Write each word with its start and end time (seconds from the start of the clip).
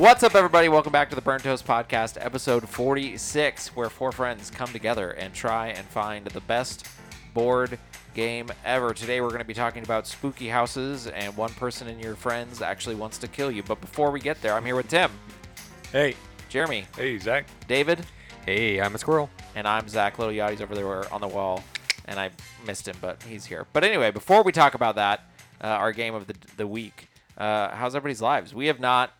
What's 0.00 0.22
up, 0.22 0.34
everybody? 0.34 0.70
Welcome 0.70 0.92
back 0.92 1.10
to 1.10 1.14
the 1.14 1.20
Burnt 1.20 1.42
Toast 1.42 1.66
Podcast, 1.66 2.16
episode 2.24 2.66
46, 2.66 3.76
where 3.76 3.90
four 3.90 4.12
friends 4.12 4.50
come 4.50 4.68
together 4.72 5.10
and 5.10 5.34
try 5.34 5.66
and 5.68 5.86
find 5.86 6.24
the 6.24 6.40
best 6.40 6.86
board 7.34 7.78
game 8.14 8.48
ever. 8.64 8.94
Today, 8.94 9.20
we're 9.20 9.28
going 9.28 9.40
to 9.40 9.44
be 9.44 9.52
talking 9.52 9.82
about 9.82 10.06
spooky 10.06 10.48
houses, 10.48 11.06
and 11.06 11.36
one 11.36 11.50
person 11.50 11.86
in 11.86 12.00
your 12.00 12.14
friends 12.14 12.62
actually 12.62 12.94
wants 12.94 13.18
to 13.18 13.28
kill 13.28 13.50
you. 13.50 13.62
But 13.62 13.82
before 13.82 14.10
we 14.10 14.20
get 14.20 14.40
there, 14.40 14.54
I'm 14.54 14.64
here 14.64 14.74
with 14.74 14.88
Tim, 14.88 15.10
Hey, 15.92 16.14
Jeremy, 16.48 16.86
Hey, 16.96 17.18
Zach. 17.18 17.44
David, 17.68 18.06
Hey, 18.46 18.80
I'm 18.80 18.94
a 18.94 18.98
squirrel. 18.98 19.28
and 19.54 19.68
I'm 19.68 19.86
Zach. 19.86 20.18
Little 20.18 20.32
Yachty's 20.32 20.62
over 20.62 20.74
there 20.74 21.12
on 21.12 21.20
the 21.20 21.28
wall, 21.28 21.62
and 22.06 22.18
I 22.18 22.30
missed 22.66 22.88
him, 22.88 22.96
but 23.02 23.22
he's 23.24 23.44
here. 23.44 23.66
But 23.74 23.84
anyway, 23.84 24.12
before 24.12 24.44
we 24.44 24.52
talk 24.52 24.72
about 24.72 24.94
that, 24.94 25.24
uh, 25.62 25.66
our 25.66 25.92
game 25.92 26.14
of 26.14 26.26
the, 26.26 26.36
the 26.56 26.66
week, 26.66 27.08
uh, 27.36 27.68
how's 27.76 27.94
everybody's 27.94 28.22
lives? 28.22 28.54
We 28.54 28.68
have 28.68 28.80
not 28.80 29.12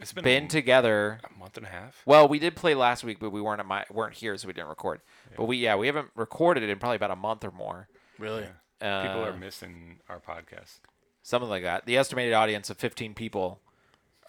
It's 0.00 0.12
been, 0.12 0.24
been 0.24 0.44
a, 0.44 0.48
together 0.48 1.20
a 1.24 1.38
month 1.38 1.56
and 1.56 1.66
a 1.66 1.68
half. 1.70 2.02
Well, 2.06 2.28
we 2.28 2.38
did 2.38 2.54
play 2.54 2.74
last 2.74 3.02
week, 3.04 3.18
but 3.20 3.30
we 3.30 3.40
weren't 3.40 3.60
at 3.60 3.66
my 3.66 3.84
weren't 3.90 4.14
here, 4.14 4.36
so 4.36 4.46
we 4.46 4.52
didn't 4.54 4.68
record. 4.68 5.00
But 5.36 5.46
we 5.46 5.56
yeah, 5.58 5.76
we 5.76 5.86
haven't 5.86 6.08
recorded 6.14 6.62
it 6.62 6.70
in 6.70 6.78
probably 6.78 6.96
about 6.96 7.10
a 7.10 7.16
month 7.16 7.44
or 7.44 7.50
more. 7.50 7.88
really? 8.18 8.44
Uh, 8.80 9.02
People 9.02 9.24
are 9.24 9.36
missing 9.36 9.98
our 10.08 10.20
podcast. 10.20 10.78
something 11.22 11.50
like 11.50 11.64
that. 11.64 11.84
The 11.84 11.96
estimated 11.96 12.32
audience 12.32 12.70
of 12.70 12.76
15 12.76 13.12
people 13.14 13.60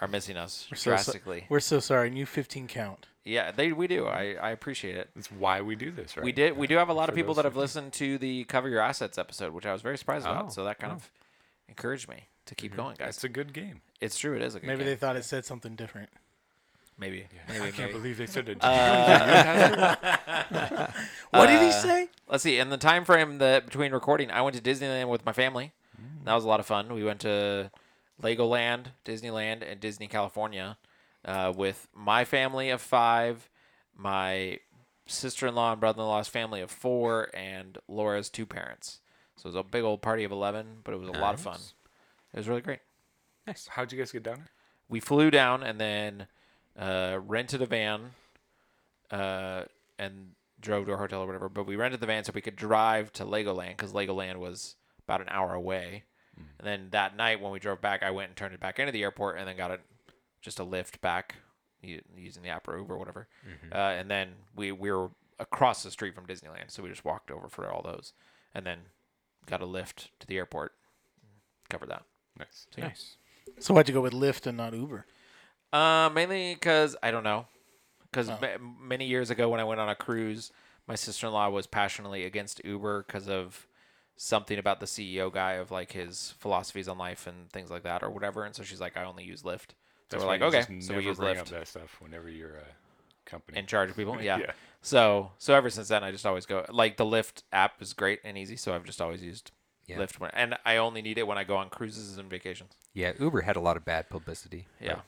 are 0.02 0.08
missing 0.08 0.38
us 0.38 0.68
We're 0.72 0.76
so, 0.78 0.82
so- 0.82 0.90
drastically. 0.92 1.46
we're 1.50 1.60
so 1.60 1.80
sorry. 1.80 2.10
New 2.10 2.26
15 2.26 2.68
count. 2.68 3.06
yeah, 3.24 3.52
they 3.52 3.72
we 3.72 3.86
do. 3.86 4.08
I, 4.08 4.38
I 4.42 4.50
appreciate 4.50 4.96
it. 4.96 5.12
That's 5.14 5.32
why 5.32 5.62
we 5.62 5.76
do 5.76 5.92
this, 5.92 6.18
right? 6.18 6.24
We 6.24 6.32
did. 6.32 6.58
We 6.58 6.66
do 6.66 6.78
have 6.78 6.90
a 6.90 6.94
lot 6.94 7.10
of 7.10 7.16
people 7.16 7.36
that 7.36 7.46
have 7.46 7.54
15. 7.54 7.62
listened 7.62 7.94
to 7.94 8.18
the 8.18 8.44
cover 8.46 8.70
your 8.70 8.80
assets 8.82 9.20
episode, 9.20 9.54
which 9.54 9.68
I 9.68 9.74
was 9.74 9.84
very 9.84 10.00
surprised 10.00 10.26
Oh, 10.26 10.32
about. 10.32 10.52
So 10.54 10.64
that 10.64 10.80
kind 10.80 10.94
oh. 10.94 10.96
of 10.96 11.12
encouraged 11.70 12.10
me 12.10 12.28
to 12.46 12.56
keep 12.56 12.76
going, 12.76 12.96
guys. 13.00 13.16
It's 13.16 13.24
a 13.24 13.30
good 13.30 13.54
game. 13.54 13.82
it's 14.02 14.18
true. 14.18 14.36
It 14.36 14.42
is 14.42 14.56
a 14.56 14.60
good 14.60 14.66
game. 14.68 14.76
Maybe 14.78 14.84
game. 14.86 14.88
they 14.94 14.96
thought 14.98 15.16
it 15.16 15.24
said 15.26 15.46
something 15.46 15.76
different. 15.76 16.10
maybe. 16.98 17.28
I 17.48 17.52
Maybe, 17.60 17.72
can't 17.72 17.78
maybe. 17.78 17.94
believe 17.94 18.18
they 18.18 18.26
said 18.28 18.50
it. 18.50 18.58
What 21.32 21.48
did 21.48 21.62
he 21.62 21.68
Uh, 21.70 21.72
say? 21.72 22.10
Let's 22.28 22.44
see. 22.44 22.58
In 22.60 22.70
the 22.70 22.78
time 22.78 23.06
frame 23.06 23.38
that 23.38 23.66
between 23.66 23.92
recording, 23.94 24.32
I 24.32 24.42
went 24.42 24.56
to 24.56 24.62
Disneyland 24.62 25.08
with 25.10 25.26
my 25.26 25.34
family. 25.34 25.72
That 26.26 26.34
was 26.34 26.44
a 26.44 26.48
lot 26.48 26.60
of 26.60 26.66
fun. 26.66 26.94
We 26.94 27.04
went 27.04 27.22
to 27.22 27.72
Legoland, 28.22 28.88
Disneyland, 29.06 29.64
and 29.70 29.80
Disney 29.80 30.08
California 30.08 30.78
uh, 31.26 31.54
with 31.56 31.88
my 31.94 32.26
family 32.26 32.70
of 32.70 32.82
five, 32.82 33.50
my 33.96 34.60
sister-in-law 35.08 35.72
and 35.74 35.80
brother-in-law's 35.82 36.28
family 36.28 36.62
of 36.62 36.70
four, 36.72 37.30
and 37.34 37.78
Laura's 37.88 38.30
two 38.30 38.46
parents. 38.46 39.00
So 39.42 39.48
it 39.48 39.54
was 39.54 39.56
a 39.56 39.64
big 39.64 39.84
old 39.84 40.02
party 40.02 40.24
of 40.26 40.32
eleven, 40.32 40.80
but 40.84 40.94
it 40.94 41.00
was 41.00 41.10
a 41.10 41.14
lot 41.14 41.34
of 41.34 41.40
fun. 41.40 41.54
Nice. 41.54 41.74
It 42.34 42.38
was 42.38 42.48
really 42.48 42.62
great. 42.62 42.80
Nice. 43.48 43.68
How'd 43.72 43.92
you 43.92 43.98
guys 43.98 44.12
get 44.12 44.24
down 44.24 44.36
there? 44.36 44.50
We 44.90 45.00
flew 45.00 45.32
down 45.32 45.64
and 45.64 45.80
then 45.80 46.28
uh, 46.78 47.20
rented 47.26 47.62
a 47.62 47.66
van 47.66 48.12
uh, 49.12 49.64
and 49.98 50.32
drove 50.60 50.86
to 50.88 50.94
a 50.94 50.98
hotel 50.98 51.22
or 51.22 51.26
whatever. 51.28 51.50
But 51.50 51.66
we 51.68 51.76
rented 51.76 52.00
the 52.02 52.06
van 52.06 52.24
so 52.24 52.32
we 52.36 52.42
could 52.42 52.56
drive 52.56 53.12
to 53.14 53.26
Legoland 53.26 53.78
because 53.78 53.94
Legoland 53.94 54.38
was 54.38 54.76
about 55.08 55.22
an 55.22 55.28
hour 55.30 55.54
away. 55.54 56.04
And 56.58 56.66
then 56.66 56.88
that 56.92 57.18
night 57.18 57.42
when 57.42 57.52
we 57.52 57.60
drove 57.60 57.82
back, 57.82 58.02
I 58.02 58.12
went 58.12 58.30
and 58.30 58.36
turned 58.38 58.54
it 58.54 58.60
back 58.62 58.80
into 58.80 58.92
the 58.94 59.04
airport 59.04 59.38
and 59.38 59.48
then 59.48 59.58
got 59.58 59.72
it 59.72 59.82
just 60.42 60.58
a 60.60 60.64
lift 60.64 61.02
back 61.02 61.36
u- 61.82 62.02
using 62.16 62.44
the 62.44 62.50
app 62.50 62.66
or 62.68 62.78
Uber 62.78 62.94
or 62.94 62.98
whatever. 62.98 63.28
Uh, 63.74 63.76
and 63.76 64.10
then 64.10 64.30
we, 64.56 64.72
we 64.72 64.90
were 64.90 65.10
across 65.38 65.84
the 65.84 65.92
street 65.92 66.16
from 66.16 66.26
Disneyland, 66.26 66.70
so 66.70 66.82
we 66.82 66.88
just 66.90 67.04
walked 67.04 67.30
over 67.30 67.50
for 67.50 67.70
all 67.70 67.82
those, 67.82 68.14
and 68.56 68.66
then 68.66 68.80
got 69.50 69.62
a 69.62 69.66
lift 69.66 70.10
to 70.20 70.28
the 70.28 70.38
airport. 70.38 70.74
Covered 71.70 71.90
that. 71.90 72.04
Nice. 72.38 72.68
So, 72.72 72.82
yeah. 72.82 72.88
Nice. 72.88 73.16
So 73.60 73.74
why'd 73.74 73.88
you 73.88 73.94
go 73.94 74.02
with 74.02 74.14
Lyft 74.14 74.48
and 74.48 74.58
not 74.58 74.74
Uber? 74.74 75.06
Uh, 75.74 76.10
mainly 76.14 76.54
because 76.54 76.96
I 77.04 77.12
don't 77.12 77.24
know. 77.24 77.48
Because 78.12 78.30
Oh. 78.30 78.40
many 78.80 79.06
years 79.06 79.30
ago, 79.30 79.50
when 79.50 79.60
I 79.60 79.64
went 79.64 79.80
on 79.80 79.90
a 79.90 79.96
cruise, 79.96 80.52
my 80.88 80.96
sister 80.96 81.28
in 81.28 81.34
law 81.34 81.50
was 81.50 81.68
passionately 81.68 82.26
against 82.26 82.62
Uber 82.64 83.04
because 83.06 83.30
of 83.30 83.68
something 84.16 84.58
about 84.58 84.80
the 84.80 84.86
CEO 84.86 85.32
guy 85.32 85.54
of 85.54 85.70
like 85.72 85.92
his 85.92 86.34
philosophies 86.40 86.88
on 86.88 86.98
life 86.98 87.28
and 87.28 87.50
things 87.52 87.70
like 87.70 87.84
that 87.84 88.02
or 88.04 88.10
whatever. 88.10 88.44
And 88.46 88.56
so 88.56 88.64
she's 88.64 88.82
like, 88.82 88.98
I 88.98 89.04
only 89.04 89.24
use 89.24 89.44
Lyft. 89.44 89.70
So 89.72 90.18
That's 90.18 90.24
we're 90.24 90.28
like, 90.30 90.42
okay, 90.42 90.58
just 90.60 90.88
so 90.88 90.94
we 90.94 91.00
never 91.00 91.02
use 91.02 91.18
bring 91.18 91.38
up 91.38 91.46
Lyft 91.46 91.50
that 91.52 91.68
stuff 91.68 91.98
whenever 92.02 92.30
you're 92.30 92.56
a 92.58 93.30
company. 93.30 93.60
in 93.60 93.66
charge 93.68 93.92
of 93.92 93.96
people. 93.96 94.18
Yeah. 94.22 94.40
Yeah. 94.40 94.52
So 94.82 95.32
so 95.38 95.54
ever 95.54 95.70
since 95.70 95.88
then, 95.90 96.04
I 96.04 96.12
just 96.12 96.26
always 96.26 96.46
go 96.46 96.66
like 96.70 96.98
the 96.98 97.06
Lyft 97.06 97.44
app 97.52 97.82
is 97.82 97.94
great 97.94 98.20
and 98.24 98.38
easy. 98.38 98.56
So 98.56 98.74
I've 98.74 98.84
just 98.86 99.02
always 99.02 99.22
used 99.24 99.52
Yeah. 99.88 99.98
Lyft 99.98 100.20
when, 100.20 100.32
and 100.34 100.58
I 100.66 100.78
only 100.78 101.02
need 101.02 101.18
it 101.18 101.28
when 101.28 101.38
I 101.38 101.44
go 101.44 101.58
on 101.58 101.70
cruises 101.70 102.18
and 102.18 102.30
vacations. 102.30 102.72
Yeah, 102.94 103.14
Uber 103.20 103.42
had 103.42 103.56
a 103.56 103.60
lot 103.62 103.78
of 103.78 103.86
bad 103.86 104.10
publicity. 104.10 104.68
Yeah. 104.80 105.02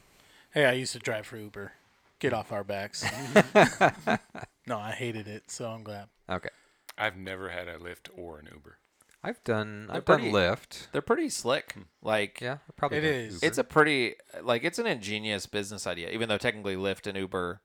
Hey, 0.54 0.66
I 0.66 0.74
used 0.74 0.94
to 0.94 1.00
drive 1.00 1.26
for 1.26 1.38
Uber. 1.38 1.74
Get 2.20 2.34
off 2.34 2.52
our 2.52 2.64
backs. 2.64 3.04
no, 4.68 4.78
I 4.78 4.92
hated 4.92 5.28
it, 5.28 5.50
so 5.50 5.70
I'm 5.70 5.84
glad. 5.84 6.08
Okay. 6.30 6.50
I've 6.98 7.16
never 7.18 7.50
had 7.50 7.68
a 7.68 7.78
Lyft 7.78 8.09
or 8.16 8.38
an 8.40 8.50
Uber. 8.53 8.78
I've 9.24 9.44
done 9.44 9.88
I've 9.90 10.03
pretty- 10.06 10.32
done 10.32 10.34
Lyft. 10.34 10.88
They're 10.92 11.02
pretty 11.02 11.30
slick. 11.30 11.74
Hmm. 11.74 11.82
Like 12.02 12.42
Yeah, 12.42 12.58
probably 12.76 12.98
it 13.00 13.03
is. 13.03 13.34
Uber. 13.36 13.46
It's 13.46 13.58
a 13.58 13.64
pretty 13.64 14.16
like 14.42 14.64
it's 14.64 14.80
an 14.80 14.88
ingenious 14.88 15.46
business 15.46 15.88
idea, 15.88 16.09
even 16.09 16.28
though 16.28 16.38
technically 16.40 16.76
Lyft 16.76 17.08
and 17.08 17.18
Uber 17.18 17.62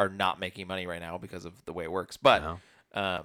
are 0.00 0.08
not 0.08 0.40
making 0.40 0.66
money 0.66 0.86
right 0.86 1.00
now 1.00 1.18
because 1.18 1.44
of 1.44 1.52
the 1.66 1.72
way 1.72 1.84
it 1.84 1.92
works. 1.92 2.16
But 2.16 2.42
No. 2.42 2.60
um, 3.00 3.24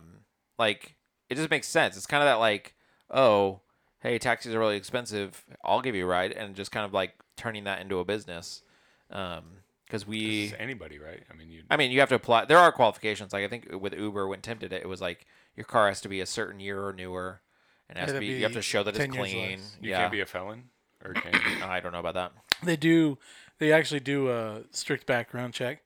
like 0.57 0.95
it 1.29 1.35
just 1.35 1.49
makes 1.49 1.67
sense. 1.67 1.95
It's 1.97 2.05
kind 2.05 2.21
of 2.21 2.27
that 2.27 2.35
like, 2.35 2.75
oh, 3.09 3.61
hey, 4.01 4.19
taxis 4.19 4.53
are 4.53 4.59
really 4.59 4.75
expensive. 4.77 5.43
I'll 5.63 5.81
give 5.81 5.95
you 5.95 6.03
a 6.03 6.07
ride, 6.07 6.31
and 6.33 6.53
just 6.55 6.71
kind 6.71 6.85
of 6.85 6.93
like 6.93 7.13
turning 7.37 7.63
that 7.63 7.79
into 7.81 7.99
a 7.99 8.05
business. 8.05 8.61
Um, 9.09 9.43
because 9.85 10.07
we, 10.07 10.45
It's 10.45 10.55
anybody, 10.59 10.97
right? 10.97 11.23
I 11.31 11.35
mean, 11.35 11.49
you. 11.49 11.61
I 11.69 11.77
mean, 11.77 11.91
you 11.91 11.99
have 11.99 12.09
to 12.09 12.15
apply. 12.15 12.45
There 12.45 12.57
are 12.57 12.71
qualifications. 12.71 13.31
Like 13.33 13.43
I 13.45 13.47
think 13.47 13.67
with 13.79 13.93
Uber, 13.93 14.27
when 14.27 14.41
Tim 14.41 14.57
did 14.57 14.73
it, 14.73 14.81
it 14.81 14.87
was 14.87 14.99
like 14.99 15.25
your 15.55 15.63
car 15.65 15.87
has 15.87 16.01
to 16.01 16.09
be 16.09 16.21
a 16.21 16.25
certain 16.25 16.59
year 16.59 16.83
or 16.85 16.91
newer, 16.91 17.41
and 17.87 17.97
it 17.97 18.01
has 18.01 18.09
to 18.09 18.15
It'd 18.17 18.27
be, 18.27 18.33
you 18.33 18.43
have 18.43 18.53
to 18.53 18.61
show 18.63 18.81
that 18.83 18.95
it's 18.95 19.15
clean. 19.15 19.59
you 19.81 19.91
yeah, 19.91 19.99
can't 19.99 20.11
be 20.11 20.21
a 20.21 20.25
felon, 20.25 20.65
or 21.03 21.13
can 21.13 21.33
you? 21.33 21.63
I 21.65 21.79
don't 21.79 21.91
know 21.91 21.99
about 21.99 22.15
that. 22.15 22.31
They 22.63 22.75
do. 22.75 23.17
They 23.59 23.71
actually 23.71 23.99
do 24.01 24.29
a 24.31 24.63
strict 24.71 25.05
background 25.05 25.53
check. 25.53 25.81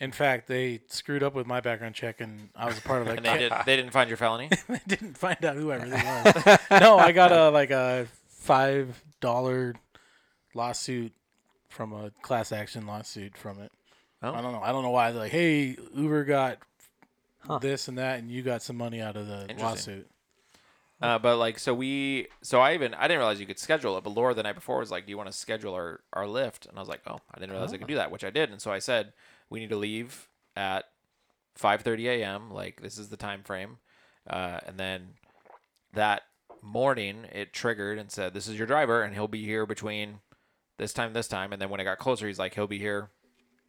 In 0.00 0.10
fact, 0.10 0.48
they 0.48 0.80
screwed 0.88 1.22
up 1.22 1.34
with 1.34 1.46
my 1.46 1.60
background 1.60 1.94
check, 1.94 2.20
and 2.20 2.48
I 2.56 2.66
was 2.66 2.78
a 2.78 2.82
part 2.82 3.02
of 3.02 3.08
it. 3.08 3.18
And 3.18 3.26
they 3.26 3.38
did. 3.38 3.52
They 3.64 3.76
didn't 3.76 3.92
find 3.92 4.08
your 4.10 4.16
felony. 4.16 4.48
they 4.68 4.80
didn't 4.88 5.16
find 5.16 5.42
out 5.44 5.56
who 5.56 5.70
I 5.70 5.76
really 5.76 5.90
was. 5.92 6.58
no, 6.80 6.98
I 6.98 7.12
got 7.12 7.30
a 7.30 7.50
like 7.50 7.70
a 7.70 8.08
five 8.28 9.02
dollar 9.20 9.74
lawsuit 10.54 11.12
from 11.68 11.92
a 11.92 12.10
class 12.22 12.50
action 12.52 12.86
lawsuit 12.86 13.36
from 13.36 13.60
it. 13.60 13.70
Oh. 14.22 14.32
I 14.32 14.40
don't 14.40 14.52
know. 14.52 14.60
I 14.62 14.72
don't 14.72 14.82
know 14.82 14.90
why. 14.90 15.12
They're 15.12 15.20
like, 15.22 15.32
hey, 15.32 15.76
Uber 15.94 16.24
got 16.24 16.58
Huh. 17.46 17.58
this 17.58 17.88
and 17.88 17.98
that, 17.98 18.18
and 18.20 18.30
you 18.30 18.42
got 18.42 18.62
some 18.62 18.76
money 18.76 19.00
out 19.02 19.16
of 19.16 19.26
the 19.26 19.42
Interesting. 19.42 19.58
lawsuit. 19.64 20.10
Uh, 21.02 21.18
but 21.18 21.36
like, 21.36 21.58
so 21.58 21.74
we, 21.74 22.28
so 22.40 22.58
I 22.60 22.72
even, 22.72 22.94
I 22.94 23.02
didn't 23.02 23.18
realize 23.18 23.38
you 23.38 23.44
could 23.46 23.58
schedule 23.58 23.98
it. 23.98 24.04
But 24.04 24.10
Laura 24.10 24.32
the 24.32 24.42
night 24.42 24.54
before 24.54 24.78
was 24.78 24.90
like, 24.90 25.04
"Do 25.04 25.10
you 25.10 25.18
want 25.18 25.30
to 25.30 25.36
schedule 25.36 25.74
our 25.74 26.00
our 26.14 26.24
Lyft?" 26.24 26.66
And 26.66 26.78
I 26.78 26.80
was 26.80 26.88
like, 26.88 27.02
"Oh, 27.06 27.18
I 27.34 27.38
didn't 27.38 27.52
realize 27.52 27.74
I 27.74 27.76
could 27.76 27.88
do 27.88 27.96
that," 27.96 28.10
which 28.10 28.24
I 28.24 28.30
did. 28.30 28.50
And 28.50 28.62
so 28.62 28.72
I 28.72 28.78
said, 28.78 29.12
"We 29.50 29.60
need 29.60 29.70
to 29.70 29.76
leave 29.76 30.28
at 30.56 30.86
5:30 31.58 32.06
a.m. 32.06 32.50
Like 32.50 32.80
this 32.80 32.98
is 32.98 33.08
the 33.08 33.16
time 33.16 33.42
frame." 33.42 33.78
Uh, 34.26 34.60
and 34.66 34.78
then 34.78 35.14
that 35.92 36.22
morning, 36.62 37.26
it 37.32 37.52
triggered 37.52 37.98
and 37.98 38.10
said, 38.10 38.34
"This 38.34 38.48
is 38.48 38.56
your 38.58 38.66
driver, 38.66 39.02
and 39.02 39.14
he'll 39.14 39.28
be 39.28 39.44
here 39.44 39.66
between 39.66 40.20
this 40.78 40.92
time, 40.92 41.12
this 41.12 41.28
time." 41.28 41.52
And 41.52 41.60
then 41.60 41.68
when 41.70 41.80
it 41.80 41.84
got 41.84 41.98
closer, 41.98 42.26
he's 42.26 42.38
like, 42.38 42.54
"He'll 42.54 42.66
be 42.66 42.78
here 42.78 43.10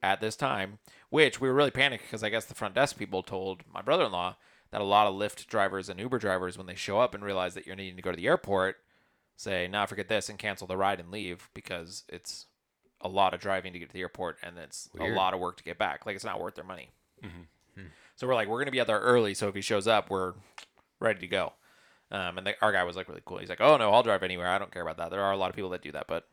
at 0.01 0.21
this 0.21 0.35
time," 0.35 0.79
which 1.09 1.41
we 1.41 1.47
were 1.47 1.53
really 1.53 1.71
panicked 1.71 2.03
because 2.03 2.23
I 2.23 2.29
guess 2.29 2.45
the 2.45 2.55
front 2.55 2.75
desk 2.75 2.97
people 2.97 3.23
told 3.23 3.63
my 3.71 3.81
brother-in-law 3.81 4.37
that 4.71 4.81
a 4.81 4.85
lot 4.85 5.07
of 5.07 5.15
Lyft 5.15 5.47
drivers 5.47 5.89
and 5.89 5.99
Uber 5.99 6.19
drivers, 6.19 6.57
when 6.57 6.67
they 6.67 6.75
show 6.75 6.99
up 6.99 7.13
and 7.13 7.23
realize 7.23 7.53
that 7.53 7.65
you're 7.65 7.75
needing 7.75 7.95
to 7.95 8.01
go 8.01 8.11
to 8.11 8.17
the 8.17 8.27
airport, 8.27 8.77
say, 9.35 9.67
"Nah, 9.67 9.85
forget 9.85 10.07
this," 10.07 10.29
and 10.29 10.39
cancel 10.39 10.67
the 10.67 10.77
ride 10.77 10.99
and 10.99 11.11
leave 11.11 11.49
because 11.53 12.03
it's 12.09 12.47
a 13.01 13.07
lot 13.09 13.33
of 13.33 13.39
driving 13.39 13.73
to 13.73 13.79
get 13.79 13.89
to 13.89 13.93
the 13.93 14.01
airport 14.01 14.37
and 14.43 14.57
it's 14.57 14.89
Weird. 14.93 15.13
a 15.13 15.15
lot 15.15 15.33
of 15.33 15.39
work 15.39 15.57
to 15.57 15.63
get 15.63 15.77
back. 15.77 16.05
Like 16.05 16.15
it's 16.15 16.25
not 16.25 16.39
worth 16.39 16.55
their 16.55 16.63
money. 16.65 16.89
Mhm. 17.23 17.47
So 18.17 18.25
we're 18.27 18.35
like, 18.35 18.47
we're 18.47 18.59
gonna 18.59 18.71
be 18.71 18.79
out 18.79 18.87
there 18.87 18.99
early, 18.99 19.33
so 19.33 19.49
if 19.49 19.55
he 19.55 19.61
shows 19.61 19.87
up, 19.87 20.09
we're 20.09 20.33
ready 21.01 21.19
to 21.19 21.27
go. 21.27 21.51
Um, 22.11 22.37
and 22.37 22.47
the, 22.47 22.55
our 22.61 22.71
guy 22.71 22.83
was 22.85 22.95
like 22.95 23.09
really 23.09 23.21
cool. 23.25 23.39
He's 23.39 23.49
like, 23.49 23.59
"Oh 23.59 23.75
no, 23.77 23.91
I'll 23.91 24.03
drive 24.03 24.23
anywhere. 24.23 24.47
I 24.47 24.57
don't 24.57 24.71
care 24.71 24.81
about 24.83 24.95
that." 24.97 25.09
There 25.11 25.21
are 25.21 25.33
a 25.33 25.37
lot 25.37 25.49
of 25.49 25.55
people 25.55 25.71
that 25.71 25.81
do 25.81 25.91
that, 25.91 26.05
but 26.07 26.25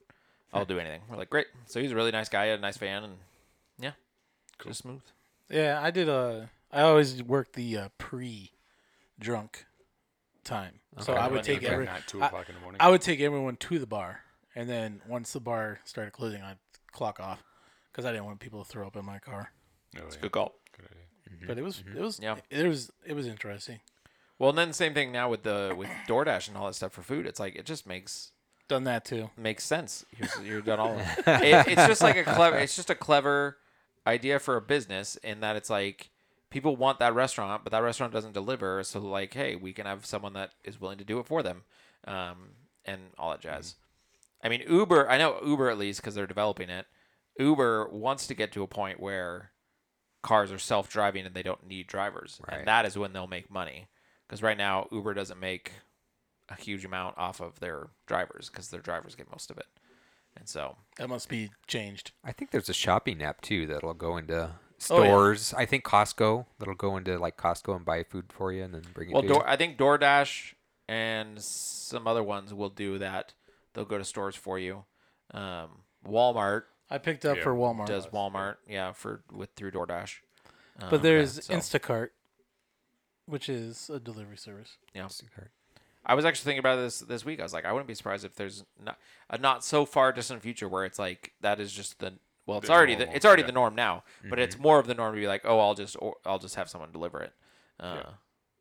I'll 0.52 0.64
do 0.64 0.78
anything. 0.78 1.00
We're 1.10 1.16
like, 1.16 1.30
"Great." 1.30 1.46
So 1.66 1.80
he's 1.80 1.90
a 1.90 1.96
really 1.96 2.12
nice 2.12 2.28
guy, 2.28 2.44
a 2.46 2.58
nice 2.58 2.76
van, 2.76 3.02
and 3.02 3.14
yeah, 3.80 3.92
just 4.64 4.80
smooth. 4.80 5.00
Yeah, 5.48 5.80
I 5.82 5.90
did 5.90 6.08
a. 6.08 6.50
I 6.70 6.82
always 6.82 7.20
worked 7.22 7.54
the 7.54 7.76
uh, 7.78 7.88
pre-drunk 7.98 9.66
time, 10.44 10.74
so 10.98 11.14
I 11.14 11.26
would 11.28 11.42
take 11.42 11.62
every. 11.64 11.86
not 11.86 12.06
two 12.06 12.22
I- 12.22 12.26
o'clock 12.26 12.48
in 12.48 12.54
the 12.54 12.60
morning. 12.60 12.80
I 12.80 12.90
would 12.90 13.00
take 13.02 13.20
everyone 13.20 13.56
to 13.56 13.78
the 13.78 13.86
bar, 13.86 14.20
and 14.54 14.68
then 14.68 15.00
once 15.08 15.32
the 15.32 15.40
bar 15.40 15.80
started 15.84 16.12
closing, 16.12 16.42
I'd 16.42 16.58
clock 16.92 17.20
off 17.20 17.42
because 17.90 18.04
I 18.04 18.12
didn't 18.12 18.26
want 18.26 18.40
people 18.40 18.64
to 18.64 18.68
throw 18.70 18.86
up 18.86 18.96
in 18.96 19.04
my 19.04 19.18
car. 19.18 19.52
oh, 19.98 20.06
It's 20.06 20.16
a 20.16 20.18
good 20.18 20.32
call. 20.32 20.54
Good 20.76 20.86
idea. 20.86 21.36
Mm-hmm. 21.36 21.46
But 21.46 21.58
it 21.58 21.62
was, 21.62 21.76
mm-hmm. 21.78 21.98
it 21.98 22.00
was, 22.02 22.20
Yeah. 22.22 22.36
it 22.50 22.66
was, 22.66 22.90
it 23.06 23.14
was 23.14 23.26
interesting. 23.26 23.80
Well, 24.38 24.50
and 24.50 24.58
then 24.58 24.72
same 24.72 24.92
thing 24.94 25.12
now 25.12 25.28
with 25.28 25.44
the 25.44 25.72
with 25.76 25.88
DoorDash 26.08 26.48
and 26.48 26.56
all 26.56 26.66
that 26.66 26.74
stuff 26.74 26.92
for 26.92 27.02
food. 27.02 27.26
It's 27.26 27.38
like 27.38 27.54
it 27.54 27.64
just 27.64 27.86
makes 27.86 28.32
Done 28.66 28.84
that 28.84 29.04
too. 29.04 29.30
makes 29.36 29.62
sense. 29.62 30.04
You're, 30.18 30.44
you're 30.44 30.60
done 30.62 30.80
all 30.80 30.94
of 30.94 31.00
it. 31.00 31.18
it. 31.26 31.68
It's 31.68 31.86
just 31.86 32.02
like 32.02 32.16
a 32.16 32.24
clever. 32.24 32.56
It's 32.58 32.74
just 32.74 32.90
a 32.90 32.96
clever 32.96 33.58
idea 34.04 34.40
for 34.40 34.56
a 34.56 34.60
business 34.60 35.14
in 35.16 35.40
that 35.40 35.54
it's 35.54 35.70
like 35.70 36.10
people 36.50 36.74
want 36.74 36.98
that 36.98 37.14
restaurant, 37.14 37.62
but 37.62 37.70
that 37.70 37.84
restaurant 37.84 38.12
doesn't 38.12 38.32
deliver. 38.32 38.82
So 38.82 38.98
like, 38.98 39.32
hey, 39.32 39.54
we 39.54 39.72
can 39.72 39.86
have 39.86 40.04
someone 40.04 40.32
that 40.32 40.50
is 40.64 40.80
willing 40.80 40.98
to 40.98 41.04
do 41.04 41.20
it 41.20 41.26
for 41.26 41.42
them, 41.44 41.62
um, 42.08 42.54
and 42.84 43.00
all 43.18 43.30
that 43.30 43.40
jazz. 43.42 43.66
Mm-hmm. 43.66 43.78
I 44.42 44.48
mean, 44.48 44.62
Uber. 44.68 45.08
I 45.08 45.18
know 45.18 45.38
Uber 45.44 45.70
at 45.70 45.78
least 45.78 46.00
because 46.00 46.14
they're 46.14 46.26
developing 46.26 46.68
it. 46.70 46.86
Uber 47.38 47.88
wants 47.88 48.26
to 48.26 48.34
get 48.34 48.52
to 48.52 48.62
a 48.62 48.66
point 48.66 49.00
where 49.00 49.52
cars 50.22 50.52
are 50.52 50.58
self-driving 50.58 51.26
and 51.26 51.34
they 51.34 51.42
don't 51.42 51.66
need 51.66 51.86
drivers, 51.86 52.40
Right. 52.48 52.58
and 52.58 52.68
that 52.68 52.84
is 52.84 52.96
when 52.98 53.12
they'll 53.12 53.26
make 53.26 53.50
money. 53.50 53.88
Because 54.28 54.42
right 54.42 54.56
now, 54.56 54.88
Uber 54.92 55.14
doesn't 55.14 55.40
make 55.40 55.72
a 56.48 56.54
huge 56.60 56.84
amount 56.84 57.16
off 57.18 57.40
of 57.40 57.58
their 57.60 57.88
drivers 58.06 58.48
because 58.50 58.68
their 58.68 58.80
drivers 58.80 59.14
get 59.14 59.30
most 59.30 59.50
of 59.50 59.58
it. 59.58 59.66
And 60.36 60.48
so, 60.48 60.76
That 60.96 61.08
must 61.08 61.28
be 61.28 61.50
changed. 61.66 62.12
I 62.24 62.32
think 62.32 62.50
there's 62.50 62.68
a 62.68 62.74
shopping 62.74 63.22
app 63.22 63.40
too 63.40 63.66
that'll 63.66 63.94
go 63.94 64.16
into 64.16 64.34
Oh, 64.90 65.00
yeah. 65.02 65.08
stores. 65.08 65.54
I 65.54 65.64
think 65.66 65.84
Costco 65.84 66.46
that'll 66.58 66.74
go 66.74 66.96
into 66.96 67.18
like 67.18 67.36
Costco 67.36 67.76
and 67.76 67.84
buy 67.84 68.02
food 68.02 68.32
for 68.32 68.52
you 68.52 68.64
and 68.64 68.74
then 68.74 68.82
bring 68.94 69.10
it 69.10 69.12
well, 69.12 69.22
to 69.22 69.28
Door, 69.28 69.48
I 69.48 69.56
think 69.56 69.76
DoorDash 69.78 70.54
and 70.88 71.40
some 71.40 72.06
other 72.06 72.22
ones 72.22 72.52
will 72.52 72.70
do 72.70 72.98
that. 72.98 73.34
They'll 73.74 73.84
go 73.84 73.98
to 73.98 74.04
stores 74.04 74.36
for 74.36 74.58
you. 74.58 74.84
Um, 75.32 75.70
Walmart 76.06 76.64
I 76.90 76.98
picked 76.98 77.24
up 77.24 77.38
Yeah, 77.38 77.42
for 77.44 77.54
Walmart. 77.54 77.86
does 77.86 78.06
Walmart, 78.08 78.56
yeah, 78.68 78.92
for 78.92 79.22
with 79.32 79.50
through 79.56 79.70
DoorDash. 79.70 80.16
Um, 80.80 80.90
but 80.90 81.02
there's 81.02 81.44
so- 81.46 81.54
Instacart, 81.54 82.10
which 83.26 83.48
is 83.48 83.88
a 83.90 83.98
delivery 84.00 84.36
service. 84.36 84.76
yeah. 84.94 85.04
Instacart. 85.04 85.48
I 86.04 86.14
was 86.14 86.24
actually 86.24 86.44
thinking 86.46 86.58
about 86.58 86.76
this 86.76 86.98
this 87.00 87.24
week. 87.24 87.38
I 87.40 87.44
was 87.44 87.52
like, 87.52 87.64
I 87.64 87.72
wouldn't 87.72 87.86
be 87.86 87.94
surprised 87.94 88.24
if 88.24 88.34
there's 88.34 88.64
not 88.84 88.98
a 89.30 89.38
not 89.38 89.64
so 89.64 89.84
far 89.86 90.12
distant 90.12 90.42
future 90.42 90.68
where 90.68 90.84
it's 90.84 90.98
like 90.98 91.32
that 91.40 91.60
is 91.60 91.72
just 91.72 92.00
the 92.00 92.14
well, 92.44 92.58
it's 92.58 92.66
The 92.66 92.72
already 92.74 92.94
normal, 92.94 93.06
the, 93.12 93.16
it's 93.16 93.24
already 93.24 93.42
yeah. 93.42 93.46
the 93.46 93.52
norm 93.52 93.74
now, 93.76 94.02
but 94.28 94.40
it's 94.40 94.56
Mm-hmm. 94.56 94.62
more 94.64 94.78
of 94.80 94.88
the 94.88 94.94
norm 94.94 95.14
to 95.14 95.20
be 95.20 95.28
like, 95.28 95.42
oh, 95.44 95.60
I'll 95.60 95.74
just 95.74 95.96
or, 96.00 96.16
I'll 96.26 96.40
just 96.40 96.56
have 96.56 96.68
someone 96.68 96.90
deliver 96.90 97.20
it. 97.22 97.32
Uh, 97.78 97.94
Yeah. 98.04 98.10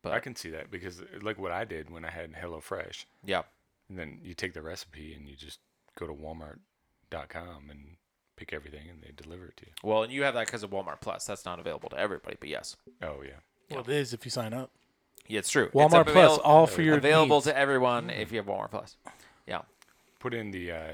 But 0.03 0.13
I 0.13 0.19
can 0.19 0.35
see 0.35 0.51
that 0.51 0.69
because 0.71 1.01
like 1.21 1.37
what 1.39 1.51
I 1.51 1.63
did 1.65 1.89
when 1.89 2.05
I 2.05 2.11
had 2.11 2.31
HelloFresh, 2.33 3.05
yeah, 3.25 3.41
and 3.91 3.99
then 3.99 4.19
you 4.23 4.33
take 4.33 4.53
the 4.53 4.61
recipe 4.61 5.13
and 5.13 5.27
you 5.27 5.35
just 5.35 5.59
go 5.99 6.07
to 6.07 6.13
Walmart.com 6.13 7.69
and 7.69 7.97
pick 8.38 8.53
everything 8.53 8.89
and 8.89 9.03
they 9.03 9.11
deliver 9.15 9.45
it 9.47 9.57
to 9.57 9.65
you. 9.67 9.71
well, 9.83 10.03
and 10.03 10.11
you 10.11 10.23
have 10.23 10.33
that 10.33 10.45
because 10.47 10.63
of 10.63 10.71
Walmart 10.71 11.01
Plus. 11.01 11.25
That's 11.25 11.45
not 11.45 11.59
available 11.59 11.89
to 11.89 11.97
everybody, 11.99 12.38
but 12.39 12.49
yes, 12.49 12.75
Oh 13.03 13.17
yeah. 13.23 13.31
Well, 13.69 13.81
it 13.81 13.89
is 13.89 14.13
if 14.13 14.25
you 14.25 14.31
sign 14.31 14.53
up. 14.53 14.71
yeah, 15.27 15.39
it's 15.39 15.49
true. 15.49 15.69
Walmart 15.69 16.03
it's 16.03 16.11
Plus, 16.13 16.31
avail- 16.38 16.41
all 16.43 16.65
for 16.67 16.81
your 16.81 16.97
available 16.97 17.38
needs. 17.38 17.45
to 17.45 17.57
everyone 17.57 18.09
if 18.09 18.31
you 18.31 18.38
have 18.38 18.47
Walmart 18.47 18.71
Plus. 18.71 18.95
Yeah, 19.47 19.61
Put 20.19 20.33
in 20.33 20.51
the 20.51 20.71
uh, 20.71 20.91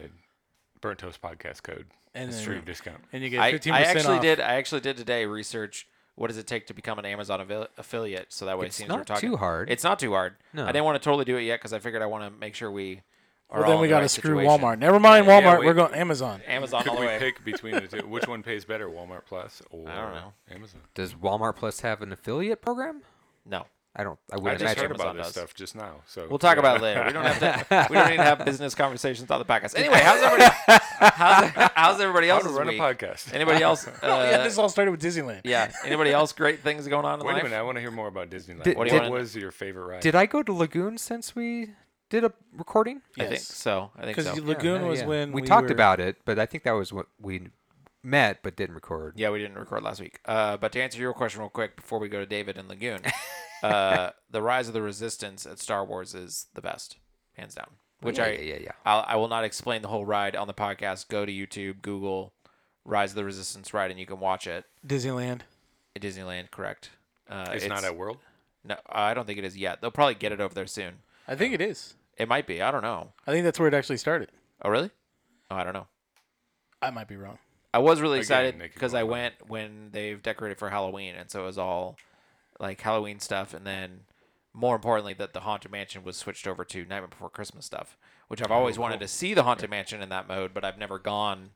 Burnt 0.82 1.00
Toast 1.00 1.22
Podcast 1.22 1.64
code. 1.64 1.86
And 2.16 2.30
It's 2.30 2.38
then- 2.38 2.46
true 2.46 2.62
discount. 2.62 3.04
and 3.14 3.24
you 3.24 3.30
get 3.30 3.40
I, 3.42 3.52
fifteen 3.52 3.74
I 3.74 3.80
percent 3.84 3.98
actually 4.00 4.16
off. 4.18 4.22
did. 4.24 4.40
I 4.40 4.56
actually 4.56 4.82
did 4.82 4.98
today 4.98 5.26
research. 5.26 5.88
What 6.18 6.28
does 6.28 6.38
it 6.38 6.48
take 6.48 6.68
to 6.68 6.74
become 6.74 7.00
an 7.00 7.06
Amazon 7.06 7.40
avil- 7.42 7.68
affiliate? 7.78 8.34
So 8.34 8.46
that 8.48 8.58
way, 8.58 8.66
It's 8.66 8.76
it 8.76 8.80
seems 8.80 8.90
we're 8.90 8.98
not 8.98 9.08
talking. 9.08 9.30
too 9.30 9.38
hard. 9.38 9.70
It's 9.70 9.84
not 9.84 10.00
too 10.00 10.12
hard. 10.12 10.36
No. 10.52 10.64
I 10.66 10.72
didn't 10.74 10.84
want 10.86 11.02
to 11.02 11.06
totally 11.06 11.24
do 11.26 11.38
it 11.38 11.44
yet 11.44 11.60
because 11.60 11.74
I 11.74 11.80
figured 11.80 12.02
I 12.02 12.08
want 12.08 12.24
to 12.26 12.40
make 12.40 12.56
sure 12.56 12.70
we. 12.72 13.02
Are 13.50 13.62
Well, 13.62 13.70
then 13.70 13.80
we 13.80 13.88
the 13.88 13.92
got 13.92 13.98
to 14.00 14.04
right 14.04 14.10
screw 14.12 14.36
situation. 14.42 14.62
Walmart. 14.62 14.80
Never 14.80 15.00
mind 15.00 15.26
Yeah, 15.26 15.42
Walmart. 15.42 15.60
wait. 15.60 15.68
We're 15.68 15.74
going 15.74 15.94
Amazon. 15.94 16.42
Amazon 16.48 16.82
Could 16.84 16.90
all 16.90 16.96
the 16.96 17.02
we 17.02 17.08
way. 17.08 17.20
pick 17.20 17.44
between 17.46 17.76
the 17.76 17.82
two? 17.88 18.06
Which 18.06 18.28
one 18.28 18.44
pays 18.44 18.66
better, 18.66 18.90
Walmart 18.90 19.22
Plus 19.26 19.62
or 19.70 19.88
I 19.88 19.96
don't 20.02 20.16
know. 20.16 20.34
Amazon? 20.52 20.82
Does 20.96 21.14
Walmart 21.14 21.56
Plus 21.56 21.80
have 21.80 22.02
an 22.02 22.12
affiliate 22.12 22.62
program? 22.62 23.04
No, 23.46 23.68
I 24.00 24.04
don't. 24.04 24.20
I 24.32 24.36
I 24.36 24.40
would 24.40 24.52
just 24.52 24.62
imagine. 24.62 24.82
heard 24.84 24.92
about 24.92 25.08
Amazon 25.08 25.18
this 25.18 25.26
does. 25.26 25.34
stuff 25.34 25.54
just 25.56 25.76
now. 25.76 25.96
So 26.06 26.28
we'll 26.30 26.38
talk 26.38 26.56
yeah. 26.56 26.60
about 26.60 26.78
it 26.78 26.84
later. 26.84 27.04
We 27.08 27.14
don't 27.14 27.26
have 27.26 27.40
to. 27.68 27.88
we 27.90 27.96
don't 27.96 28.10
need 28.12 28.18
to 28.18 28.24
have 28.24 28.46
business 28.46 28.76
conversations 28.84 29.32
on 29.32 29.40
the 29.40 29.46
podcast. 29.46 29.76
Anyway, 29.78 30.00
how's 30.00 30.22
everybody? 30.22 30.52
how's, 31.00 31.72
how's 31.76 32.00
everybody 32.02 32.28
How 32.28 32.36
else 32.36 32.44
to 32.44 32.50
run 32.52 32.68
week? 32.68 32.80
a 32.80 32.82
podcast. 32.82 33.34
Anybody 33.34 33.64
else? 33.64 33.88
Uh, 33.88 33.92
oh, 34.04 34.30
yeah, 34.30 34.44
this 34.44 34.58
all 34.60 34.70
started 34.70 34.92
with 34.92 35.02
Disneyland. 35.02 35.42
yeah. 35.44 35.72
Anybody 35.84 36.12
else? 36.12 36.32
Great 36.32 36.60
things 36.62 36.88
going 36.88 37.06
on 37.06 37.20
in 37.20 37.26
Wait 37.26 37.40
a 37.40 37.44
minute, 37.44 37.56
I 37.56 37.62
want 37.64 37.78
to 37.78 37.82
hear 37.82 37.90
more 37.92 38.08
about 38.08 38.30
Disneyland. 38.30 38.64
Did- 38.64 38.78
What 38.78 38.86
what 38.86 38.90
do 38.90 38.96
you 38.96 39.02
wanna- 39.02 39.12
was 39.14 39.36
your 39.36 39.52
favorite 39.52 39.86
ride? 39.86 40.02
Did 40.02 40.14
I 40.16 40.28
go 40.28 40.44
to 40.44 40.54
Lagoon 40.54 40.98
since 41.00 41.36
we 41.36 41.72
did 42.10 42.24
a 42.24 42.32
recording? 42.54 43.02
I 43.18 43.22
think 43.22 43.32
Yes. 43.32 43.48
so. 43.48 43.92
I 43.98 44.04
think 44.04 44.18
Because. 44.18 44.40
Lagoon 44.42 44.82
Yeah, 44.84 44.88
was 44.88 45.00
yeah. 45.02 45.08
when 45.08 45.32
we, 45.32 45.42
we 45.42 45.48
talked 45.48 45.68
were- 45.70 45.74
about 45.74 46.00
it, 46.00 46.18
but 46.26 46.38
I 46.38 46.46
think 46.46 46.64
that 46.66 46.74
was 46.74 46.94
what 46.94 47.08
we 47.20 47.48
met 48.04 48.44
but 48.44 48.56
didn't 48.56 48.76
record. 48.76 49.14
Yeah, 49.18 49.32
we 49.32 49.40
didn't 49.40 49.58
record 49.58 49.84
last 49.84 50.00
week. 50.00 50.20
Uh, 50.26 50.58
but 50.58 50.72
to 50.74 50.82
answer 50.82 51.00
your 51.00 51.14
question 51.14 51.42
real 51.42 51.50
quick 51.50 51.76
before 51.76 52.00
we 52.00 52.08
go 52.08 52.20
to 52.20 52.26
David 52.26 52.58
and 52.58 52.68
Lagoon, 52.70 53.02
uh, 53.64 54.12
the 54.30 54.42
Rise 54.42 54.68
of 54.68 54.74
the 54.74 54.82
Resistance 54.82 55.46
at 55.46 55.60
Star 55.60 55.86
Wars 55.86 56.14
is 56.14 56.48
the 56.54 56.62
best, 56.62 56.98
hands 57.34 57.56
down. 57.56 57.72
Which 58.02 58.18
yeah, 58.18 58.26
I 58.26 58.28
yeah, 58.32 58.42
yeah, 58.42 58.58
yeah. 58.62 58.72
I'll, 58.86 59.06
I 59.08 59.16
will 59.16 59.28
not 59.28 59.44
explain 59.44 59.82
the 59.82 59.88
whole 59.88 60.06
ride 60.06 60.36
on 60.36 60.48
the 60.48 60.54
podcast. 60.54 61.08
Go 61.08 61.26
to 61.26 61.32
YouTube, 61.32 61.82
Google 61.82 62.34
Rise 62.86 63.12
of 63.12 63.16
the 63.16 63.26
Resistance 63.26 63.74
ride, 63.74 63.90
and 63.92 64.00
you 64.00 64.06
can 64.06 64.20
watch 64.20 64.46
it 64.46 64.66
Disneyland. 64.86 65.42
at 65.96 66.02
Disneyland. 66.02 66.52
Correct? 66.52 66.92
Uh, 67.30 67.50
it's, 67.54 67.68
not 67.68 67.84
at 67.84 67.98
World. 67.98 68.18
No, 68.64 68.76
I 68.88 69.14
don't 69.14 69.26
think 69.26 69.40
it 69.40 69.46
is 69.46 69.58
yet. 69.58 69.82
They'll 69.82 69.92
probably 69.92 70.16
get 70.16 70.32
it 70.32 70.40
over 70.40 70.54
there 70.54 70.68
soon. 70.68 71.00
I 71.28 71.36
think 71.36 71.54
it 71.54 71.62
is. 71.62 71.96
It 72.18 72.28
might 72.28 72.48
be. 72.48 72.62
I 72.62 72.72
don't 72.72 72.84
know. 72.84 73.14
I 73.26 73.32
think 73.32 73.44
that's 73.44 73.60
where 73.60 73.68
it 73.68 73.74
actually 73.74 73.98
started. 73.98 74.30
Oh, 74.62 74.70
really? 74.70 74.92
Oh, 75.52 75.56
I 75.56 75.64
don't 75.64 75.74
know. 75.74 75.88
I 76.82 76.90
might 76.92 77.08
be 77.08 77.16
wrong. 77.16 77.40
I 77.74 77.80
was 77.80 78.02
really 78.02 78.20
Again, 78.20 78.22
excited 78.22 78.60
because 78.60 78.94
I 78.94 79.04
went 79.04 79.36
when 79.48 79.90
they've 79.92 80.22
decorated 80.22 80.58
for 80.58 80.70
Halloween, 80.70 81.16
and 81.16 81.30
so 81.30 81.44
it 81.44 81.46
was 81.46 81.58
all 81.58 81.98
like 82.60 82.82
Halloween 82.82 83.20
stuff, 83.20 83.54
and 83.54 83.66
then 83.66 84.02
more 84.54 84.76
importantly, 84.76 85.14
that 85.14 85.34
the 85.34 85.42
Haunted 85.42 85.72
Mansion 85.72 86.04
was 86.04 86.18
switched 86.18 86.48
over 86.48 86.66
to 86.66 86.80
Nightmare 86.80 87.08
Before 87.08 87.30
Christmas 87.30 87.66
stuff, 87.66 87.98
which 88.28 88.42
I've 88.42 88.52
oh, 88.52 88.56
always 88.56 88.80
wanted 88.80 89.00
to 89.02 89.08
see 89.08 89.34
the 89.34 89.44
Haunted 89.44 89.70
Mansion 89.70 90.02
in 90.02 90.10
that 90.10 90.28
mode, 90.28 90.54
but 90.54 90.66
I've 90.66 90.78
never 90.78 90.98
gone 90.98 91.52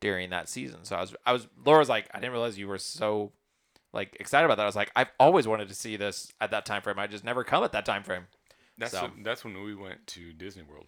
during 0.00 0.30
that 0.30 0.48
season. 0.48 0.84
So 0.84 0.96
I 0.96 1.00
was, 1.00 1.14
I 1.24 1.32
was, 1.32 1.48
Laura 1.64 1.78
was 1.78 1.88
like, 1.88 2.08
I 2.12 2.18
didn't 2.18 2.32
realize 2.32 2.58
you 2.58 2.68
were 2.68 2.78
so 2.78 3.32
like 3.92 4.16
excited 4.20 4.44
about 4.44 4.56
that. 4.56 4.64
I 4.64 4.66
was 4.66 4.76
like, 4.76 4.90
I've 4.94 5.10
always 5.18 5.46
wanted 5.46 5.68
to 5.68 5.74
see 5.74 5.96
this 5.96 6.32
at 6.40 6.50
that 6.50 6.66
time 6.66 6.82
frame. 6.82 6.98
I 6.98 7.06
just 7.06 7.24
never 7.24 7.44
come 7.44 7.64
at 7.64 7.72
that 7.72 7.86
time 7.86 8.02
frame. 8.02 8.26
That's 8.76 8.92
So- 8.92 9.02
when- 9.02 9.22
that's 9.22 9.44
when 9.44 9.62
we 9.62 9.74
went 9.74 10.06
to 10.08 10.32
Disney 10.32 10.62
World. 10.62 10.86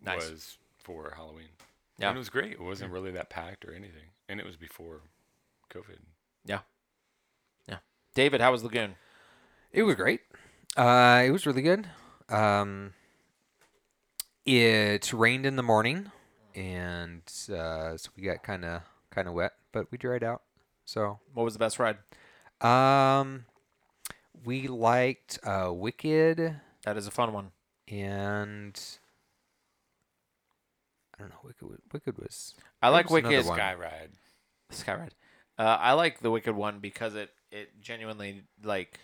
Nice. 0.00 0.30
Was 0.30 0.58
for 0.78 1.14
Halloween. 1.16 1.48
Yeah. 1.98 2.08
And 2.08 2.16
it 2.16 2.18
was 2.18 2.28
great. 2.28 2.52
It 2.52 2.60
wasn't 2.60 2.90
mm. 2.90 2.94
really 2.94 3.10
that 3.12 3.30
packed 3.30 3.64
or 3.64 3.72
anything, 3.72 4.10
and 4.28 4.40
it 4.40 4.46
was 4.46 4.56
before 4.56 5.02
COVID. 5.70 5.98
Yeah. 6.44 6.60
David, 8.14 8.40
how 8.40 8.52
was 8.52 8.62
Lagoon? 8.62 8.94
It 9.72 9.82
was 9.82 9.96
great. 9.96 10.20
Uh, 10.76 11.22
it 11.24 11.30
was 11.30 11.46
really 11.46 11.62
good. 11.62 11.88
Um, 12.28 12.92
it 14.44 15.12
rained 15.12 15.46
in 15.46 15.56
the 15.56 15.62
morning, 15.62 16.10
and 16.54 17.22
uh, 17.52 17.96
so 17.96 18.10
we 18.16 18.22
got 18.22 18.42
kind 18.42 18.64
of 18.64 18.82
kind 19.10 19.26
of 19.28 19.34
wet, 19.34 19.52
but 19.72 19.90
we 19.90 19.98
dried 19.98 20.22
out. 20.24 20.42
So, 20.84 21.18
What 21.32 21.44
was 21.44 21.54
the 21.54 21.58
best 21.58 21.78
ride? 21.78 21.96
um, 22.60 23.46
we 24.44 24.68
liked 24.68 25.38
uh, 25.42 25.70
Wicked 25.72 26.60
That 26.84 26.96
is 26.96 27.06
a 27.06 27.10
fun 27.10 27.32
one. 27.32 27.52
and 27.88 28.78
I 31.16 31.20
don't 31.22 31.30
know. 31.30 31.36
Wicked. 31.42 31.68
Wicked 31.92 32.18
was. 32.18 32.54
I 32.82 32.88
like 32.90 33.08
Wicked. 33.10 33.44
Sky 33.44 33.74
ride. 33.74 34.10
Skyride. 34.72 35.10
Uh, 35.58 35.78
I 35.80 35.92
like 35.92 36.20
the 36.20 36.30
Wicked 36.30 36.54
one 36.54 36.80
because 36.80 37.14
it 37.14 37.30
it 37.54 37.80
genuinely 37.80 38.42
like 38.62 38.98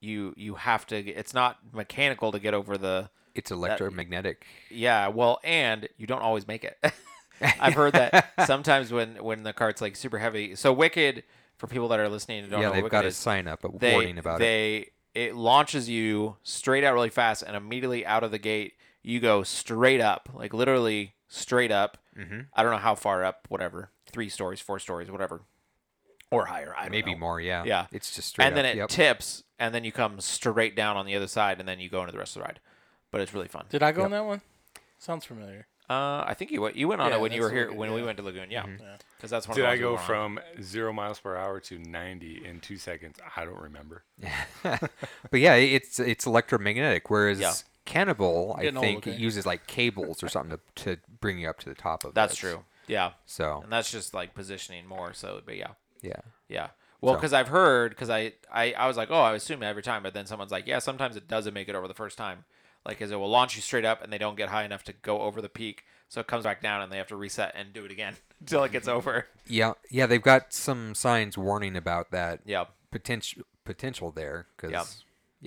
you 0.00 0.34
you 0.36 0.54
have 0.56 0.86
to. 0.88 0.96
It's 0.98 1.32
not 1.34 1.58
mechanical 1.72 2.32
to 2.32 2.38
get 2.38 2.54
over 2.54 2.76
the 2.76 3.10
It's 3.34 3.50
electromagnetic. 3.50 4.46
yeah. 4.70 5.08
Well, 5.08 5.38
and 5.44 5.88
you 5.96 6.06
don't 6.06 6.22
always 6.22 6.46
make 6.46 6.64
it. 6.64 6.76
I've 7.60 7.74
heard 7.74 7.94
that 7.94 8.32
sometimes 8.46 8.92
when 8.92 9.22
when 9.22 9.42
the 9.42 9.52
cart's 9.52 9.80
like 9.80 9.96
super 9.96 10.18
heavy. 10.18 10.54
So 10.56 10.72
Wicked 10.72 11.24
for 11.56 11.66
people 11.66 11.88
that 11.88 12.00
are 12.00 12.08
listening 12.08 12.42
and 12.42 12.50
don't 12.50 12.60
yeah, 12.60 12.68
know 12.68 12.74
they've 12.74 12.90
got 12.90 13.04
is, 13.04 13.16
sign 13.16 13.46
up, 13.48 13.64
a 13.64 13.68
they, 13.78 13.92
warning 13.92 14.18
about 14.18 14.36
it. 14.40 14.44
they 14.44 14.90
it 15.14 15.34
launches 15.36 15.88
you 15.88 16.36
straight 16.42 16.82
out 16.84 16.94
really 16.94 17.10
fast 17.10 17.42
and 17.42 17.54
immediately 17.54 18.04
out 18.06 18.24
of 18.24 18.30
the 18.32 18.38
gate 18.38 18.72
you 19.02 19.20
go 19.20 19.42
straight 19.42 20.00
up 20.00 20.28
like 20.34 20.52
literally 20.54 21.14
straight 21.28 21.70
up 21.70 21.98
Mm-hmm. 22.18 22.40
i 22.54 22.62
don't 22.62 22.72
know 22.72 22.78
how 22.78 22.94
far 22.94 23.24
up 23.24 23.46
whatever 23.48 23.90
three 24.10 24.28
stories 24.28 24.60
four 24.60 24.78
stories 24.78 25.10
whatever 25.10 25.42
or 26.32 26.46
higher 26.46 26.74
i 26.76 26.88
Maybe 26.88 27.12
know. 27.12 27.18
more. 27.20 27.40
Yeah. 27.40 27.64
Yeah. 27.64 27.86
It's 27.92 28.14
just 28.14 28.28
straight 28.28 28.46
and 28.46 28.56
then 28.56 28.64
up. 28.66 28.72
it 28.72 28.76
yep. 28.78 28.88
tips 28.88 29.42
and 29.58 29.74
then 29.74 29.84
you 29.84 29.92
come 29.92 30.20
straight 30.20 30.74
down 30.74 30.96
on 30.96 31.06
the 31.06 31.14
other 31.16 31.26
side 31.28 31.58
and 31.60 31.68
then 31.68 31.78
you 31.80 31.88
go 31.88 32.00
into 32.00 32.12
the 32.12 32.18
rest 32.18 32.36
of 32.36 32.42
the 32.42 32.46
ride 32.48 32.60
but 33.10 33.20
it's 33.20 33.32
really 33.34 33.48
fun 33.48 33.66
Did 33.70 33.82
I 33.82 33.92
go 33.92 34.00
Yep. 34.00 34.04
on 34.06 34.10
that 34.12 34.24
one? 34.24 34.40
Sounds 34.98 35.24
familiar. 35.24 35.66
uh, 35.90 36.22
i 36.26 36.34
think 36.34 36.50
you 36.50 36.60
went 36.62 36.76
you 36.76 36.86
went 36.88 37.00
on 37.00 37.10
Yeah, 37.10 37.16
it 37.16 37.20
when 37.20 37.32
you 37.32 37.42
were 37.42 37.50
here 37.50 37.64
Lagoon, 37.66 37.76
when 37.76 37.92
we 37.92 38.02
went 38.02 38.16
to 38.18 38.22
lagoon 38.24 38.50
yeah 38.50 38.62
Mhm. 38.64 38.80
Yeah. 38.80 38.96
because 39.16 39.30
that's 39.30 39.46
one 39.48 39.56
Did 39.56 39.64
of 39.64 39.64
the 39.64 39.68
I 39.68 39.70
ones 39.70 39.78
we 39.80 39.82
go 39.84 39.96
on. 39.96 40.06
from 40.06 40.40
zero 40.62 40.92
miles 40.92 41.18
per 41.20 41.36
hour 41.36 41.60
to 41.60 41.78
90 41.78 42.44
in 42.46 42.60
two 42.60 42.76
seconds? 42.76 43.18
I 43.36 43.44
don't 43.44 43.60
remember. 43.60 44.02
but 44.62 45.40
yeah, 45.40 45.54
it's 45.54 45.98
it's 46.00 46.26
electromagnetic. 46.26 47.10
Whereas 47.10 47.38
Yeah. 47.40 47.52
Cannibal, 47.84 48.54
I 48.56 48.62
Getting 48.62 48.76
old, 48.78 48.84
think, 48.84 48.98
okay. 48.98 49.10
it 49.12 49.18
uses 49.18 49.44
like 49.44 49.66
cables 49.66 50.22
or 50.22 50.28
something 50.28 50.56
to, 50.76 50.84
to 50.84 51.00
bring 51.20 51.38
you 51.40 51.48
up 51.50 51.58
to 51.60 51.68
the 51.68 51.74
top 51.74 52.04
of. 52.04 52.14
that's 52.14 52.34
it. 52.34 52.36
true 52.36 52.64
yeah 52.88 53.12
So 53.26 53.60
and 53.62 53.72
that's 53.72 53.90
just 53.90 54.12
like 54.14 54.34
positioning 54.34 54.86
more 54.86 55.12
so 55.14 55.40
but 55.44 55.56
yeah 55.56 55.72
yeah, 56.02 56.20
Yeah. 56.48 56.68
Well, 57.00 57.14
So- 57.14 57.18
because 57.18 57.32
I've 57.32 57.48
heard, 57.48 57.90
because 57.90 58.10
I, 58.10 58.32
I, 58.52 58.72
I 58.74 58.86
was 58.86 58.96
like, 58.96 59.10
oh, 59.10 59.20
I 59.20 59.34
assume 59.34 59.62
every 59.62 59.82
time, 59.82 60.02
but 60.04 60.14
then 60.14 60.26
someone's 60.26 60.52
like, 60.52 60.66
yeah, 60.68 60.78
sometimes 60.78 61.16
it 61.16 61.26
doesn't 61.26 61.52
make 61.54 61.68
it 61.68 61.74
over 61.74 61.88
the 61.88 61.94
first 61.94 62.16
time. 62.18 62.44
like 62.84 63.00
is 63.00 63.10
it 63.10 63.16
will 63.16 63.28
launch 63.30 63.56
you 63.56 63.62
straight 63.62 63.84
up 63.84 64.02
and 64.02 64.12
they 64.12 64.18
don't 64.18 64.36
get 64.36 64.48
high 64.50 64.64
enough 64.64 64.82
to 64.84 64.92
go 64.92 65.22
over 65.22 65.40
the 65.40 65.48
peak, 65.48 65.84
so 66.08 66.20
it 66.20 66.26
comes 66.26 66.44
back 66.44 66.60
down 66.62 66.80
and 66.82 66.90
they 66.92 66.96
have 66.98 67.06
to 67.08 67.16
reset 67.16 67.52
and 67.56 67.72
do 67.72 67.84
it 67.84 67.90
again 67.92 68.14
until 68.40 68.62
it 68.64 68.72
gets 68.72 68.86
over. 68.96 69.26
Yeah, 69.46 69.72
yeah, 69.90 70.06
they've 70.06 70.22
got 70.22 70.52
some 70.52 70.94
signs 70.94 71.36
warning 71.38 71.76
about 71.76 72.10
that 72.12 72.40
Yeah, 72.44 72.64
potential 72.90 73.42
potential 73.64 74.10
there 74.12 74.46
because 74.56 74.72
Yeah. 74.72 74.84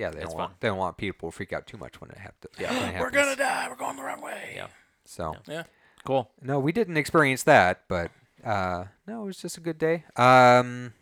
yeah, 0.05 0.09
they 0.12 0.19
It's 0.21 0.29
don't 0.29 0.38
want 0.38 0.51
fun. 0.51 0.57
they 0.62 0.67
don't 0.69 0.77
want 0.77 0.97
people 0.97 1.29
to 1.31 1.35
freak 1.35 1.51
out 1.53 1.67
too 1.67 1.77
much 1.77 2.00
when 2.01 2.09
it 2.12 2.17
happens. 2.17 2.53
Yeah. 2.59 2.74
it 2.89 3.00
We're 3.01 3.12
gonna 3.12 3.35
die. 3.35 3.67
We're 3.69 3.75
going 3.75 3.95
the 3.97 4.03
wrong 4.03 4.21
way. 4.21 4.53
Yeah. 4.55 4.67
So 5.05 5.35
Yeah. 5.47 5.63
cool. 6.05 6.31
no, 6.41 6.59
we 6.59 6.71
didn't 6.71 6.97
experience 6.97 7.43
that, 7.43 7.81
but 7.89 8.12
uh, 8.46 8.86
no, 9.08 9.24
it 9.24 9.25
was 9.25 9.38
just 9.38 9.58
a 9.58 9.62
good 9.62 9.78
day. 9.78 10.04
Um, 10.16 10.94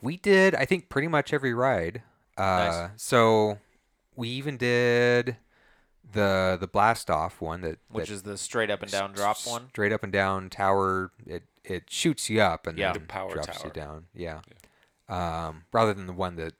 we 0.00 0.16
did, 0.16 0.54
I 0.54 0.64
think, 0.64 0.88
pretty 0.88 1.08
much 1.08 1.32
every 1.32 1.54
ride. 1.54 2.02
Uh, 2.36 2.88
So 2.96 3.58
we 4.16 4.28
even 4.28 4.56
did 4.56 5.36
the 6.12 6.56
the 6.60 6.66
blast 6.66 7.10
off 7.10 7.40
one 7.40 7.62
that 7.62 7.78
Which 7.88 8.08
that 8.08 8.14
is 8.14 8.22
the 8.22 8.36
straight 8.36 8.70
up 8.70 8.82
and 8.82 8.90
down 8.92 9.12
drop 9.12 9.38
one. 9.46 9.68
straight 9.70 9.92
up 9.92 10.02
and 10.02 10.12
down 10.12 10.50
tower. 10.50 11.10
It 11.26 11.44
it 11.64 11.84
shoots 11.90 12.28
you 12.28 12.40
up 12.42 12.66
and 12.66 12.76
Yeah. 12.78 12.92
then 12.92 13.02
The 13.02 13.08
power 13.08 13.32
drops 13.32 13.46
tower. 13.58 13.66
you 13.66 13.70
down. 13.72 14.06
Yeah. 14.14 14.40
Um, 15.08 15.64
rather 15.72 15.94
than 15.94 16.06
the 16.06 16.12
one 16.12 16.36
that 16.36 16.54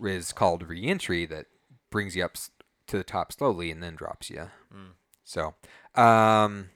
is 0.00 0.32
called 0.32 0.62
reentry 0.68 1.26
that 1.26 1.46
brings 1.90 2.16
you 2.16 2.24
up 2.24 2.32
s- 2.34 2.50
to 2.86 2.96
the 2.98 3.04
top 3.04 3.32
slowly 3.32 3.70
and 3.70 3.82
then 3.82 3.94
drops 3.96 4.30
you. 4.30 4.50
Mm. 4.74 4.92
So, 5.24 5.54
um, 5.94 6.70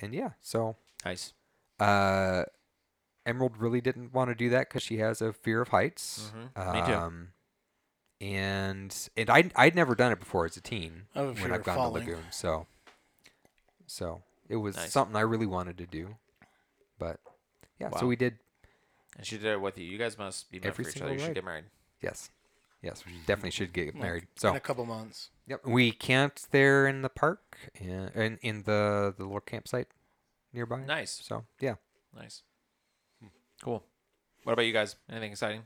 and 0.00 0.12
yeah, 0.14 0.30
so 0.40 0.76
Nice. 1.04 1.32
uh, 1.78 2.44
Emerald 3.26 3.56
really 3.58 3.80
didn't 3.80 4.12
want 4.12 4.30
to 4.30 4.34
do 4.34 4.48
that 4.50 4.68
because 4.68 4.82
she 4.82 4.96
has 4.98 5.20
a 5.22 5.32
fear 5.32 5.60
of 5.60 5.68
heights. 5.68 6.32
Mhm. 6.34 6.72
Me 6.74 6.86
too. 6.86 6.94
Um, 6.94 7.28
and 8.20 9.08
and 9.16 9.30
I 9.30 9.50
I'd 9.56 9.74
never 9.74 9.94
done 9.94 10.12
it 10.12 10.18
before 10.18 10.44
as 10.44 10.56
a 10.56 10.60
teen 10.60 11.06
I 11.14 11.20
have 11.20 11.28
a 11.28 11.32
when 11.32 11.36
fear 11.36 11.52
I've 11.54 11.60
of 11.60 11.66
gone 11.66 11.76
falling. 11.76 12.04
to 12.06 12.10
Lagoon. 12.12 12.24
So, 12.30 12.66
so 13.86 14.22
it 14.48 14.56
was 14.56 14.76
Nice. 14.76 14.92
something 14.92 15.16
I 15.16 15.20
really 15.20 15.46
wanted 15.46 15.78
to 15.78 15.86
do, 15.86 16.16
but 16.98 17.20
yeah. 17.78 17.88
Wow. 17.88 18.00
So 18.00 18.06
we 18.06 18.16
did. 18.16 18.38
And 19.16 19.26
she 19.26 19.36
did 19.38 19.46
it 19.52 19.60
with 19.60 19.76
you. 19.78 19.84
You 19.84 19.98
guys 19.98 20.16
must 20.18 20.50
be 20.50 20.58
meant 20.58 20.66
Every 20.66 20.84
for 20.84 20.88
each 20.90 20.94
single 20.94 21.08
other. 21.08 21.14
You 21.14 21.20
should 21.20 21.28
ride. 21.28 21.34
get 21.34 21.44
married. 21.44 21.64
Yes, 22.02 22.30
yes. 22.82 23.04
We 23.06 23.12
definitely 23.26 23.50
should 23.52 23.72
get 23.72 23.94
Like, 23.94 24.02
married. 24.02 24.22
in 24.24 24.28
So 24.36 24.54
a 24.54 24.60
couple 24.60 24.84
months. 24.86 25.30
yep, 25.46 25.64
we 25.64 25.92
camped 25.92 26.50
there 26.52 26.86
in 26.86 27.02
the 27.02 27.08
park 27.08 27.56
and 27.80 28.10
in, 28.14 28.38
in 28.42 28.62
the 28.64 29.14
the 29.16 29.24
little 29.24 29.40
campsite 29.40 29.88
nearby. 30.52 30.80
Nice. 30.84 31.20
So 31.22 31.44
yeah. 31.60 31.74
Nice. 32.16 32.42
Cool. 33.62 33.84
What 34.44 34.54
about 34.54 34.66
you 34.66 34.72
guys? 34.72 34.96
Anything 35.10 35.32
exciting? 35.32 35.62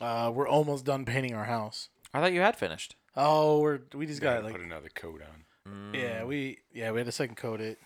Uh, 0.00 0.30
we're 0.34 0.48
almost 0.48 0.84
done 0.84 1.04
painting 1.04 1.34
our 1.34 1.44
house. 1.44 1.88
I 2.12 2.20
thought 2.20 2.32
you 2.32 2.40
had 2.40 2.56
finished. 2.56 2.96
Oh, 3.16 3.60
we're 3.60 3.80
we 3.94 4.06
just 4.06 4.20
Gotta 4.20 4.40
like 4.42 4.52
put 4.52 4.60
another 4.60 4.88
coat 4.94 5.20
on. 5.22 5.94
yeah 5.94 6.24
we 6.24 6.58
yeah 6.72 6.90
we 6.90 6.98
had 6.98 7.06
to 7.06 7.12
second 7.12 7.36
coat 7.36 7.60
it, 7.60 7.78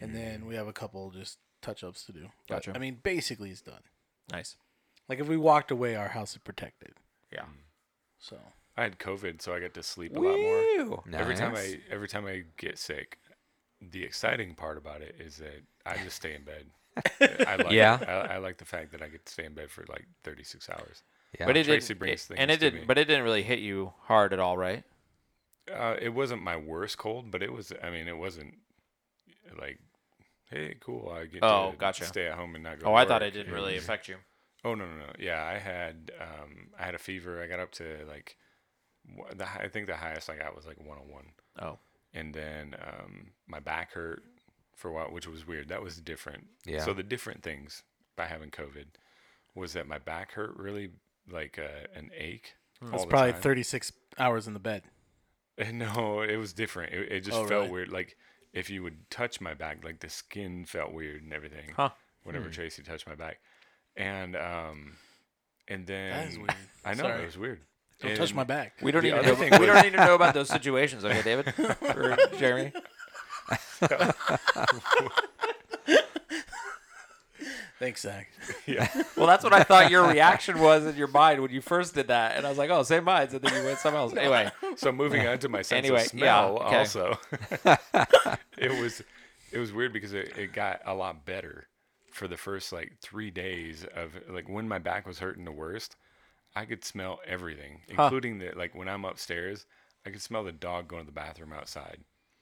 and 0.00 0.14
then 0.14 0.46
we 0.46 0.56
have 0.56 0.66
a 0.68 0.72
couple 0.72 1.10
just 1.10 1.38
touch 1.62 1.82
ups 1.84 2.04
to 2.04 2.12
do. 2.12 2.28
But, 2.48 2.56
Gotcha. 2.56 2.72
I 2.74 2.78
mean, 2.78 2.98
basically 3.02 3.50
it's 3.50 3.62
done. 3.62 3.80
Nice. 4.30 4.56
Like 5.08 5.20
if 5.20 5.28
we 5.28 5.36
walked 5.36 5.70
away, 5.70 5.94
our 5.96 6.08
house 6.08 6.32
is 6.32 6.38
protected. 6.38 6.92
Yeah. 7.32 7.44
So 8.18 8.36
I 8.76 8.82
had 8.84 8.98
COVID, 8.98 9.42
so 9.42 9.54
I 9.54 9.60
got 9.60 9.74
to 9.74 9.82
sleep 9.82 10.16
a 10.16 10.20
lot 10.20 10.38
more. 10.38 10.56
Woo! 10.86 11.02
Every 11.12 11.34
time 11.34 11.54
I 11.56 11.80
every 11.90 12.08
time 12.08 12.26
I 12.26 12.44
get 12.56 12.78
sick, 12.78 13.18
the 13.80 14.04
exciting 14.04 14.54
part 14.54 14.78
about 14.78 15.02
it 15.02 15.16
is 15.18 15.36
that 15.38 15.62
I 15.84 15.96
just 16.04 16.16
stay 16.16 16.34
in 16.34 16.42
bed. 16.44 16.66
I 17.48 17.56
like 17.56 17.70
Yeah. 17.72 17.98
I, 18.06 18.34
I 18.34 18.38
like 18.38 18.58
the 18.58 18.64
fact 18.64 18.92
that 18.92 19.02
I 19.02 19.08
get 19.08 19.24
to 19.26 19.32
stay 19.32 19.44
in 19.44 19.54
bed 19.54 19.70
for 19.70 19.84
like 19.88 20.06
36 20.24 20.68
hours. 20.70 21.02
Yeah. 21.38 21.46
But 21.46 21.56
it 21.56 21.64
Tracy 21.64 21.88
didn't, 21.94 21.98
brings 22.00 22.30
it- 22.30 22.36
and 22.38 22.50
it 22.50 22.54
to 22.56 22.60
didn't. 22.60 22.80
me. 22.80 22.86
But 22.86 22.98
it 22.98 23.06
didn't 23.06 23.24
really 23.24 23.42
hit 23.42 23.58
you 23.60 23.92
hard 24.02 24.32
at 24.34 24.38
all, 24.38 24.56
right? 24.58 24.84
Uh, 25.72 25.96
it 26.00 26.10
wasn't 26.10 26.42
my 26.42 26.56
worst 26.56 26.98
cold, 26.98 27.30
but 27.30 27.42
it 27.42 27.52
was. 27.52 27.72
I 27.82 27.88
mean, 27.90 28.08
it 28.08 28.18
wasn't 28.18 28.54
like, 29.58 29.78
hey, 30.50 30.74
cool. 30.80 31.08
I 31.16 31.24
get 31.26 31.42
Oh, 31.42 31.70
to 31.72 31.76
gotcha. 31.76 32.04
stay 32.04 32.26
at 32.26 32.34
home 32.34 32.54
and 32.56 32.64
not 32.64 32.78
go. 32.80 32.86
Oh, 32.86 32.90
to 32.90 32.96
I 32.96 33.04
thought 33.06 33.22
it 33.22 33.30
didn't 33.32 33.52
really 33.54 33.74
was- 33.74 33.84
affect 33.84 34.08
you. 34.08 34.16
Oh 34.64 34.74
no 34.74 34.84
no 34.86 34.96
no! 34.96 35.12
Yeah, 35.18 35.44
I 35.44 35.58
had 35.58 36.10
um 36.20 36.68
I 36.78 36.84
had 36.84 36.94
a 36.94 36.98
fever. 36.98 37.42
I 37.42 37.46
got 37.46 37.60
up 37.60 37.72
to 37.72 38.04
like, 38.08 38.36
wha- 39.16 39.26
the 39.34 39.44
hi- 39.46 39.62
I 39.64 39.68
think 39.68 39.86
the 39.86 39.96
highest 39.96 40.30
I 40.30 40.36
got 40.36 40.54
was 40.56 40.66
like 40.66 40.78
101. 40.78 41.24
Oh. 41.60 41.78
and 42.14 42.32
then 42.34 42.74
um, 42.80 43.30
my 43.46 43.60
back 43.60 43.92
hurt 43.92 44.22
for 44.76 44.88
a 44.88 44.92
while, 44.92 45.06
which 45.06 45.26
was 45.26 45.46
weird. 45.46 45.68
That 45.68 45.82
was 45.82 45.96
different. 45.98 46.46
Yeah. 46.64 46.84
So 46.84 46.92
the 46.92 47.02
different 47.02 47.42
things 47.42 47.82
by 48.16 48.26
having 48.26 48.50
COVID 48.50 48.86
was 49.54 49.72
that 49.74 49.86
my 49.88 49.98
back 49.98 50.32
hurt 50.32 50.56
really 50.56 50.90
like 51.30 51.58
uh, 51.58 51.86
an 51.94 52.10
ache. 52.16 52.54
Hmm. 52.80 52.86
it's 52.94 52.94
all 53.02 53.06
the 53.06 53.10
probably 53.10 53.32
time. 53.32 53.40
36 53.42 53.92
hours 54.18 54.46
in 54.46 54.54
the 54.54 54.60
bed. 54.60 54.82
No, 55.72 56.22
it 56.22 56.36
was 56.36 56.52
different. 56.52 56.92
It, 56.94 57.12
it 57.12 57.20
just 57.20 57.36
Oh, 57.36 57.46
felt 57.46 57.62
really? 57.64 57.70
weird. 57.70 57.92
Like 57.92 58.16
if 58.52 58.70
you 58.70 58.82
would 58.82 59.10
touch 59.10 59.40
my 59.40 59.54
back, 59.54 59.84
like 59.84 60.00
the 60.00 60.08
skin 60.08 60.64
felt 60.64 60.92
weird 60.92 61.22
and 61.22 61.32
everything. 61.32 61.72
Huh. 61.76 61.90
Whenever 62.24 62.46
Hmm. 62.46 62.52
Tracy 62.52 62.82
touched 62.82 63.06
my 63.06 63.14
back, 63.14 63.38
and 63.96 64.36
um, 64.36 64.92
and 65.68 65.86
then 65.86 66.10
That 66.10 66.28
is 66.28 66.38
weird. 66.38 66.54
I 66.84 66.94
know 66.94 67.02
Sorry. 67.04 67.22
it 67.22 67.26
was 67.26 67.38
weird. 67.38 67.60
Don't 68.00 68.16
touch 68.16 68.30
And- 68.30 68.36
my 68.36 68.44
back. 68.44 68.74
We 68.82 68.90
don't 68.90 69.02
The 69.02 69.08
even 69.08 69.20
other 69.20 69.28
know, 69.28 69.34
thing 69.36 69.50
we 69.52 69.58
was- 69.58 69.68
don't 69.68 69.84
need 69.84 69.96
to 69.96 70.04
know 70.04 70.14
about 70.14 70.34
those 70.38 70.48
situations, 70.48 71.04
okay, 71.04 71.22
David? 71.22 71.54
For 71.54 72.16
Jeremy. 72.38 72.72
Thanks, 77.78 78.02
Zach. 78.02 78.28
Yeah. 78.64 78.88
Well, 79.16 79.26
that's 79.26 79.42
what 79.42 79.52
I 79.52 79.64
thought 79.64 79.90
your 79.90 80.06
reaction 80.06 80.60
was 80.60 80.86
in 80.86 80.94
your 80.94 81.08
mind 81.08 81.42
when 81.42 81.50
you 81.50 81.60
first 81.60 81.94
did 81.94 82.08
that, 82.08 82.36
and 82.36 82.46
I 82.46 82.48
was 82.48 82.56
like, 82.58 82.70
"Oh, 82.70 82.84
same 82.84 83.02
minds," 83.02 83.34
and 83.34 83.42
then 83.42 83.52
you 83.60 83.66
went 83.66 83.80
something 83.80 83.98
else. 83.98 84.14
Anyway, 84.14 84.50
So 84.76 84.92
moving 84.92 85.26
on 85.26 85.38
to 85.40 85.48
my 85.48 85.62
sense 85.62 85.78
Anyway, 85.84 85.96
of 86.06 86.14
yeah, 86.14 86.20
smell, 86.20 86.58
okay. 86.62 86.76
also, 86.78 87.18
it 88.56 88.80
was 88.80 89.02
it 89.50 89.58
was 89.58 89.72
weird 89.72 89.92
because 89.92 90.12
it, 90.12 90.32
it 90.38 90.52
got 90.52 90.80
a 90.86 90.94
lot 90.94 91.24
better 91.26 91.66
for 92.12 92.28
the 92.28 92.36
first 92.36 92.72
like 92.72 92.98
three 93.00 93.30
days 93.30 93.84
of 93.94 94.12
like 94.28 94.48
when 94.48 94.68
my 94.68 94.78
back 94.78 95.06
was 95.06 95.18
hurting 95.18 95.44
the 95.44 95.52
worst. 95.52 95.96
I 96.54 96.66
could 96.66 96.84
smell 96.84 97.20
everything, 97.26 97.80
Huh. 97.88 98.04
including 98.04 98.38
the 98.38 98.52
like 98.56 98.74
when 98.74 98.88
I'm 98.88 99.04
upstairs. 99.04 99.66
I 100.04 100.10
could 100.10 100.22
smell 100.22 100.44
the 100.44 100.52
dog 100.52 100.88
going 100.88 101.02
to 101.02 101.06
the 101.06 101.12
bathroom 101.12 101.52
outside 101.52 101.98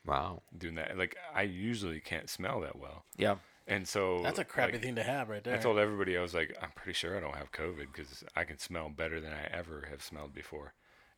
Wow. 0.06 0.42
doing 0.56 0.74
that. 0.76 0.96
Like 0.96 1.16
I 1.34 1.42
usually 1.42 2.00
can't 2.00 2.28
smell 2.28 2.60
that 2.60 2.76
well, 2.78 3.04
yeah, 3.16 3.36
and 3.66 3.86
so 3.86 4.20
That's 4.22 4.38
a 4.38 4.44
crappy 4.44 4.72
like, 4.72 4.82
thing 4.82 4.96
to 4.96 5.02
have 5.02 5.28
right 5.28 5.44
there. 5.44 5.54
I 5.54 5.58
told 5.62 5.78
everybody 5.78 6.16
I 6.16 6.22
was 6.22 6.34
like, 6.34 6.56
I'm 6.60 6.72
pretty 6.74 6.94
sure 6.94 7.16
I 7.16 7.20
don't 7.20 7.36
have 7.36 7.52
COVID 7.52 7.86
because 7.92 8.24
I 8.34 8.44
can 8.44 8.58
smell 8.58 8.88
better 8.88 9.20
than 9.20 9.32
I 9.32 9.44
ever 9.56 9.86
have 9.90 10.02
smelled 10.02 10.34
before. 10.34 10.72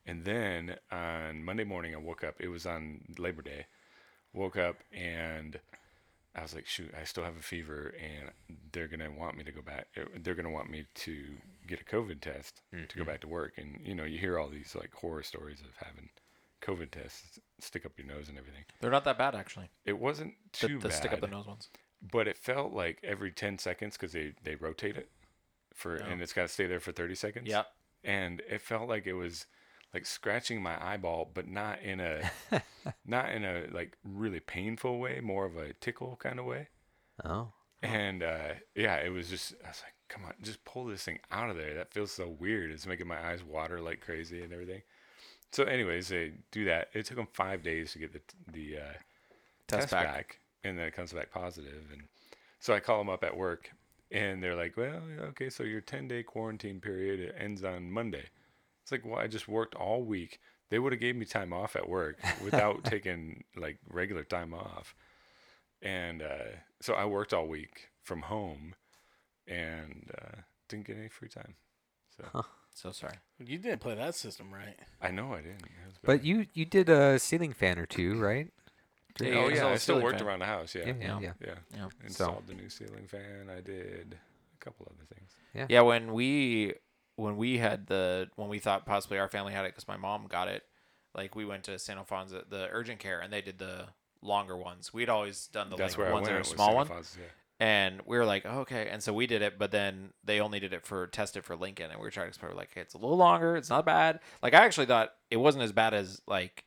And 0.04 0.24
then 0.24 0.76
on 0.90 1.44
Monday 1.44 1.64
morning, 1.64 1.94
I 1.94 1.98
woke 1.98 2.24
up. 2.24 2.34
It 2.40 2.48
was 2.48 2.66
on 2.66 3.02
Labor 3.18 3.42
Day. 3.42 3.66
Woke 4.34 4.56
up 4.56 4.76
and 4.92 5.60
I 6.34 6.40
was 6.42 6.54
like, 6.54 6.66
shoot, 6.66 6.92
I 6.98 7.04
still 7.04 7.24
have 7.24 7.36
a 7.36 7.42
fever, 7.42 7.94
and 8.00 8.30
they're 8.72 8.88
gonna 8.88 9.10
want 9.10 9.36
me 9.36 9.44
to 9.44 9.52
go 9.52 9.60
back. 9.62 9.88
uh, 9.98 10.04
They're 10.22 10.34
gonna 10.34 10.50
want 10.50 10.70
me 10.70 10.86
to 10.94 11.24
get 11.66 11.80
a 11.80 11.84
COVID 11.84 12.20
test 12.20 12.62
to 12.88 12.96
go 12.98 13.04
back 13.04 13.20
to 13.20 13.28
work. 13.28 13.54
And 13.58 13.80
you 13.84 13.94
know, 13.94 14.04
you 14.04 14.18
hear 14.18 14.38
all 14.38 14.48
these 14.48 14.74
like 14.74 14.94
horror 14.94 15.22
stories 15.22 15.60
of 15.60 15.86
having 15.86 16.08
COVID 16.62 16.90
tests 16.90 17.38
stick 17.60 17.84
up 17.84 17.92
your 17.98 18.06
nose 18.06 18.28
and 18.28 18.38
everything. 18.38 18.64
they're 18.80 18.90
not 18.90 19.04
that 19.04 19.18
bad 19.18 19.34
actually. 19.34 19.68
It 19.84 19.98
wasn't 19.98 20.34
The, 20.60 20.68
too 20.68 20.78
the 20.78 20.88
bad 20.88 20.96
stick 20.96 21.12
up 21.12 21.20
the 21.20 21.26
nose 21.26 21.46
ones. 21.46 21.68
but 22.00 22.26
it 22.28 22.38
felt 22.38 22.72
like 22.72 22.98
every 23.02 23.30
10 23.32 23.58
seconds 23.58 23.96
because 23.96 24.12
they, 24.12 24.32
they 24.44 24.54
rotate 24.54 24.96
it 24.96 25.10
for 25.74 26.00
Oh. 26.02 26.06
and 26.06 26.22
it's 26.22 26.32
got 26.32 26.42
to 26.42 26.48
stay 26.48 26.66
there 26.66 26.80
for 26.80 26.92
30 26.92 27.14
seconds 27.16 27.48
Yeah, 27.48 27.64
and 28.04 28.40
it 28.48 28.60
felt 28.62 28.88
like 28.88 29.06
it 29.06 29.14
was 29.14 29.46
like 29.94 30.06
scratching 30.06 30.62
my 30.62 30.82
eyeball 30.84 31.30
but 31.34 31.46
not 31.48 31.80
in 31.82 32.00
a 32.00 32.30
not 33.06 33.30
in 33.30 33.44
a 33.44 33.66
like 33.72 33.96
really 34.04 34.40
painful 34.40 34.98
way 34.98 35.20
more 35.20 35.44
of 35.44 35.56
a 35.56 35.72
tickle 35.74 36.16
kind 36.16 36.38
of 36.38 36.44
way 36.46 36.68
Oh. 37.24 37.48
and 37.82 38.22
uh 38.22 38.54
yeah 38.74 38.96
it 38.96 39.10
was 39.10 39.28
just 39.28 39.54
i 39.64 39.68
was 39.68 39.82
like 39.84 39.94
come 40.08 40.24
on 40.24 40.32
just 40.42 40.64
pull 40.64 40.86
this 40.86 41.02
thing 41.04 41.18
out 41.30 41.50
of 41.50 41.56
there 41.56 41.74
that 41.74 41.92
feels 41.92 42.10
so 42.12 42.28
weird 42.28 42.70
it's 42.70 42.86
making 42.86 43.06
my 43.06 43.18
eyes 43.30 43.42
water 43.44 43.80
like 43.80 44.00
crazy 44.00 44.42
and 44.42 44.52
everything 44.52 44.82
so 45.52 45.64
anyways 45.64 46.08
they 46.08 46.32
do 46.50 46.64
that 46.64 46.88
it 46.94 47.04
took 47.06 47.16
them 47.18 47.28
five 47.34 47.62
days 47.62 47.92
to 47.92 47.98
get 47.98 48.12
the 48.12 48.20
the 48.52 48.76
uh 48.78 48.92
Test 49.68 49.88
test, 49.88 49.90
back. 49.92 50.06
back. 50.06 50.38
and 50.64 50.78
then 50.78 50.86
it 50.86 50.94
comes 50.94 51.12
back 51.12 51.30
positive 51.30 51.84
and 51.92 52.02
so 52.60 52.74
i 52.74 52.80
call 52.80 52.98
them 52.98 53.08
up 53.10 53.22
at 53.24 53.36
work 53.36 53.70
and 54.10 54.42
they're 54.42 54.56
like 54.56 54.76
well 54.76 55.00
okay 55.20 55.48
so 55.48 55.62
your 55.62 55.80
10 55.80 56.08
day 56.08 56.22
quarantine 56.22 56.80
period 56.80 57.32
ends 57.38 57.62
on 57.64 57.90
monday 57.90 58.24
it's 58.82 58.92
like 58.92 59.04
well 59.04 59.18
i 59.18 59.26
just 59.26 59.48
worked 59.48 59.74
all 59.74 60.02
week 60.02 60.38
they 60.70 60.78
would 60.78 60.92
have 60.92 61.00
gave 61.00 61.16
me 61.16 61.24
time 61.24 61.52
off 61.52 61.76
at 61.76 61.88
work 61.88 62.18
without 62.44 62.84
taking 62.94 63.44
like 63.56 63.78
regular 63.88 64.24
time 64.24 64.52
off 64.54 64.94
and 65.80 66.22
uh, 66.22 66.56
so 66.80 66.94
i 66.94 67.04
worked 67.04 67.32
all 67.32 67.46
week 67.46 67.88
from 68.02 68.22
home 68.22 68.74
and 69.46 70.10
uh, 70.20 70.36
didn't 70.68 70.86
get 70.86 70.96
any 70.96 71.08
free 71.08 71.28
time 71.28 71.54
so 72.16 72.44
so 72.74 72.90
sorry. 72.90 73.16
You 73.38 73.58
didn't 73.58 73.80
play 73.80 73.94
that 73.96 74.14
system 74.14 74.52
right. 74.52 74.76
i 75.00 75.10
know 75.10 75.32
i 75.34 75.42
didn't 75.42 75.62
But 76.02 76.24
you 76.24 76.46
you 76.54 76.64
did 76.64 76.88
a 76.88 77.18
ceiling 77.18 77.52
fan 77.52 77.78
or 77.78 77.86
two, 77.86 78.18
right? 78.18 78.48
Yeah, 79.20 79.34
oh 79.34 79.48
yeah 79.48 79.66
i 79.68 79.76
still 79.76 80.00
worked 80.00 80.18
fan. 80.20 80.26
around 80.28 80.38
the 80.38 80.46
house 80.46 80.74
yeah 80.74 80.86
Yeah. 80.86 80.94
yeah, 81.00 81.20
Yeah. 81.20 81.32
yeah. 81.46 81.54
Yeah. 81.76 81.88
installed 82.04 82.44
the 82.46 82.54
new 82.54 82.70
ceiling 82.70 83.06
fan 83.06 83.50
i 83.54 83.60
did 83.60 84.16
a 84.58 84.64
couple 84.64 84.86
other 84.90 85.04
things 85.14 85.30
Yeah. 85.54 85.66
Yeah, 85.68 85.80
when 85.82 86.12
we 86.14 86.72
when 87.16 87.36
we 87.36 87.58
had 87.58 87.86
the 87.86 88.28
when 88.36 88.48
we 88.48 88.58
thought 88.58 88.86
possibly 88.86 89.18
our 89.18 89.28
family 89.28 89.52
had 89.52 89.64
it 89.64 89.72
because 89.72 89.88
my 89.88 89.96
mom 89.96 90.26
got 90.28 90.48
it, 90.48 90.64
like 91.14 91.34
we 91.34 91.44
went 91.44 91.64
to 91.64 91.78
San 91.78 91.98
Alfonso, 91.98 92.44
the 92.48 92.68
urgent 92.70 92.98
care, 92.98 93.20
and 93.20 93.32
they 93.32 93.42
did 93.42 93.58
the 93.58 93.88
longer 94.22 94.56
ones. 94.56 94.94
We'd 94.94 95.08
always 95.08 95.46
done 95.48 95.70
the 95.70 95.76
That's 95.76 95.98
where 95.98 96.12
ones 96.12 96.28
I 96.28 96.32
that 96.32 96.40
are 96.40 96.44
small 96.44 96.74
one, 96.74 96.86
Alfonso, 96.86 97.20
yeah. 97.20 97.26
and 97.66 98.00
we 98.06 98.16
were 98.16 98.24
like, 98.24 98.44
oh, 98.46 98.60
okay. 98.60 98.88
And 98.90 99.02
so 99.02 99.12
we 99.12 99.26
did 99.26 99.42
it, 99.42 99.58
but 99.58 99.70
then 99.70 100.10
they 100.24 100.40
only 100.40 100.60
did 100.60 100.72
it 100.72 100.86
for 100.86 101.06
tested 101.08 101.44
for 101.44 101.56
Lincoln, 101.56 101.90
and 101.90 101.98
we 101.98 102.04
were 102.04 102.10
trying 102.10 102.26
to 102.26 102.28
explain 102.28 102.56
like 102.56 102.70
it's 102.76 102.94
a 102.94 102.98
little 102.98 103.16
longer. 103.16 103.56
It's 103.56 103.70
not 103.70 103.84
bad. 103.84 104.20
Like 104.42 104.54
I 104.54 104.64
actually 104.64 104.86
thought 104.86 105.12
it 105.30 105.36
wasn't 105.36 105.64
as 105.64 105.72
bad 105.72 105.94
as 105.94 106.22
like 106.26 106.64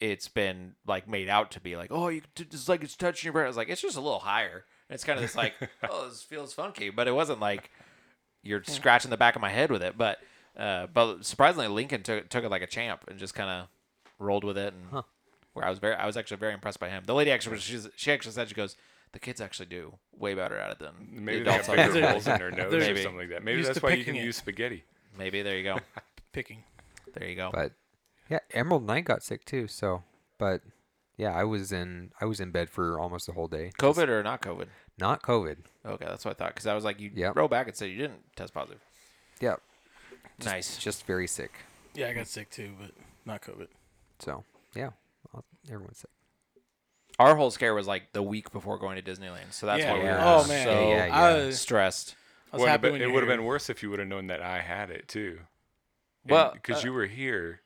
it's 0.00 0.26
been 0.26 0.74
like 0.86 1.08
made 1.08 1.28
out 1.28 1.52
to 1.52 1.60
be. 1.60 1.76
Like 1.76 1.92
oh, 1.92 2.08
you 2.08 2.22
it's 2.36 2.68
like 2.68 2.82
it's 2.82 2.96
touching 2.96 3.28
your 3.28 3.32
brain. 3.32 3.44
I 3.44 3.48
was 3.48 3.56
like 3.56 3.68
it's 3.68 3.82
just 3.82 3.96
a 3.96 4.00
little 4.00 4.18
higher. 4.18 4.64
And 4.88 4.94
it's 4.94 5.04
kind 5.04 5.16
of 5.16 5.22
this 5.22 5.36
like 5.36 5.54
oh, 5.88 6.08
this 6.08 6.22
feels 6.22 6.52
funky, 6.52 6.90
but 6.90 7.06
it 7.06 7.12
wasn't 7.12 7.38
like 7.38 7.70
you're 8.42 8.62
scratching 8.64 9.10
the 9.10 9.16
back 9.16 9.36
of 9.36 9.42
my 9.42 9.50
head 9.50 9.70
with 9.70 9.82
it. 9.82 9.96
But 9.96 10.18
uh, 10.56 10.86
but 10.92 11.24
surprisingly, 11.24 11.68
Lincoln 11.68 12.02
took 12.02 12.28
took 12.28 12.44
it 12.44 12.50
like 12.50 12.62
a 12.62 12.66
champ 12.66 13.04
and 13.08 13.18
just 13.18 13.34
kind 13.34 13.50
of 13.50 13.68
rolled 14.18 14.44
with 14.44 14.58
it. 14.58 14.74
And 14.74 15.02
where 15.52 15.64
I 15.64 15.70
was 15.70 15.78
very, 15.78 15.94
I 15.94 16.06
was 16.06 16.16
actually 16.16 16.38
very 16.38 16.54
impressed 16.54 16.80
by 16.80 16.88
him. 16.88 17.04
The 17.06 17.14
lady 17.14 17.30
actually, 17.30 17.52
was- 17.54 17.62
she's, 17.62 17.88
she 17.96 18.10
actually 18.12 18.32
said 18.32 18.48
she 18.48 18.54
goes, 18.54 18.76
the 19.12 19.18
kids 19.18 19.40
actually 19.40 19.66
do 19.66 19.94
way 20.16 20.32
better 20.34 20.56
at 20.56 20.70
it 20.72 20.78
than 20.78 20.92
Maybe 21.10 21.40
the 21.40 21.44
they 21.44 21.50
adults. 21.58 21.66
have 21.68 21.92
bigger 21.92 22.06
holes 22.10 22.26
in 22.26 22.38
their 22.38 22.50
nose 22.50 22.72
or 22.72 22.78
Maybe. 22.78 23.02
something 23.02 23.18
like 23.18 23.28
that. 23.30 23.44
Maybe 23.44 23.58
Used 23.58 23.68
that's 23.70 23.82
why 23.82 23.90
you 23.92 24.04
can 24.04 24.16
it. 24.16 24.24
use 24.24 24.36
spaghetti. 24.36 24.84
Maybe 25.18 25.42
there 25.42 25.56
you 25.58 25.64
go. 25.64 25.78
Picking. 26.32 26.64
There 27.14 27.28
you 27.28 27.36
go. 27.36 27.50
But 27.52 27.72
yeah, 28.30 28.38
Emerald 28.54 28.86
Knight 28.86 29.04
got 29.04 29.22
sick 29.22 29.44
too. 29.44 29.68
So, 29.68 30.02
but 30.38 30.62
yeah, 31.18 31.32
I 31.34 31.44
was 31.44 31.70
in 31.72 32.12
I 32.18 32.24
was 32.24 32.40
in 32.40 32.50
bed 32.50 32.70
for 32.70 32.98
almost 32.98 33.26
the 33.26 33.32
whole 33.34 33.48
day. 33.48 33.72
COVID 33.78 34.08
or 34.08 34.22
not 34.22 34.40
COVID? 34.40 34.68
Not 35.02 35.20
COVID. 35.20 35.56
Okay, 35.84 36.04
that's 36.06 36.24
what 36.24 36.30
I 36.30 36.34
thought. 36.34 36.54
Because 36.54 36.68
I 36.68 36.74
was 36.74 36.84
like, 36.84 37.00
you 37.00 37.10
Yep. 37.12 37.34
wrote 37.34 37.50
back 37.50 37.66
and 37.66 37.76
said 37.76 37.90
you 37.90 37.96
didn't 37.96 38.22
test 38.36 38.54
positive. 38.54 38.80
Yeah. 39.40 39.56
nice. 40.44 40.78
Just 40.78 41.04
very 41.06 41.26
sick. 41.26 41.50
Yeah, 41.94 42.06
I 42.06 42.12
got 42.12 42.28
sick 42.28 42.50
too, 42.50 42.70
but 42.80 42.92
not 43.26 43.42
COVID. 43.42 43.66
So 44.20 44.44
yeah, 44.76 44.90
all- 45.34 45.44
everyone's 45.68 45.98
sick. 45.98 46.10
Our 47.18 47.34
whole 47.34 47.50
scare 47.50 47.74
was 47.74 47.88
like 47.88 48.12
the 48.12 48.22
week 48.22 48.52
before 48.52 48.78
going 48.78 48.94
to 48.96 49.02
Disneyland, 49.02 49.50
so 49.52 49.66
that's 49.66 49.82
yeah. 49.82 49.90
why 49.92 49.98
we 49.98 50.04
were 50.04 50.10
Yeah. 50.10 50.34
Oh 50.36 50.46
man. 50.46 50.64
so 50.64 50.88
Yeah, 50.88 51.06
yeah. 51.06 51.14
I 51.14 51.34
was, 51.34 51.60
stressed. 51.60 52.14
I 52.52 52.56
was 52.56 52.60
Would've 52.60 52.70
happy 52.70 52.82
been- 52.82 52.92
when 52.92 53.02
it 53.02 53.06
you 53.08 53.12
would 53.12 53.22
have 53.24 53.28
been 53.28 53.44
worse 53.44 53.68
if 53.68 53.82
you 53.82 53.90
would 53.90 53.98
have 53.98 54.08
known 54.08 54.28
that 54.28 54.40
I 54.40 54.60
had 54.60 54.90
it 54.90 55.08
too. 55.08 55.40
Well, 56.24 56.52
because 56.54 56.84
uh, 56.84 56.86
you 56.86 56.92
were 56.92 57.06
here 57.06 57.60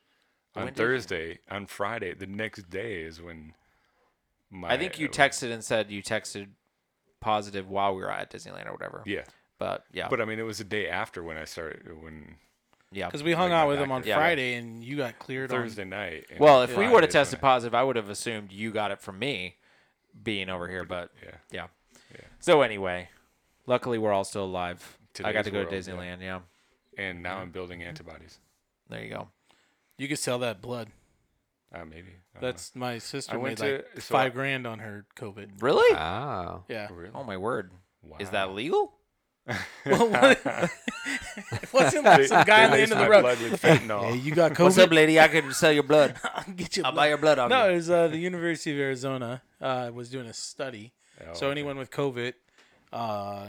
on 0.55 0.65
when 0.65 0.73
did 0.73 0.81
you? 0.81 0.87
Thursday, 0.87 1.39
on 1.51 1.67
Friday, 1.67 2.15
the 2.15 2.27
next 2.27 2.71
day 2.71 3.03
is 3.03 3.21
when 3.21 3.53
my. 4.51 4.71
I 4.73 4.79
think 4.79 4.99
you 4.99 5.11
texted 5.11 5.53
and 5.53 5.63
said 5.63 5.91
you 5.91 6.03
texted 6.03 6.49
positive 7.21 7.69
while 7.69 7.95
we 7.95 8.03
were 8.03 8.11
at 8.11 8.31
Disneyland 8.31 8.67
or 8.67 8.73
whatever. 8.73 9.03
Yeah, 9.07 9.25
But 9.59 9.85
yeah, 9.93 10.09
but 10.09 10.21
I 10.21 10.25
mean, 10.25 10.39
it 10.39 10.43
was 10.45 10.59
the 10.59 10.65
day 10.65 10.89
after 10.89 11.23
when 11.23 11.37
I 11.37 11.45
started 11.45 11.83
when 12.03 12.37
yeah. 12.93 13.07
Because 13.07 13.23
we 13.23 13.33
hung 13.33 13.51
Like 13.51 13.59
out 13.59 13.69
with 13.69 13.79
him 13.81 13.91
on. 13.91 14.05
Yeah. 14.05 14.17
Friday, 14.17 14.55
and 14.55 14.83
you 14.85 14.97
got 14.97 15.19
cleared 15.19 15.51
Thursday 15.51 15.83
on. 15.83 15.91
night. 15.91 16.27
Well, 16.39 16.63
if 16.63 16.71
we 16.71 16.77
Friday 16.77 16.93
would 16.93 17.03
have 17.03 17.09
is 17.09 17.15
when 17.15 17.23
tested 17.25 17.41
positive, 17.41 17.75
I 17.75 17.83
would 17.83 17.97
have 17.97 18.09
assumed 18.09 18.53
you 18.53 18.71
got 18.71 18.91
it 18.91 19.01
from 19.01 19.19
me 19.19 19.57
being 20.23 20.49
over 20.49 20.69
here. 20.69 20.85
But 20.85 21.11
Yeah. 21.23 21.31
yeah. 21.51 21.67
Yeah. 22.15 22.21
So 22.39 22.63
anyway, 22.63 23.09
luckily 23.67 23.99
we're 23.99 24.13
all 24.13 24.25
still 24.25 24.45
alive. 24.45 24.99
I 25.25 25.33
got 25.33 25.45
to 25.45 25.51
go 25.51 25.65
to 25.65 25.71
world, 25.71 25.73
yeah. 25.87 25.93
Disneyland. 25.95 26.21
Yeah. 26.23 26.41
And 26.97 27.23
now 27.23 27.39
I'm 27.39 27.51
building 27.51 27.83
antibodies. 27.83 28.39
There 28.89 29.03
you 29.03 29.11
go. 29.11 29.29
You 29.99 30.09
can 30.09 30.17
sell 30.17 30.39
that 30.39 30.63
blood. 30.63 30.89
Uh, 31.81 31.85
maybe. 31.85 32.09
I 32.09 32.41
don't 32.41 32.43
know. 32.43 32.49
That's 32.49 32.75
my 32.75 32.99
sister 32.99 33.33
I 33.33 33.37
made 33.37 33.43
went 33.43 33.61
like 33.61 33.95
to- 33.95 34.01
so 34.01 34.13
five 34.15 34.33
I- 34.33 34.35
grand 34.35 34.67
on 34.67 34.79
her 34.81 35.05
COVID. 35.17 35.63
Really? 35.63 35.95
Ah. 35.97 36.61
Yeah. 36.69 36.89
really. 36.93 37.11
oh 37.15 37.25
my 37.25 37.37
word. 37.37 37.71
Is 38.19 38.31
that 38.31 38.53
legal? 38.53 38.93
well, 39.87 40.09
what, 40.11 40.41
it 40.45 41.69
wasn't 41.73 42.05
like 42.05 42.25
some 42.27 42.45
guy 42.45 42.65
on 42.65 42.73
the 42.73 42.81
end 42.81 42.91
of 42.93 42.99
the 42.99 43.05
laced 43.05 43.11
road. 43.11 43.23
blood 43.23 43.41
with 43.41 43.63
fentanyl. 43.63 44.03
Hey, 44.11 44.17
you 44.17 44.35
got 44.35 44.53
COVID. 44.53 44.65
What's 44.65 44.79
up, 44.79 44.91
lady? 44.91 45.21
I 45.21 45.29
can 45.29 45.53
sell 45.53 45.71
your 45.71 45.85
blood. 45.85 46.17
I'll 46.25 46.53
get 46.53 46.77
you. 46.77 46.83
I'll 46.85 46.91
blood. 46.91 47.01
buy 47.03 47.09
your 47.09 47.19
blood 47.19 47.39
off 47.39 47.51
No, 47.51 47.67
you. 47.67 47.73
it 47.73 47.75
was 47.77 47.91
uh, 47.91 48.09
the 48.09 48.19
University 48.19 48.73
of 48.73 48.79
Arizona 48.81 49.43
uh, 49.61 49.91
was 49.95 50.11
doing 50.11 50.27
a 50.27 50.33
study. 50.33 50.95
Oh, 51.21 51.35
so 51.35 51.47
okay. 51.47 51.53
anyone 51.53 51.79
with 51.79 51.91
COVID 51.93 52.33
uh, 52.93 53.49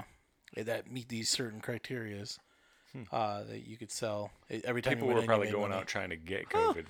that 0.55 0.91
meet 0.91 1.09
these 1.09 1.29
certain 1.29 1.61
criterias 1.61 2.37
uh, 3.11 3.43
that 3.43 3.67
you 3.67 3.77
could 3.77 3.91
sell 3.91 4.31
every 4.49 4.81
time. 4.81 4.93
People 4.93 5.07
went 5.07 5.19
were 5.19 5.25
probably 5.25 5.51
going 5.51 5.69
money. 5.69 5.81
out 5.81 5.87
trying 5.87 6.09
to 6.09 6.15
get 6.15 6.49
COVID. 6.49 6.85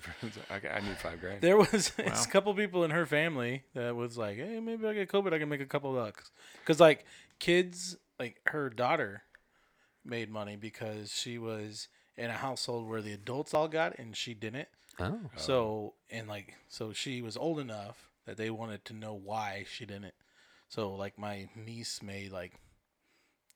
I, 0.50 0.54
I 0.76 0.80
need 0.80 0.96
five 0.98 1.20
grand. 1.20 1.40
There 1.40 1.56
was 1.56 1.92
a 1.98 2.26
couple 2.26 2.54
people 2.54 2.84
in 2.84 2.90
her 2.90 3.06
family 3.06 3.64
that 3.74 3.94
was 3.94 4.16
like, 4.16 4.36
"Hey, 4.36 4.60
maybe 4.60 4.86
I 4.86 4.94
get 4.94 5.10
COVID, 5.10 5.32
I 5.32 5.38
can 5.38 5.48
make 5.48 5.60
a 5.60 5.66
couple 5.66 5.92
bucks." 5.92 6.30
Because 6.60 6.80
like 6.80 7.04
kids, 7.38 7.96
like 8.18 8.40
her 8.46 8.70
daughter, 8.70 9.22
made 10.04 10.30
money 10.30 10.56
because 10.56 11.12
she 11.12 11.38
was 11.38 11.88
in 12.16 12.30
a 12.30 12.34
household 12.34 12.88
where 12.88 13.02
the 13.02 13.12
adults 13.12 13.54
all 13.54 13.68
got 13.68 13.98
and 13.98 14.16
she 14.16 14.34
didn't. 14.34 14.68
Oh. 14.98 15.20
So 15.36 15.94
and 16.10 16.28
like 16.28 16.54
so 16.68 16.92
she 16.92 17.22
was 17.22 17.36
old 17.36 17.60
enough 17.60 18.10
that 18.26 18.36
they 18.36 18.50
wanted 18.50 18.84
to 18.86 18.94
know 18.94 19.14
why 19.14 19.64
she 19.70 19.86
didn't. 19.86 20.14
So 20.68 20.94
like 20.94 21.18
my 21.18 21.48
niece 21.54 22.02
made 22.02 22.32
like 22.32 22.54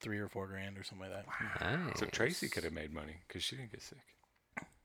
three 0.02 0.18
or 0.18 0.28
four 0.28 0.46
grand 0.48 0.76
or 0.78 0.84
something 0.84 1.08
like 1.08 1.24
that. 1.60 1.78
Nice. 1.86 2.00
So 2.00 2.06
Tracy 2.06 2.48
could 2.48 2.64
have 2.64 2.72
made 2.72 2.92
money 2.92 3.16
because 3.26 3.42
she 3.42 3.56
didn't 3.56 3.72
get 3.72 3.82
sick. 3.82 3.98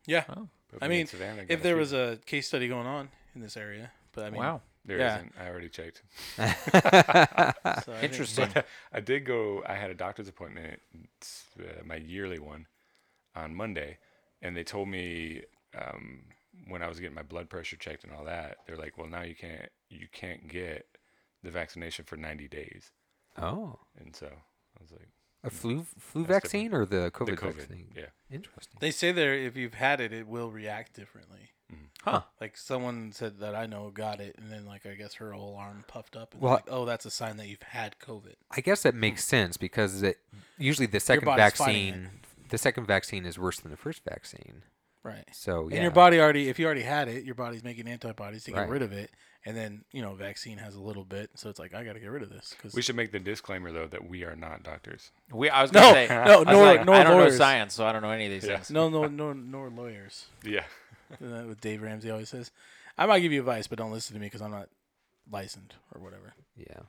Yeah. 0.06 0.24
Oh. 0.30 0.48
But 0.72 0.84
I 0.84 0.88
mean, 0.88 1.08
Savannah 1.08 1.46
got 1.46 1.52
If 1.52 1.62
there 1.62 1.74
few. 1.74 1.80
was 1.80 1.94
a 1.94 2.20
case 2.26 2.48
study 2.48 2.68
going 2.68 2.88
on 2.88 3.10
in 3.36 3.42
this 3.42 3.58
area, 3.58 3.92
but 4.14 4.26
I 4.26 4.30
mean, 4.30 4.40
wow. 4.40 4.62
There 4.86 5.00
yeah. 5.00 5.22
not 5.36 5.46
I 5.46 5.50
already 5.50 5.68
checked. 5.68 6.02
so 6.38 6.44
I 6.46 7.52
think- 7.84 8.04
Interesting. 8.04 8.50
But 8.54 8.66
I 8.94 9.02
did 9.02 9.26
go. 9.26 9.62
I 9.68 9.76
had 9.76 9.92
a 9.92 9.94
doctor's 9.94 10.30
appointment, 10.30 10.80
it's, 11.20 11.44
uh, 11.60 11.84
my 11.86 11.98
yearly 11.98 12.40
one, 12.40 12.68
on 13.36 13.54
Monday, 13.54 13.98
and 14.42 14.56
they 14.56 14.64
told 14.64 14.88
me 14.88 15.42
um, 15.78 16.22
when 16.68 16.82
I 16.82 16.88
was 16.88 17.02
getting 17.02 17.16
my 17.16 17.22
blood 17.24 17.50
pressure 17.50 17.76
checked 17.76 18.06
and 18.06 18.14
all 18.14 18.24
that, 18.26 18.60
they're 18.66 18.78
like, 18.78 18.98
"Well, 18.98 19.08
now 19.08 19.24
you 19.24 19.36
can't 19.36 19.70
you 19.90 20.08
can't 20.12 20.48
get 20.48 20.88
the 21.44 21.52
vaccination 21.52 22.06
for 22.06 22.16
90 22.16 22.48
days." 22.48 22.92
Oh. 23.38 23.80
And 24.00 24.16
so 24.16 24.30
I 24.80 24.84
was 24.84 24.92
like, 24.92 25.10
A 25.44 25.50
flu 25.50 25.86
flu 25.98 26.24
That's 26.26 26.44
vaccine 26.46 26.74
or 26.74 26.86
the 26.86 27.12
COVID, 27.12 27.26
"The 27.28 27.32
COVID, 27.38 27.56
vaccine? 27.56 27.88
yeah." 27.96 28.06
Interesting. 28.30 28.78
They 28.80 28.92
say 28.92 29.12
there 29.12 29.34
if 29.34 29.56
you've 29.56 29.76
had 29.76 30.02
it, 30.02 30.12
it 30.12 30.28
will 30.28 30.52
react 30.52 30.94
differently. 30.94 31.52
Mm-hmm. 31.72 32.10
Huh. 32.10 32.22
Like 32.40 32.56
someone 32.58 33.12
said 33.12 33.40
that 33.40 33.54
I 33.56 33.66
know 33.66 33.90
got 33.90 34.20
it, 34.20 34.36
and 34.38 34.52
then 34.52 34.66
like 34.66 34.86
I 34.86 34.94
guess 34.96 35.16
her 35.16 35.34
whole 35.34 35.56
arm 35.56 35.84
puffed 35.88 36.16
up. 36.16 36.34
And 36.34 36.42
Well- 36.42 36.54
like, 36.54 36.68
oh, 36.70 36.86
that's 36.86 37.06
a 37.06 37.12
sign 37.12 37.38
that 37.38 37.48
you've 37.48 37.62
had 37.62 38.00
COVID. 38.00 38.36
I 38.52 38.62
guess 38.62 38.84
that 38.84 38.96
makes 38.96 39.24
sense 39.26 39.58
because 39.58 40.02
it, 40.04 40.18
usually 40.58 40.88
the 40.88 41.00
second 41.00 41.26
vaccine, 41.26 42.10
the 42.50 42.58
second 42.58 42.86
vaccine 42.86 43.26
is 43.26 43.38
worse 43.38 43.60
than 43.60 43.72
the 43.72 43.78
first 43.78 44.04
vaccine. 44.04 44.64
Right. 45.08 45.24
So 45.32 45.70
yeah. 45.70 45.76
And 45.76 45.84
your 45.84 45.92
body 45.92 46.20
already, 46.20 46.50
if 46.50 46.60
you 46.60 46.66
already 46.66 46.82
had 46.82 47.08
it, 47.08 47.24
your 47.24 47.36
body's 47.36 47.64
making 47.64 47.88
antibodies 47.88 48.44
to 48.44 48.52
get 48.52 48.60
Right. 48.60 48.70
rid 48.70 48.82
of 48.82 48.92
it. 48.92 49.10
And 49.46 49.56
then 49.56 49.86
you 49.94 50.02
know, 50.02 50.14
vaccine 50.16 50.58
has 50.58 50.76
a 50.76 50.82
little 50.82 51.06
bit, 51.06 51.30
so 51.36 51.50
it's 51.50 51.60
like 51.60 51.74
I 51.74 51.86
got 51.86 51.94
to 51.94 52.00
get 52.02 52.08
rid 52.12 52.24
of 52.24 52.30
this 52.30 52.54
because 52.58 52.74
We 52.74 52.82
should 52.82 52.98
make 52.98 53.14
the 53.14 53.20
disclaimer 53.20 53.72
though 53.72 53.88
that 53.88 54.08
we 54.10 54.26
are 54.26 54.36
not 54.36 54.64
doctors. 54.64 55.12
We, 55.32 55.50
I 55.50 55.62
was 55.62 55.72
gonna 55.72 55.94
say, 55.94 56.08
no, 56.10 56.16
I 56.16 56.36
was 56.38 56.46
nor- 56.48 56.66
like, 56.66 56.86
nor 56.86 56.96
I 56.96 57.04
don't 57.04 57.18
know 57.18 57.30
science, 57.30 57.74
so 57.74 57.86
I 57.86 57.94
don't 57.94 58.02
know 58.02 58.10
any 58.12 58.26
of 58.26 58.32
these 58.32 58.44
Yeah. 58.44 58.56
things. 58.58 58.70
no, 58.72 58.90
no, 58.96 59.06
no, 59.08 59.32
nor 59.32 59.70
lawyers. 59.70 60.26
Yeah. 60.44 60.64
Isn't 61.22 61.32
that 61.32 61.48
what 61.48 61.62
Dave 61.62 61.82
Ramsey 61.82 62.12
always 62.12 62.28
says? 62.28 62.52
I 62.98 63.06
might 63.06 63.20
give 63.22 63.32
you 63.32 63.40
advice, 63.40 63.68
but 63.68 63.78
don't 63.78 63.92
listen 63.92 64.16
to 64.16 64.20
me 64.20 64.26
because 64.26 64.42
I'm 64.42 64.52
not 64.52 64.68
licensed 65.32 65.76
or 65.96 66.02
whatever. 66.02 66.34
yeah. 66.58 66.82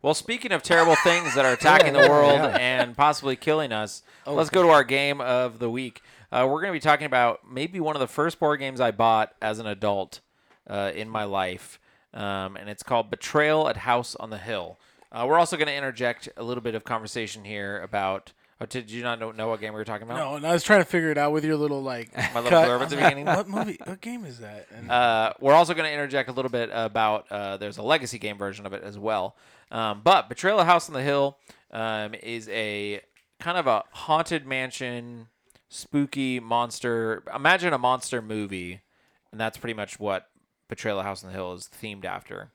Well, 0.00 0.14
speaking 0.14 0.50
of 0.50 0.64
terrible 0.64 0.96
things 0.96 1.34
that 1.36 1.44
are 1.44 1.52
attacking 1.52 1.92
the 1.92 2.08
world 2.08 2.40
Yeah. 2.40 2.56
and 2.58 2.96
possibly 2.96 3.36
killing 3.36 3.70
us, 3.72 4.02
Oh, 4.26 4.34
let's 4.34 4.50
go 4.50 4.62
to 4.62 4.68
our 4.68 4.82
game 4.82 5.20
of 5.20 5.60
the 5.60 5.70
week. 5.70 6.02
Uh, 6.32 6.46
we're 6.48 6.60
going 6.62 6.72
to 6.72 6.76
be 6.76 6.80
talking 6.80 7.04
about 7.06 7.40
maybe 7.48 7.78
one 7.78 7.94
of 7.94 8.00
the 8.00 8.06
first 8.08 8.38
board 8.40 8.58
games 8.58 8.80
I 8.80 8.90
bought 8.90 9.34
as 9.42 9.58
an 9.58 9.66
adult 9.66 10.20
uh, 10.66 10.90
in 10.94 11.08
my 11.08 11.24
life, 11.24 11.78
um, 12.14 12.56
and 12.56 12.68
it's 12.70 12.82
called 12.82 13.10
Betrayal 13.10 13.68
at 13.68 13.76
House 13.76 14.16
on 14.16 14.30
the 14.30 14.38
Hill. 14.38 14.78
Uh, 15.10 15.26
we're 15.28 15.38
also 15.38 15.56
going 15.58 15.68
to 15.68 15.74
interject 15.74 16.28
a 16.38 16.42
little 16.42 16.62
bit 16.62 16.74
of 16.74 16.84
conversation 16.84 17.44
here 17.44 17.80
about. 17.82 18.32
Oh, 18.60 18.64
did 18.66 18.92
you 18.92 19.02
not 19.02 19.18
know, 19.18 19.32
know 19.32 19.48
what 19.48 19.60
game 19.60 19.72
we 19.72 19.78
were 19.78 19.84
talking 19.84 20.06
about? 20.06 20.18
No, 20.18 20.36
and 20.36 20.46
I 20.46 20.52
was 20.52 20.62
trying 20.62 20.80
to 20.80 20.84
figure 20.84 21.10
it 21.10 21.18
out 21.18 21.32
with 21.32 21.44
your 21.44 21.56
little 21.56 21.82
like 21.82 22.16
My 22.32 22.40
little 22.40 22.60
blurb 22.62 22.80
at 22.80 22.90
the 22.90 22.96
beginning. 22.96 23.26
What 23.26 23.48
movie? 23.48 23.76
What 23.84 24.00
game 24.00 24.24
is 24.24 24.38
that? 24.38 24.68
And 24.72 24.88
Uh, 24.88 25.32
we're 25.40 25.52
also 25.54 25.74
going 25.74 25.86
to 25.86 25.92
interject 25.92 26.28
a 26.28 26.32
little 26.32 26.50
bit 26.50 26.70
about 26.72 27.26
uh, 27.32 27.56
there's 27.56 27.76
a 27.78 27.82
legacy 27.82 28.18
game 28.20 28.38
version 28.38 28.64
of 28.64 28.72
it 28.72 28.84
as 28.84 28.96
well. 28.96 29.36
Um, 29.72 30.00
but 30.04 30.28
Betrayal 30.28 30.60
at 30.60 30.66
House 30.66 30.88
on 30.88 30.94
the 30.94 31.02
Hill 31.02 31.38
um, 31.72 32.14
is 32.22 32.48
a 32.50 33.00
kind 33.40 33.58
of 33.58 33.66
a 33.66 33.82
haunted 33.90 34.46
mansion, 34.46 35.26
spooky 35.72 36.38
monster. 36.38 37.22
Imagine 37.34 37.72
a 37.72 37.78
monster 37.78 38.20
movie, 38.20 38.82
and 39.30 39.40
that's 39.40 39.56
pretty 39.56 39.74
much 39.74 39.98
what 39.98 40.28
Betrayal 40.68 40.98
of 40.98 41.06
House 41.06 41.24
on 41.24 41.30
the 41.30 41.34
Hill 41.34 41.54
is 41.54 41.68
themed 41.82 42.04
after. 42.04 42.50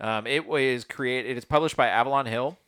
Um, 0.00 0.26
it 0.26 0.46
was 0.46 0.84
created. 0.84 1.30
It 1.30 1.38
is 1.38 1.44
published 1.44 1.76
by 1.76 1.88
Avalon 1.88 2.26
Hill. 2.26 2.58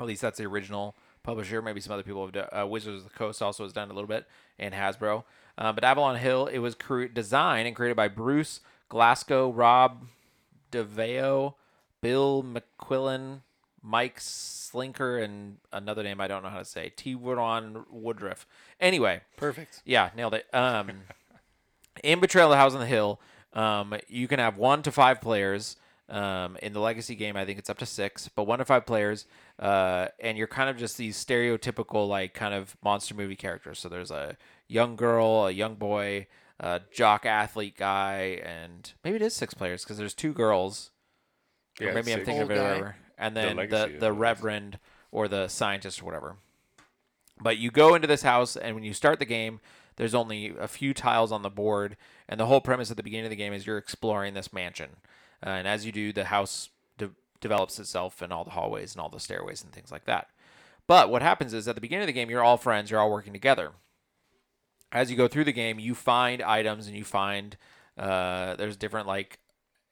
At 0.00 0.06
least 0.06 0.22
that's 0.22 0.38
the 0.38 0.46
original 0.46 0.96
publisher. 1.22 1.62
Maybe 1.62 1.80
some 1.80 1.92
other 1.92 2.02
people 2.02 2.24
have 2.24 2.32
done. 2.32 2.48
Uh, 2.52 2.66
Wizards 2.66 3.04
of 3.04 3.04
the 3.04 3.16
Coast 3.16 3.40
also 3.40 3.62
has 3.62 3.72
done 3.72 3.90
a 3.90 3.94
little 3.94 4.08
bit, 4.08 4.26
and 4.58 4.74
Hasbro. 4.74 5.22
Uh, 5.56 5.72
but 5.72 5.84
Avalon 5.84 6.16
Hill, 6.16 6.46
it 6.46 6.58
was 6.58 6.74
cre- 6.74 7.04
designed 7.04 7.68
and 7.68 7.76
created 7.76 7.96
by 7.96 8.08
Bruce 8.08 8.60
Glassco, 8.90 9.52
Rob 9.54 10.06
Daviau, 10.72 11.54
Bill 12.00 12.42
McQuillan, 12.42 13.42
Mike 13.82 14.20
Slinker, 14.20 15.22
and 15.22 15.58
another 15.72 16.02
name 16.02 16.20
I 16.20 16.28
don't 16.28 16.42
know 16.42 16.48
how 16.48 16.58
to 16.58 16.64
say. 16.64 16.92
T. 16.94 17.14
Ron 17.14 17.84
Woodruff. 17.90 18.46
Anyway, 18.80 19.22
perfect. 19.36 19.82
yeah, 19.84 20.10
nailed 20.16 20.34
it. 20.34 20.46
Um, 20.54 20.90
in 22.04 22.20
Betrayal 22.20 22.48
of 22.48 22.52
the 22.52 22.56
House 22.56 22.74
on 22.74 22.80
the 22.80 22.86
Hill, 22.86 23.20
um, 23.52 23.94
you 24.08 24.28
can 24.28 24.38
have 24.38 24.56
one 24.56 24.82
to 24.82 24.92
five 24.92 25.20
players. 25.20 25.76
Um, 26.08 26.58
in 26.62 26.74
the 26.74 26.80
Legacy 26.80 27.14
game, 27.14 27.36
I 27.36 27.46
think 27.46 27.58
it's 27.58 27.70
up 27.70 27.78
to 27.78 27.86
six, 27.86 28.28
but 28.28 28.44
one 28.44 28.58
to 28.58 28.66
five 28.66 28.84
players, 28.84 29.24
uh, 29.58 30.08
and 30.20 30.36
you're 30.36 30.46
kind 30.46 30.68
of 30.68 30.76
just 30.76 30.98
these 30.98 31.22
stereotypical 31.22 32.06
like 32.06 32.34
kind 32.34 32.52
of 32.52 32.76
monster 32.84 33.14
movie 33.14 33.36
characters. 33.36 33.78
So 33.78 33.88
there's 33.88 34.10
a 34.10 34.36
young 34.68 34.94
girl, 34.96 35.46
a 35.46 35.52
young 35.52 35.76
boy, 35.76 36.26
a 36.60 36.80
jock 36.92 37.24
athlete 37.24 37.78
guy, 37.78 38.40
and 38.44 38.92
maybe 39.02 39.16
it 39.16 39.22
is 39.22 39.34
six 39.34 39.54
players 39.54 39.84
because 39.84 39.96
there's 39.96 40.12
two 40.12 40.34
girls. 40.34 40.90
Yeah, 41.80 41.94
maybe 41.94 42.12
I'm 42.12 42.24
thinking 42.24 42.42
of 42.42 42.50
it 42.50 42.56
guy. 42.56 42.62
whatever. 42.62 42.96
And 43.22 43.36
then 43.36 43.56
the 43.56 43.66
the, 43.66 43.76
is 43.76 44.00
what 44.00 44.10
it 44.10 44.12
is. 44.12 44.18
reverend 44.18 44.78
or 45.10 45.28
the 45.28 45.48
scientist 45.48 46.02
or 46.02 46.04
whatever. 46.06 46.36
But 47.40 47.58
you 47.58 47.70
go 47.70 47.94
into 47.94 48.06
this 48.06 48.22
house, 48.22 48.56
and 48.56 48.74
when 48.74 48.84
you 48.84 48.94
start 48.94 49.18
the 49.18 49.24
game, 49.24 49.60
there's 49.96 50.14
only 50.14 50.54
a 50.58 50.68
few 50.68 50.94
tiles 50.94 51.32
on 51.32 51.42
the 51.42 51.50
board, 51.50 51.96
and 52.28 52.38
the 52.38 52.46
whole 52.46 52.60
premise 52.60 52.90
at 52.90 52.96
the 52.96 53.02
beginning 53.02 53.26
of 53.26 53.30
the 53.30 53.36
game 53.36 53.52
is 53.52 53.66
you're 53.66 53.78
exploring 53.78 54.34
this 54.34 54.52
mansion. 54.52 54.90
Uh, 55.44 55.50
and 55.50 55.68
as 55.68 55.84
you 55.84 55.92
do, 55.92 56.12
the 56.12 56.24
house 56.24 56.70
de- 56.98 57.10
develops 57.40 57.78
itself 57.78 58.22
and 58.22 58.32
all 58.32 58.44
the 58.44 58.50
hallways 58.50 58.94
and 58.94 59.02
all 59.02 59.08
the 59.08 59.20
stairways 59.20 59.62
and 59.62 59.72
things 59.72 59.90
like 59.90 60.04
that. 60.04 60.28
But 60.86 61.10
what 61.10 61.22
happens 61.22 61.52
is 61.52 61.68
at 61.68 61.74
the 61.74 61.80
beginning 61.80 62.04
of 62.04 62.08
the 62.08 62.12
game, 62.12 62.30
you're 62.30 62.42
all 62.42 62.56
friends, 62.56 62.90
you're 62.90 63.00
all 63.00 63.10
working 63.10 63.32
together. 63.32 63.72
As 64.90 65.10
you 65.10 65.16
go 65.16 65.28
through 65.28 65.44
the 65.44 65.52
game, 65.52 65.78
you 65.78 65.94
find 65.94 66.42
items 66.42 66.86
and 66.86 66.96
you 66.96 67.04
find 67.04 67.56
uh, 67.96 68.56
there's 68.56 68.76
different 68.76 69.06
like 69.06 69.38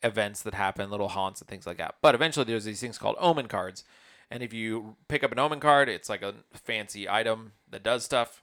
events 0.03 0.43
that 0.43 0.55
happen, 0.55 0.91
little 0.91 1.09
haunts 1.09 1.41
and 1.41 1.49
things 1.49 1.67
like 1.67 1.79
that. 1.79 1.97
But 2.03 2.15
eventually, 2.15 2.45
there's 2.45 2.65
these 2.65 2.81
things 2.81 2.99
called 2.99 3.17
omen 3.19 3.49
cards, 3.49 3.85
and 4.31 4.43
if 4.43 4.53
you 4.53 4.97
pick 5.09 5.25
up 5.25 5.33
an 5.33 5.39
omen 5.39 5.61
card, 5.61 5.89
it's 5.89 6.09
like 6.09 6.23
a 6.23 6.35
fancy 6.53 7.09
item 7.09 7.53
that 7.71 7.83
does 7.83 8.05
stuff. 8.05 8.43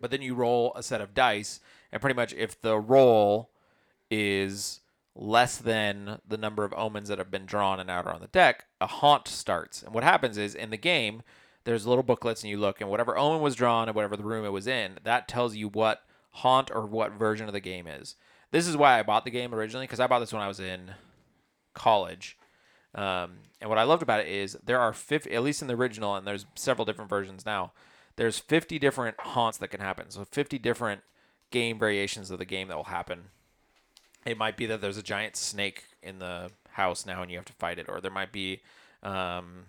But 0.00 0.10
then 0.10 0.22
you 0.22 0.34
roll 0.34 0.72
a 0.74 0.82
set 0.82 1.00
of 1.00 1.14
dice, 1.14 1.60
and 1.90 2.00
pretty 2.00 2.16
much 2.16 2.32
if 2.32 2.60
the 2.60 2.78
roll 2.78 3.50
is 4.10 4.80
less 5.14 5.58
than 5.58 6.20
the 6.26 6.38
number 6.38 6.64
of 6.64 6.72
omens 6.74 7.08
that 7.08 7.18
have 7.18 7.30
been 7.30 7.44
drawn 7.44 7.78
and 7.78 7.90
out 7.90 8.06
on 8.06 8.20
the 8.20 8.28
deck, 8.28 8.64
a 8.80 8.86
haunt 8.86 9.28
starts. 9.28 9.82
And 9.82 9.92
what 9.92 10.04
happens 10.04 10.38
is 10.38 10.54
in 10.54 10.70
the 10.70 10.76
game, 10.76 11.22
there's 11.64 11.86
little 11.86 12.02
booklets, 12.02 12.42
and 12.42 12.50
you 12.50 12.58
look, 12.58 12.80
and 12.80 12.88
whatever 12.88 13.16
omen 13.16 13.42
was 13.42 13.54
drawn 13.54 13.88
and 13.88 13.94
whatever 13.94 14.16
the 14.16 14.24
room 14.24 14.44
it 14.44 14.52
was 14.52 14.66
in, 14.66 14.98
that 15.04 15.28
tells 15.28 15.54
you 15.54 15.68
what 15.68 16.02
haunt 16.36 16.70
or 16.70 16.86
what 16.86 17.12
version 17.12 17.46
of 17.46 17.52
the 17.52 17.60
game 17.60 17.86
is. 17.86 18.16
This 18.52 18.68
is 18.68 18.76
why 18.76 18.98
I 18.98 19.02
bought 19.02 19.24
the 19.24 19.30
game 19.30 19.54
originally 19.54 19.86
because 19.86 19.98
I 19.98 20.06
bought 20.06 20.20
this 20.20 20.32
when 20.32 20.42
I 20.42 20.46
was 20.46 20.60
in 20.60 20.92
college. 21.74 22.38
Um, 22.94 23.38
and 23.60 23.70
what 23.70 23.78
I 23.78 23.84
loved 23.84 24.02
about 24.02 24.20
it 24.20 24.28
is 24.28 24.56
there 24.64 24.78
are 24.78 24.92
50, 24.92 25.32
at 25.32 25.42
least 25.42 25.62
in 25.62 25.68
the 25.68 25.74
original, 25.74 26.14
and 26.14 26.26
there's 26.26 26.46
several 26.54 26.84
different 26.84 27.08
versions 27.08 27.46
now. 27.46 27.72
There's 28.16 28.38
50 28.38 28.78
different 28.78 29.18
haunts 29.20 29.56
that 29.58 29.68
can 29.68 29.80
happen. 29.80 30.10
So 30.10 30.24
50 30.24 30.58
different 30.58 31.00
game 31.50 31.78
variations 31.78 32.30
of 32.30 32.38
the 32.38 32.44
game 32.44 32.68
that 32.68 32.76
will 32.76 32.84
happen. 32.84 33.24
It 34.26 34.36
might 34.36 34.56
be 34.56 34.66
that 34.66 34.82
there's 34.82 34.98
a 34.98 35.02
giant 35.02 35.34
snake 35.36 35.84
in 36.02 36.18
the 36.18 36.50
house 36.72 37.06
now 37.06 37.22
and 37.22 37.30
you 37.30 37.38
have 37.38 37.46
to 37.46 37.52
fight 37.54 37.78
it, 37.78 37.86
or 37.88 38.00
there 38.00 38.10
might 38.10 38.32
be, 38.32 38.60
um, 39.02 39.66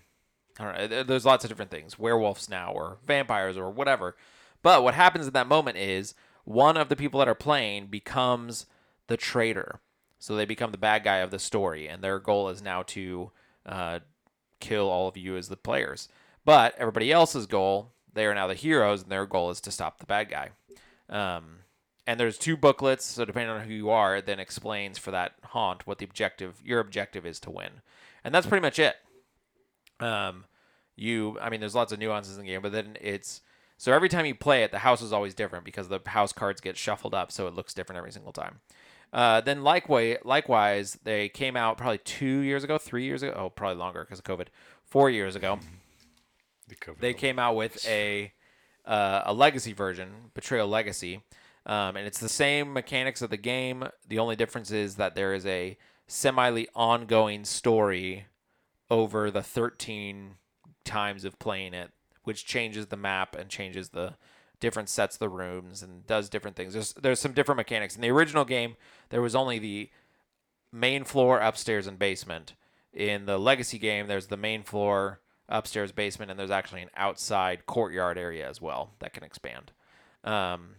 I 0.59 0.63
don't 0.63 0.91
know. 0.91 1.03
There's 1.03 1.25
lots 1.25 1.45
of 1.45 1.49
different 1.49 1.71
things, 1.71 1.97
werewolves 1.97 2.49
now, 2.49 2.73
or 2.73 2.97
vampires, 3.05 3.57
or 3.57 3.69
whatever. 3.69 4.15
But 4.61 4.83
what 4.83 4.93
happens 4.93 5.25
in 5.25 5.33
that 5.33 5.47
moment 5.47 5.77
is 5.77 6.13
one 6.43 6.77
of 6.77 6.89
the 6.89 6.95
people 6.95 7.19
that 7.19 7.27
are 7.27 7.35
playing 7.35 7.87
becomes 7.87 8.65
the 9.07 9.17
traitor. 9.17 9.79
So 10.19 10.35
they 10.35 10.45
become 10.45 10.71
the 10.71 10.77
bad 10.77 11.03
guy 11.03 11.17
of 11.17 11.31
the 11.31 11.39
story, 11.39 11.87
and 11.87 12.01
their 12.01 12.17
goal 12.19 12.47
is 12.49 12.61
now 12.61 12.83
to 12.83 13.31
uh, 13.65 13.99
kill 14.61 14.89
all 14.89 15.09
of 15.09 15.17
you 15.17 15.35
as 15.35 15.49
the 15.49 15.57
players. 15.57 16.07
But 16.45 16.75
everybody 16.77 17.11
else's 17.11 17.45
goal, 17.45 17.91
they 18.13 18.25
are 18.25 18.33
now 18.33 18.47
the 18.47 18.53
heroes, 18.53 19.03
and 19.03 19.11
their 19.11 19.25
goal 19.25 19.49
is 19.49 19.59
to 19.61 19.71
stop 19.71 19.99
the 19.99 20.05
bad 20.05 20.29
guy. 20.29 20.51
Um, 21.09 21.59
and 22.07 22.19
there's 22.19 22.37
two 22.37 22.55
booklets, 22.55 23.05
so 23.05 23.25
depending 23.25 23.49
on 23.49 23.67
who 23.67 23.73
you 23.73 23.89
are, 23.89 24.15
it 24.15 24.25
then 24.25 24.39
explains 24.39 24.97
for 24.97 25.11
that 25.11 25.33
haunt 25.43 25.85
what 25.85 25.97
the 25.97 26.05
objective, 26.05 26.61
your 26.63 26.79
objective 26.79 27.25
is 27.25 27.39
to 27.41 27.49
win, 27.49 27.81
and 28.23 28.33
that's 28.33 28.47
pretty 28.47 28.61
much 28.61 28.79
it. 28.79 28.95
Um, 29.99 30.45
you, 30.95 31.37
I 31.41 31.49
mean, 31.49 31.59
there's 31.59 31.75
lots 31.75 31.91
of 31.91 31.99
nuances 31.99 32.37
in 32.37 32.45
the 32.45 32.51
game, 32.51 32.61
but 32.61 32.71
then 32.71 32.97
it's 33.01 33.41
so 33.77 33.91
every 33.91 34.09
time 34.09 34.25
you 34.25 34.35
play 34.35 34.63
it, 34.63 34.71
the 34.71 34.79
house 34.79 35.01
is 35.01 35.13
always 35.13 35.33
different 35.33 35.65
because 35.65 35.89
the 35.89 35.99
house 36.05 36.33
cards 36.33 36.61
get 36.61 36.77
shuffled 36.77 37.13
up, 37.13 37.31
so 37.31 37.47
it 37.47 37.53
looks 37.53 37.73
different 37.73 37.97
every 37.97 38.11
single 38.11 38.31
time. 38.31 38.61
Uh, 39.11 39.41
then 39.41 39.63
likewise, 39.63 40.17
likewise, 40.23 40.97
they 41.03 41.29
came 41.29 41.55
out 41.55 41.77
probably 41.77 41.99
two 41.99 42.39
years 42.39 42.63
ago, 42.63 42.77
three 42.77 43.03
years 43.05 43.21
ago. 43.21 43.33
Oh, 43.35 43.49
probably 43.49 43.77
longer 43.77 44.03
because 44.03 44.19
of 44.19 44.25
COVID. 44.25 44.47
Four 44.83 45.09
years 45.09 45.35
ago, 45.35 45.59
The 46.67 46.75
COVID 46.75 46.99
they 46.99 47.13
came 47.13 47.39
out 47.39 47.55
with 47.55 47.85
a 47.87 48.31
uh, 48.85 49.21
a 49.25 49.33
legacy 49.33 49.73
version, 49.73 50.31
Betrayal 50.33 50.67
Legacy, 50.67 51.21
um, 51.65 51.95
and 51.95 52.05
it's 52.07 52.19
the 52.19 52.29
same 52.29 52.73
mechanics 52.73 53.21
of 53.21 53.29
the 53.29 53.37
game. 53.37 53.85
The 54.07 54.19
only 54.19 54.35
difference 54.35 54.71
is 54.71 54.95
that 54.95 55.15
there 55.15 55.33
is 55.33 55.45
a 55.45 55.77
semi 56.07 56.65
ongoing 56.75 57.45
story 57.45 58.25
over 58.89 59.31
the 59.31 59.43
13 59.43 60.35
times 60.83 61.25
of 61.25 61.39
playing 61.39 61.73
it, 61.73 61.91
which 62.23 62.45
changes 62.45 62.87
the 62.87 62.97
map 62.97 63.35
and 63.35 63.49
changes 63.49 63.89
the 63.89 64.15
different 64.59 64.89
sets 64.89 65.15
of 65.15 65.19
the 65.19 65.29
rooms 65.29 65.83
and 65.83 66.07
does 66.07 66.29
different 66.29 66.55
things. 66.55 66.73
There's 66.73 66.93
there's 66.93 67.19
some 67.19 67.33
different 67.33 67.57
mechanics. 67.57 67.95
In 67.95 68.01
the 68.01 68.11
original 68.11 68.45
game, 68.45 68.75
there 69.09 69.21
was 69.21 69.35
only 69.35 69.59
the 69.59 69.89
main 70.71 71.03
floor, 71.03 71.39
upstairs, 71.39 71.87
and 71.87 71.99
basement. 71.99 72.55
In 72.93 73.25
the 73.25 73.37
legacy 73.37 73.79
game, 73.79 74.07
there's 74.07 74.27
the 74.27 74.37
main 74.37 74.63
floor, 74.63 75.19
upstairs, 75.49 75.91
basement, 75.91 76.31
and 76.31 76.39
there's 76.39 76.51
actually 76.51 76.81
an 76.81 76.91
outside 76.95 77.65
courtyard 77.65 78.17
area 78.17 78.47
as 78.47 78.61
well 78.61 78.91
that 78.99 79.13
can 79.13 79.23
expand. 79.23 79.71
Um, 80.23 80.75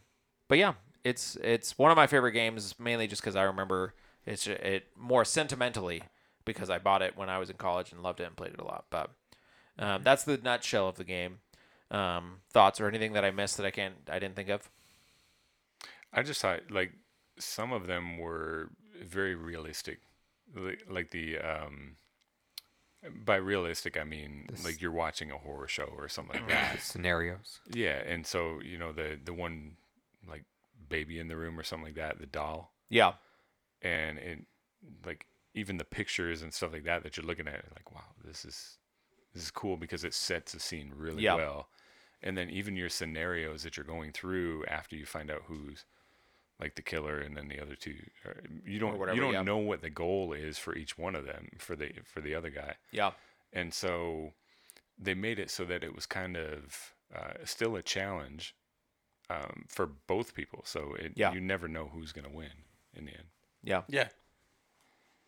but 0.49 0.59
yeah, 0.59 0.75
it's 1.05 1.37
it's 1.43 1.77
one 1.79 1.91
of 1.91 1.97
my 1.97 2.07
favorite 2.07 2.33
games, 2.33 2.75
mainly 2.79 3.07
just 3.07 3.23
because 3.23 3.37
I 3.37 3.43
remember 3.43 3.95
it's 4.27 4.47
it 4.47 4.87
more 4.97 5.25
sentimentally 5.25 6.03
because 6.45 6.71
I 6.71 6.79
bought 6.79 7.03
it 7.03 7.17
when 7.17 7.29
I 7.29 7.39
was 7.39 7.51
in 7.51 7.57
college 7.57 7.93
and 7.93 8.03
loved 8.03 8.21
it 8.21 8.27
and 8.27 8.37
played 8.37 8.53
it 8.53 8.61
a 8.61 8.65
lot. 8.65 8.87
But 8.91 9.11
um, 9.79 10.03
that's 10.03 10.25
the 10.25 10.39
nutshell 10.39 10.89
of 10.89 10.97
the 10.97 11.05
game. 11.05 11.39
Um, 11.91 12.41
thoughts 12.53 12.81
or 12.81 12.89
anything 12.89 13.13
that 13.13 13.25
I 13.25 13.31
missed 13.31 13.57
that 13.59 13.67
I 13.67 13.71
can't 13.71 13.95
I 14.09 14.19
didn't 14.19 14.37
think 14.37 14.49
of. 14.49 14.69
I 16.13 16.23
just 16.23 16.41
thought 16.41 16.71
like 16.71 16.93
some 17.39 17.73
of 17.73 17.87
them 17.87 18.19
were 18.19 18.71
very 19.03 19.35
realistic, 19.35 19.99
like, 20.57 20.83
like 20.89 21.11
the 21.11 21.39
um, 21.39 21.97
by 23.25 23.37
realistic 23.37 23.97
I 23.97 24.05
mean 24.05 24.47
like 24.65 24.81
you're 24.81 24.93
watching 24.93 25.31
a 25.31 25.39
horror 25.39 25.69
show 25.69 25.93
or 25.97 26.09
something 26.09 26.41
like 26.41 26.49
that. 26.49 26.81
Scenarios. 26.81 27.61
Yeah, 27.73 28.01
and 28.07 28.27
so 28.27 28.61
you 28.65 28.79
know 28.79 28.93
the 28.93 29.19
the 29.23 29.35
one 29.35 29.77
like 30.29 30.45
baby 30.89 31.19
in 31.19 31.29
the 31.29 31.37
room 31.37 31.59
or 31.59 31.63
something 31.63 31.87
like 31.87 31.97
that, 31.97 32.19
the 32.19 32.27
doll, 32.27 32.73
Yeah, 32.89 33.15
and 33.83 34.19
it 34.19 34.39
like 35.05 35.27
even 35.55 35.77
the 35.77 35.85
pictures 35.85 36.43
and 36.43 36.53
stuff 36.53 36.73
like 36.73 36.85
that 36.85 37.03
that 37.03 37.17
you're 37.17 37.27
looking 37.27 37.47
at, 37.49 37.65
like 37.75 37.93
wow, 37.93 38.05
this 38.25 38.45
is 38.45 38.79
this 39.35 39.43
is 39.43 39.51
cool 39.51 39.77
because 39.77 40.05
it 40.05 40.15
sets 40.15 40.53
the 40.53 40.61
scene 40.61 40.93
really 40.97 41.23
Yeah. 41.25 41.35
well. 41.35 41.69
And 42.23 42.39
then 42.39 42.49
even 42.51 42.77
your 42.77 42.89
scenarios 42.89 43.63
that 43.65 43.77
you're 43.77 43.85
going 43.85 44.13
through 44.13 44.65
after 44.67 44.97
you 44.97 45.05
find 45.05 45.31
out 45.31 45.43
who's 45.47 45.85
like 46.61 46.75
the 46.77 46.83
killer 46.83 47.19
and 47.21 47.37
then 47.37 47.49
the 47.49 47.61
other 47.61 47.75
two, 47.75 47.97
you 48.65 48.79
don't 48.79 48.99
whatever, 48.99 49.17
you 49.17 49.21
don't 49.21 49.33
yeah. 49.35 49.43
know 49.43 49.59
what 49.59 49.83
the 49.83 49.91
goal 49.91 50.33
is 50.33 50.57
for 50.57 50.75
each 50.77 50.97
one 50.97 51.15
of 51.15 51.27
them 51.27 51.49
for 51.59 51.75
the 51.77 51.91
for 52.05 52.21
the 52.21 52.35
other 52.35 52.49
guy 52.49 52.77
yeah, 52.93 53.11
and 53.53 53.75
so 53.75 54.33
they 54.97 55.15
made 55.15 55.39
it 55.41 55.51
so 55.51 55.65
that 55.65 55.83
it 55.83 55.95
was 55.95 56.07
kind 56.07 56.37
of 56.37 56.95
uh, 57.15 57.35
still 57.45 57.75
a 57.77 57.83
challenge 57.83 58.55
um, 59.29 59.65
for 59.69 59.87
both 59.87 60.35
people. 60.35 60.63
So 60.65 60.95
it, 60.99 61.13
Yeah. 61.17 61.33
you 61.33 61.41
never 61.41 61.67
know 61.69 61.91
who's 61.93 62.13
going 62.13 62.27
to 62.27 62.31
win 62.35 62.51
in 62.95 63.05
the 63.07 63.13
end. 63.13 63.29
yeah. 63.63 63.83
Yeah. 63.89 64.09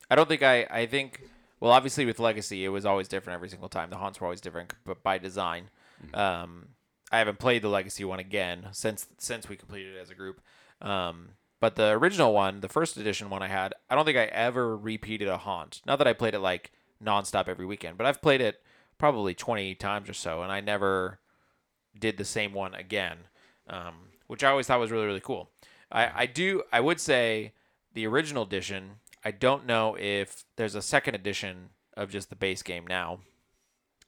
I 0.09 0.15
don't 0.15 0.29
think 0.29 0.43
I. 0.43 0.67
I 0.71 0.87
think. 0.87 1.21
Well, 1.61 1.73
obviously 1.73 2.05
with 2.05 2.19
Legacy, 2.19 2.65
it 2.65 2.69
was 2.69 2.85
always 2.85 3.09
different 3.09 3.35
every 3.37 3.49
single 3.49 3.69
time. 3.69 3.91
The 3.91 3.97
haunts 3.97 4.21
were 4.21 4.27
always 4.27 4.41
different, 4.41 4.75
but 4.85 5.03
by 5.03 5.19
design. 5.19 5.71
Um, 6.13 6.69
I 7.11 7.19
haven't 7.19 7.39
played 7.39 7.63
the 7.63 7.69
Legacy 7.69 8.05
one 8.05 8.19
again 8.19 8.69
since 8.73 9.07
since 9.19 9.49
we 9.49 9.57
completed 9.57 9.95
it 9.95 10.01
as 10.01 10.11
a 10.11 10.15
group. 10.15 10.41
Um, 10.83 11.31
but 11.61 11.77
the 11.77 11.93
original 11.93 12.35
one, 12.35 12.61
the 12.61 12.69
first 12.69 12.97
edition 12.97 13.31
one 13.31 13.43
I 13.43 13.49
had, 13.49 13.73
I 13.89 13.95
don't 13.95 14.05
think 14.05 14.19
I 14.19 14.27
ever 14.27 14.77
repeated 14.77 15.29
a 15.29 15.39
haunt. 15.39 15.81
Not 15.87 15.97
that 15.99 16.07
I 16.07 16.13
played 16.13 16.35
it 16.35 16.41
like 16.41 16.73
nonstop 17.03 17.49
every 17.49 17.65
weekend, 17.65 17.97
but 17.97 18.07
I've 18.07 18.21
played 18.21 18.41
it 18.41 18.63
probably 18.99 19.35
twenty 19.35 19.75
times 19.75 20.11
or 20.11 20.15
so, 20.15 20.43
and 20.43 20.53
I 20.53 20.61
never 20.61 21.21
did 21.99 22.19
the 22.19 22.25
same 22.25 22.53
one 22.53 22.75
again, 22.75 23.19
um, 23.69 23.95
which 24.27 24.45
I 24.45 24.51
always 24.51 24.67
thought 24.67 24.81
was 24.81 24.91
really 24.91 25.07
really 25.07 25.21
cool. 25.21 25.51
I, 25.91 26.11
I 26.23 26.27
do 26.27 26.63
I 26.73 26.81
would 26.81 27.01
say 27.01 27.53
the 27.95 28.07
original 28.07 28.43
edition. 28.43 28.97
I 29.27 29.33
don't 29.33 29.67
know 29.67 29.97
if 29.99 30.45
there's 30.55 30.77
a 30.77 30.81
second 30.81 31.17
edition 31.17 31.71
of 31.97 32.11
just 32.11 32.31
the 32.31 32.37
base 32.37 32.63
game 32.63 32.87
now, 32.87 33.19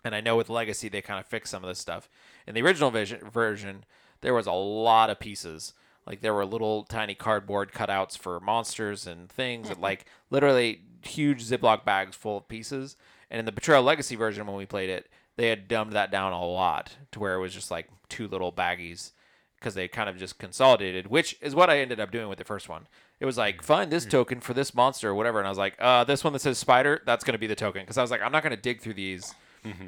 and 0.05 0.15
I 0.15 0.21
know 0.21 0.37
with 0.37 0.49
Legacy 0.49 0.89
they 0.89 1.03
kind 1.03 1.19
of 1.19 1.27
fixed 1.27 1.51
some 1.51 1.65
of 1.65 1.69
this 1.69 1.81
stuff. 1.81 2.09
In 2.47 2.55
the 2.55 2.63
original 2.63 2.93
vision, 2.93 3.29
version, 3.29 3.85
there 4.21 4.33
was 4.33 4.47
a 4.47 4.53
lot 4.53 5.11
of 5.11 5.19
pieces. 5.19 5.75
Like 6.07 6.21
there 6.21 6.35
were 6.35 6.47
little 6.47 6.85
tiny 6.85 7.17
cardboard 7.17 7.73
cutouts 7.73 8.17
for 8.17 8.39
monsters 8.39 9.09
and 9.09 9.29
things, 9.29 9.67
and 9.67 9.79
mm-hmm. 9.79 9.87
like 9.87 10.05
literally 10.31 10.83
huge 11.03 11.43
Ziploc 11.43 11.85
bags 11.85 12.15
full 12.15 12.37
of 12.37 12.47
pieces. 12.47 12.95
And 13.29 13.41
in 13.41 13.45
the 13.45 13.51
Betrayal 13.51 13.83
Legacy 13.83 14.15
version, 14.15 14.47
when 14.47 14.55
we 14.55 14.67
played 14.67 14.89
it, 14.89 15.09
they 15.35 15.49
had 15.49 15.67
dumbed 15.67 15.95
that 15.95 16.13
down 16.13 16.33
a 16.33 16.47
lot 16.47 16.97
to 17.11 17.19
where 17.19 17.35
it 17.35 17.41
was 17.41 17.53
just 17.53 17.73
like 17.73 17.89
two 18.09 18.29
little 18.29 18.53
baggies 18.53 19.11
because 19.59 19.75
they 19.75 19.89
kind 19.89 20.09
of 20.09 20.17
just 20.17 20.39
consolidated, 20.39 21.09
which 21.09 21.37
is 21.41 21.55
what 21.55 21.69
I 21.71 21.81
ended 21.81 21.99
up 22.01 22.11
doing 22.11 22.29
with 22.29 22.39
the 22.39 22.45
first 22.45 22.69
one. 22.69 22.87
It 23.21 23.25
was 23.27 23.37
like 23.37 23.63
find 23.63 23.91
this 23.91 24.05
token 24.07 24.41
for 24.41 24.55
this 24.55 24.75
monster 24.75 25.11
or 25.11 25.15
whatever, 25.15 25.39
and 25.39 25.47
I 25.47 25.51
was 25.51 25.59
like, 25.59 25.75
uh, 25.81 26.05
this 26.05 26.23
one 26.23 26.33
that 26.33 26.39
says 26.41 26.59
spider, 26.59 27.03
that's 27.05 27.25
gonna 27.25 27.39
be 27.39 27.47
the 27.49 27.55
token 27.57 27.83
because 27.83 27.99
I 27.99 28.03
was 28.03 28.11
like, 28.11 28.23
I'm 28.23 28.33
not 28.33 28.43
gonna 28.43 28.57
dig 28.57 28.81
through 28.81 28.95
these 28.95 29.35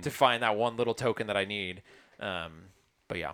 to 0.02 0.10
find 0.10 0.42
that 0.42 0.56
one 0.56 0.76
little 0.76 0.94
token 0.94 1.26
that 1.28 1.36
I 1.36 1.44
need. 1.44 1.82
Um, 2.18 2.64
but 3.08 3.18
yeah, 3.18 3.32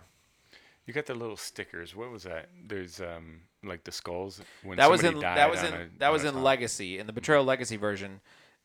You 0.87 0.93
got 0.95 1.07
the 1.07 1.15
little 1.15 1.37
stickers. 1.37 1.97
What 1.97 2.11
was 2.11 2.23
that? 2.25 2.49
There's 2.69 3.01
um 3.01 3.41
like 3.65 3.83
the 3.85 3.91
skulls 3.91 4.41
when 4.63 4.77
that 4.77 4.91
was 4.91 5.03
in 5.03 5.19
that 5.21 5.51
was 5.51 5.63
in 5.63 5.75
a- 5.75 5.89
that 5.99 6.13
was 6.13 6.25
in 6.25 6.35
top. 6.35 6.43
Legacy 6.43 6.99
in 6.99 7.07
the 7.07 7.13
Betrayal 7.13 7.43
Legacy 7.45 7.77
version. 7.77 8.21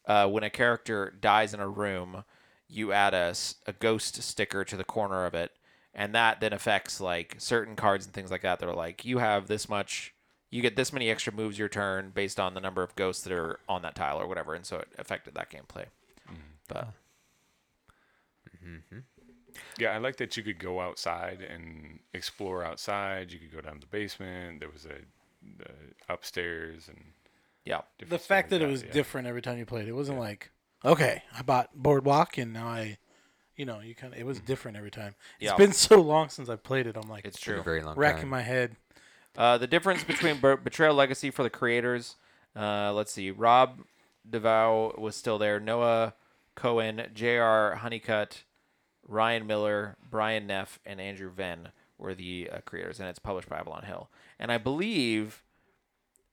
Uh, 0.06 0.28
when 0.28 0.44
a 0.44 0.50
character 0.50 1.14
dies 1.22 1.54
in 1.54 1.60
a 1.60 1.68
room, 1.70 2.24
you 2.68 2.92
add 2.92 3.14
a, 3.14 3.34
a 3.68 3.74
ghost 3.74 4.22
sticker 4.24 4.64
to 4.66 4.76
the 4.76 4.84
corner 4.84 5.26
of 5.26 5.34
it, 5.36 5.52
and 5.94 6.16
that 6.16 6.40
then 6.40 6.54
affects 6.54 7.02
like 7.02 7.36
certain 7.38 7.76
cards 7.76 8.06
and 8.06 8.14
things 8.14 8.32
like 8.32 8.42
that. 8.42 8.60
That 8.60 8.70
are 8.70 8.76
like 8.76 9.06
you 9.06 9.20
have 9.20 9.48
this 9.48 9.68
much, 9.70 10.14
you 10.50 10.62
get 10.62 10.76
this 10.76 10.94
many 10.94 11.10
extra 11.10 11.34
moves 11.34 11.58
your 11.58 11.70
turn 11.70 12.12
based 12.14 12.40
on 12.40 12.54
the 12.54 12.62
number 12.62 12.84
of 12.84 12.96
ghosts 12.96 13.24
that 13.24 13.34
are 13.34 13.60
on 13.68 13.82
that 13.82 13.96
tile 13.96 14.20
or 14.20 14.28
whatever, 14.28 14.54
and 14.54 14.66
so 14.66 14.78
it 14.78 14.88
affected 14.98 15.36
that 15.36 15.50
gameplay. 15.50 15.86
But 16.68 16.88
mm-hmm. 18.66 19.00
Yeah, 19.78 19.90
I 19.90 19.98
like 19.98 20.16
that 20.18 20.38
you 20.38 20.44
could 20.44 20.60
go 20.60 20.80
outside 20.80 21.42
and 21.42 22.00
explore 22.14 22.64
outside. 22.64 23.32
You 23.32 23.40
could 23.40 23.52
go 23.52 23.60
down 23.60 23.76
to 23.76 23.80
the 23.82 23.88
basement. 23.88 24.60
There 24.60 24.70
was 24.70 24.86
a 24.86 25.00
the 25.58 25.74
upstairs 26.08 26.88
and 26.88 27.00
yeah, 27.66 27.82
The 28.00 28.06
different 28.06 28.22
stuff 28.22 28.28
fact 28.28 28.52
like 28.52 28.60
that 28.60 28.66
it 28.66 28.72
was 28.72 28.84
yeah. 28.84 28.92
different 28.92 29.28
every 29.28 29.42
time 29.42 29.58
you 29.58 29.66
played, 29.66 29.88
it 29.88 29.94
wasn't 29.94 30.20
like, 30.20 30.52
okay, 30.84 31.24
I 31.38 31.42
bought 31.44 31.70
Boardwalk 31.76 32.38
and 32.38 32.54
now 32.54 32.68
I, 32.68 32.98
you 33.56 33.66
know, 33.66 33.80
you 33.80 33.94
kind 33.96 34.14
of, 34.14 34.20
it 34.20 34.26
was 34.26 34.40
different 34.40 34.78
every 34.78 34.92
time. 34.92 35.16
It's 35.40 35.52
Yeah. 35.52 35.58
been 35.58 35.74
so 35.90 36.00
long 36.02 36.30
since 36.30 36.50
I 36.50 36.56
played 36.56 36.88
it. 36.88 36.96
I'm 36.98 37.10
like, 37.10 37.26
it's 37.26 37.44
Been 37.44 37.54
a 37.54 37.56
true. 37.58 37.64
very 37.64 37.82
long 37.82 37.96
racking 37.98 38.22
time. 38.24 38.30
my 38.30 38.42
head. 38.42 38.76
Uh, 39.38 39.58
the 39.58 39.68
difference 39.68 40.04
between 40.04 40.36
Be- 40.42 40.56
Betrayal 40.64 40.94
Legacy 40.96 41.32
for 41.32 41.44
the 41.44 41.50
creators, 41.50 42.16
uh, 42.56 42.92
let's 42.94 43.12
see, 43.12 43.32
Rob 43.32 43.82
Daviau 44.30 44.98
was 45.00 45.16
still 45.16 45.38
there, 45.38 45.60
Noah 45.60 46.14
Cohen, 46.56 47.08
J.R. 47.14 47.76
Honeycutt, 47.76 48.44
Ryan 49.08 49.48
Miller, 49.48 49.96
Brian 50.10 50.48
Neff, 50.48 50.80
and 50.86 51.00
Andrew 51.02 51.30
Venn 51.30 51.70
were 51.98 52.14
the 52.14 52.50
uh, 52.52 52.60
creators, 52.66 53.00
and 53.00 53.08
it's 53.08 53.20
published 53.20 53.48
by 53.50 53.58
Avalon 53.58 53.84
Hill. 53.84 54.10
And 54.40 54.52
I 54.52 54.58
believe 54.58 55.44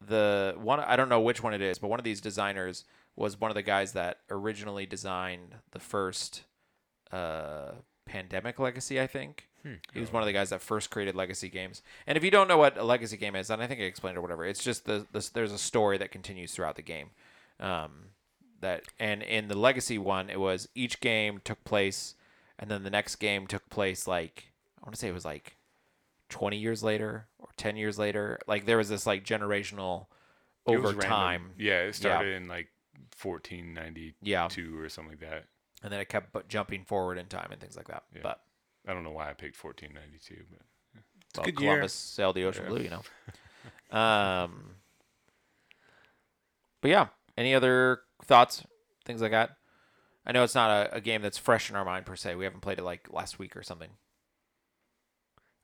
the 0.07 0.54
one, 0.59 0.81
I 0.81 0.96
don't 0.96 1.09
know 1.09 1.20
which 1.20 1.42
one 1.42 1.54
it 1.54 1.61
is, 1.62 1.78
but 1.78 1.88
one 1.88 1.98
of 2.00 2.04
these 2.04 2.20
designers 2.20 2.85
was 3.16 3.40
one 3.40 3.50
of 3.50 3.54
the 3.54 3.62
guys 3.62 3.92
that 3.92 4.18
originally 4.31 4.87
designed 4.87 5.57
the 5.72 5.81
first 5.81 6.44
uh, 7.12 7.73
Pandemic 8.05 8.59
Legacy, 8.59 9.01
I 9.01 9.07
think. 9.07 9.44
He 9.92 10.01
was 10.01 10.11
one 10.11 10.23
of 10.23 10.27
the 10.27 10.33
guys 10.33 10.49
that 10.49 10.62
first 10.62 10.88
created 10.88 11.14
legacy 11.14 11.51
games. 11.51 11.83
And 12.07 12.16
if 12.16 12.25
you 12.25 12.31
don't 12.31 12.49
know 12.49 12.57
what 12.57 12.79
a 12.79 12.83
legacy 12.85 13.18
game 13.18 13.37
is, 13.37 13.51
and 13.51 13.62
I 13.62 13.66
think 13.66 13.81
I 13.81 13.85
explained 13.85 14.16
it 14.16 14.18
or 14.18 14.23
whatever, 14.23 14.47
it's 14.47 14.64
just 14.64 14.87
the, 14.87 15.07
the 15.12 15.29
there's 15.35 15.53
a 15.53 15.59
story 15.59 15.99
that 15.99 16.11
continues 16.11 16.53
throughout 16.55 16.77
the 16.77 16.83
game. 16.83 17.11
Um, 17.61 17.90
that 18.61 18.85
and 18.99 19.23
in 19.23 19.49
the 19.49 19.59
legacy 19.59 19.99
one, 19.99 20.31
it 20.31 20.40
was 20.40 20.68
each 20.75 21.01
game 21.01 21.40
took 21.44 21.62
place, 21.64 22.14
and 22.59 22.71
then 22.71 22.83
the 22.83 22.88
next 22.88 23.16
game 23.16 23.47
took 23.47 23.68
place 23.68 24.07
like 24.07 24.53
I 24.81 24.87
want 24.87 24.94
to 24.94 24.99
say 25.01 25.09
it 25.09 25.12
was 25.12 25.27
like 25.27 25.57
twenty 26.31 26.57
years 26.57 26.83
later 26.83 27.27
or 27.38 27.49
ten 27.59 27.77
years 27.77 27.99
later. 27.99 28.38
Like 28.47 28.64
there 28.64 28.79
was 28.79 28.88
this 28.88 29.07
like 29.07 29.23
generational 29.23 30.07
over 30.66 30.88
random. 30.88 31.01
time. 31.01 31.51
Yeah, 31.59 31.81
it 31.83 31.94
started 31.94 32.35
in 32.37 32.49
like 32.49 32.68
1492 33.21 34.14
Yeah. 34.23 34.49
or 34.79 34.88
something 34.88 35.12
like 35.12 35.21
that. 35.31 35.44
And 35.83 35.93
then 35.93 36.01
it 36.01 36.09
kept 36.09 36.49
jumping 36.49 36.85
forward 36.85 37.19
in 37.19 37.27
time 37.27 37.49
and 37.53 37.61
things 37.61 37.77
like 37.77 37.88
that. 37.88 38.05
Yeah. 38.14 38.21
But 38.23 38.41
I 38.87 38.95
don't 38.95 39.05
know 39.05 39.11
why 39.11 39.31
I 39.31 39.35
picked 39.35 39.62
1492, 39.62 40.45
but 40.51 40.61
well, 41.37 41.45
good 41.45 41.61
year. 41.61 41.71
Columbus 41.73 41.93
sailed 41.93 42.37
the 42.37 42.45
ocean 42.45 42.64
Yeah. 42.64 42.69
blue, 42.71 42.83
you 42.83 42.91
know. 42.91 43.03
Um, 43.91 44.75
but 46.81 46.91
yeah, 46.91 47.07
any 47.37 47.55
other 47.55 48.01
thoughts, 48.25 48.62
things 49.05 49.21
like 49.23 49.31
that? 49.31 49.57
I 50.27 50.33
know 50.33 50.43
it's 50.45 50.55
not 50.55 50.71
a, 50.71 50.97
a 50.97 51.01
game 51.01 51.23
that's 51.23 51.38
fresh 51.38 51.71
in 51.71 51.77
our 51.77 51.85
mind 51.87 52.05
per 52.07 52.14
se. 52.17 52.35
We 52.35 52.45
haven't 52.45 52.61
played 52.61 52.79
it 52.79 52.85
like 52.85 53.11
last 53.12 53.38
week 53.38 53.57
or 53.57 53.62
something. 53.62 53.88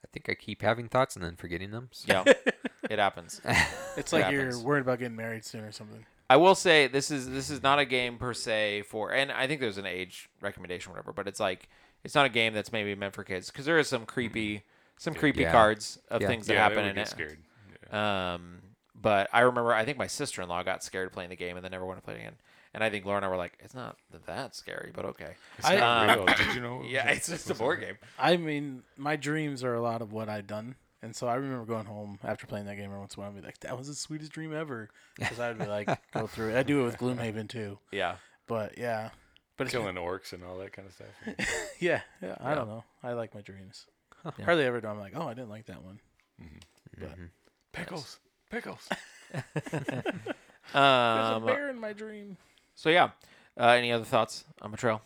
I 0.04 0.08
think 0.12 0.28
I 0.30 0.34
keep 0.34 0.62
having 0.62 0.88
thoughts 0.88 1.16
and 1.16 1.24
then 1.24 1.36
forgetting 1.36 1.70
them. 1.70 1.88
so- 1.92 2.22
Yeah, 2.26 2.32
it 2.90 2.98
happens. 2.98 3.40
It's 3.96 4.12
It 4.12 4.16
like 4.16 4.24
happens. 4.24 4.56
you're 4.56 4.64
worried 4.64 4.80
about 4.80 4.98
getting 4.98 5.16
married 5.16 5.44
soon 5.44 5.64
or 5.64 5.70
something. 5.72 6.04
I 6.30 6.36
will 6.36 6.54
say 6.54 6.86
this 6.86 7.10
is 7.10 7.28
this 7.28 7.50
is 7.50 7.62
not 7.62 7.78
a 7.78 7.84
game 7.84 8.16
per 8.18 8.32
se 8.34 8.82
for, 8.82 9.12
and 9.12 9.30
I 9.30 9.46
think 9.46 9.60
there's 9.60 9.78
an 9.78 9.86
age 9.86 10.28
recommendation, 10.40 10.90
or 10.90 10.94
whatever. 10.94 11.12
But 11.12 11.28
it's 11.28 11.40
like 11.40 11.68
it's 12.02 12.14
not 12.14 12.26
a 12.26 12.30
game 12.30 12.54
that's 12.54 12.72
maybe 12.72 12.94
meant 12.94 13.14
for 13.14 13.24
kids 13.24 13.50
because 13.50 13.66
there 13.66 13.78
is 13.78 13.88
some 13.88 14.06
creepy, 14.06 14.62
some 14.96 15.14
creepy 15.14 15.42
Yeah. 15.42 15.52
cards 15.52 15.98
of 16.10 16.22
Yeah. 16.22 16.28
things 16.28 16.46
that 16.46 16.54
yeah, 16.54 16.62
happen 16.62 16.84
in 16.86 16.96
it. 16.98 17.08
scared. 17.08 17.38
Yeah. 17.92 18.34
Um, 18.34 18.60
but 18.94 19.28
I 19.32 19.40
remember 19.40 19.72
I 19.74 19.84
think 19.84 19.98
my 19.98 20.06
sister 20.06 20.40
in 20.42 20.48
law 20.48 20.62
got 20.62 20.82
scared 20.82 21.12
playing 21.12 21.30
the 21.30 21.36
game 21.36 21.56
and 21.56 21.64
then 21.64 21.72
never 21.72 21.84
wanted 21.84 22.00
to 22.00 22.04
play 22.06 22.14
it 22.14 22.20
again. 22.20 22.36
And 22.72 22.82
I 22.82 22.90
think 22.90 23.04
Laura 23.04 23.18
and 23.18 23.24
I 23.24 23.28
were 23.28 23.36
like, 23.36 23.56
it's 23.60 23.74
not 23.74 23.96
that 24.26 24.56
scary, 24.56 24.90
but 24.92 25.04
okay. 25.04 25.34
It's 25.58 25.66
I- 25.68 25.76
not 25.76 26.10
uh, 26.10 26.14
real. 26.16 26.26
Did 26.26 26.54
you 26.56 26.60
know? 26.62 26.82
Yeah, 26.84 27.08
it's 27.10 27.28
just 27.28 27.48
a 27.50 27.54
board 27.54 27.80
game. 27.80 27.98
I 28.18 28.36
mean, 28.36 28.82
my 28.96 29.14
dreams 29.14 29.62
are 29.62 29.74
a 29.74 29.80
lot 29.80 30.02
of 30.02 30.12
what 30.12 30.28
I've 30.28 30.46
done. 30.48 30.74
And 31.04 31.14
so 31.14 31.26
I 31.28 31.34
remember 31.34 31.66
going 31.66 31.84
home 31.84 32.18
after 32.24 32.46
playing 32.46 32.64
that 32.66 32.76
game 32.76 32.86
every 32.86 32.98
once 32.98 33.14
in 33.14 33.20
a 33.20 33.22
while 33.22 33.30
and 33.30 33.38
be 33.40 33.46
like, 33.46 33.60
that 33.60 33.76
was 33.76 33.88
the 33.88 33.94
sweetest 33.94 34.32
dream 34.32 34.54
ever. 34.54 34.88
Because 35.18 35.38
I 35.38 35.48
would 35.48 35.58
be 35.58 35.66
like, 35.66 35.88
go 36.12 36.26
through 36.34 36.50
it. 36.50 36.56
I 36.58 36.62
do 36.62 36.80
it 36.80 36.84
with 36.84 36.96
Gloomhaven 36.98 37.46
too. 37.48 37.78
Yeah. 37.92 38.16
But 38.46 38.78
yeah. 38.78 39.10
But 39.58 39.66
it's, 39.66 39.72
killing 39.72 39.96
orcs 39.96 40.32
and 40.32 40.42
all 40.42 40.56
that 40.58 40.72
kind 40.72 40.88
of 40.88 40.94
stuff. 40.94 41.66
yeah, 41.78 42.00
yeah, 42.22 42.36
I 42.40 42.50
Yeah. 42.50 42.54
don't 42.56 42.68
know. 42.68 42.84
I 43.02 43.12
like 43.12 43.34
my 43.34 43.42
dreams. 43.42 43.86
Yeah. 44.38 44.44
Hardly 44.46 44.64
ever 44.64 44.80
do 44.80 44.88
I'm 44.88 44.98
like, 44.98 45.12
oh, 45.14 45.28
I 45.28 45.34
didn't 45.34 45.50
like 45.50 45.66
that 45.66 45.82
one. 45.84 46.00
But 46.98 47.18
Mhm. 47.18 47.28
Pickles, 47.72 48.18
pickles. 48.50 48.88
there's 49.52 50.04
Um, 50.74 51.42
a 51.42 51.46
bear 51.46 51.68
in 51.70 51.78
my 51.78 51.92
dream. 51.92 52.36
so 52.74 52.88
yeah. 52.88 53.10
Uh, 53.60 53.68
any 53.68 53.92
other 53.92 54.04
thoughts 54.04 54.44
on 54.62 54.70
Betrayal? 54.70 55.02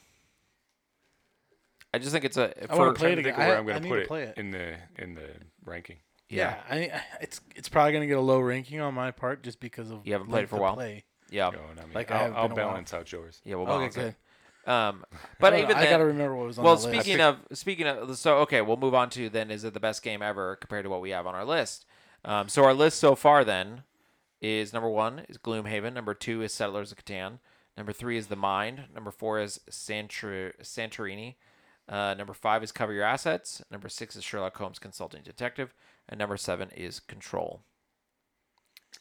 I 1.94 1.98
just 1.98 2.12
think 2.12 2.24
it's 2.24 2.36
a 2.36 2.52
I 2.64 2.74
for 2.74 2.78
wanna 2.80 2.92
play 2.94 3.12
it 3.12 3.16
to 3.16 3.22
think 3.22 3.36
again. 3.36 3.48
where 3.48 3.56
I- 3.56 3.58
I'm 3.58 3.66
going 3.66 3.76
to 3.76 3.82
need 3.82 3.88
put 3.88 3.96
to 3.96 4.02
it, 4.02 4.08
play 4.08 4.22
it. 4.24 4.38
in 4.38 4.50
the 4.50 4.76
in 4.98 5.14
the 5.14 5.28
ranking. 5.64 5.96
yeah. 6.28 6.56
Yeah, 6.68 6.74
I, 6.74 6.76
I- 6.96 7.02
it's 7.22 7.40
it's 7.56 7.68
probably 7.68 7.92
gonna 7.92 8.06
get 8.06 8.18
a 8.18 8.20
low 8.22 8.40
ranking 8.40 8.80
on 8.80 8.94
my 8.94 9.10
part 9.10 9.42
just 9.42 9.58
because 9.60 9.90
of 9.90 10.06
You 10.06 10.12
haven't 10.12 10.28
played 10.28 10.44
it 10.44 10.48
for 10.50 10.56
a 10.56 10.60
while? 10.60 10.74
Play. 10.74 11.04
Yeah. 11.30 11.50
Going, 11.50 11.78
I 11.78 11.84
mean, 11.84 11.94
Like, 11.94 12.10
I 12.10 12.14
I'll, 12.14 12.24
have 12.24 12.36
I'll 12.36 12.48
been 12.48 12.58
a 12.58 12.62
while. 12.62 12.70
balance 12.72 12.94
out 12.94 13.10
yours. 13.12 13.40
Yeah, 13.44 13.56
we'll 13.56 13.64
Okay, 13.66 13.72
balance 13.72 13.94
good. 13.96 14.14
it. 14.66 14.70
Um, 14.70 15.04
but 15.40 15.54
I, 15.54 15.62
even 15.62 15.76
I 15.76 15.80
then, 15.82 15.90
gotta 15.90 16.04
remember 16.06 16.36
what 16.36 16.46
was 16.46 16.58
on 16.58 16.64
well, 16.64 16.76
the 16.76 16.88
list. 16.88 17.00
speaking 17.04 17.20
of 17.22 17.36
speaking 17.52 17.86
of, 17.86 18.16
so 18.18 18.38
okay, 18.40 18.60
we'll 18.60 18.76
move 18.76 18.94
on 18.94 19.08
to 19.10 19.28
then. 19.30 19.50
Is 19.50 19.64
it 19.64 19.72
the 19.74 19.80
best 19.80 20.02
game 20.02 20.20
ever 20.22 20.56
compared 20.56 20.84
to 20.84 20.90
what 20.90 21.00
we 21.00 21.10
have 21.10 21.26
on 21.26 21.34
our 21.34 21.44
list? 21.44 21.86
Um, 22.24 22.48
so 22.48 22.64
our 22.64 22.74
list 22.74 22.98
so 22.98 23.14
far 23.14 23.44
then 23.44 23.82
is 24.40 24.72
number 24.72 24.88
one 24.88 25.22
is 25.28 25.38
Gloomhaven, 25.38 25.92
number 25.94 26.14
two 26.14 26.42
is 26.42 26.52
Settlers 26.52 26.92
of 26.92 26.98
Catan, 27.04 27.38
number 27.76 27.92
three 27.92 28.16
is 28.18 28.26
The 28.26 28.36
Mind, 28.36 28.84
number 28.94 29.10
four 29.10 29.38
is 29.40 29.60
Santor- 29.70 30.52
Santorini, 30.62 31.36
uh, 31.88 32.14
number 32.14 32.34
five 32.34 32.62
is 32.62 32.72
Cover 32.72 32.92
Your 32.92 33.04
Assets, 33.04 33.62
number 33.70 33.88
six 33.88 34.14
is 34.16 34.24
Sherlock 34.24 34.56
Holmes 34.56 34.78
Consulting 34.78 35.22
Detective, 35.22 35.74
and 36.08 36.18
number 36.18 36.36
seven 36.36 36.70
is 36.76 37.00
Control. 37.00 37.62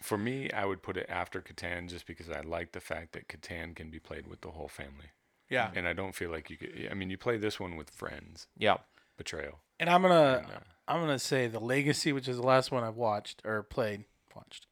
For 0.02 0.18
me, 0.18 0.52
I 0.52 0.66
would 0.66 0.84
put 0.84 0.98
it 0.98 1.08
after 1.10 1.42
Catan 1.42 1.90
just 1.90 2.06
because 2.06 2.30
I 2.30 2.42
like 2.42 2.72
the 2.74 2.80
fact 2.80 3.14
that 3.14 3.28
Catan 3.28 3.76
can 3.76 3.90
be 3.90 4.00
played 4.00 4.28
with 4.28 4.42
the 4.42 4.52
whole 4.52 4.68
family. 4.68 5.12
yeah, 5.50 5.72
And 5.76 5.88
I 5.88 5.94
don't 5.94 6.14
feel 6.14 6.30
like 6.30 6.50
you 6.50 6.58
could. 6.58 6.88
I 6.92 6.94
mean, 6.94 7.10
you 7.10 7.18
play 7.18 7.38
this 7.38 7.60
one 7.60 7.76
with 7.78 7.90
friends. 7.90 8.48
Yeah, 8.58 8.78
Betrayal. 9.18 9.60
and 9.80 9.90
I'm 9.90 10.02
gonna 10.02 10.46
uh, 10.48 10.60
I'm 10.88 11.00
gonna 11.00 11.18
say 11.20 11.48
the 11.48 11.60
Legacy, 11.60 12.14
which 12.14 12.28
is 12.28 12.38
the 12.38 12.46
last 12.46 12.72
one 12.72 12.84
I've 12.84 12.96
watched 12.96 13.42
or 13.44 13.64
played, 13.64 14.06
watched. 14.36 14.68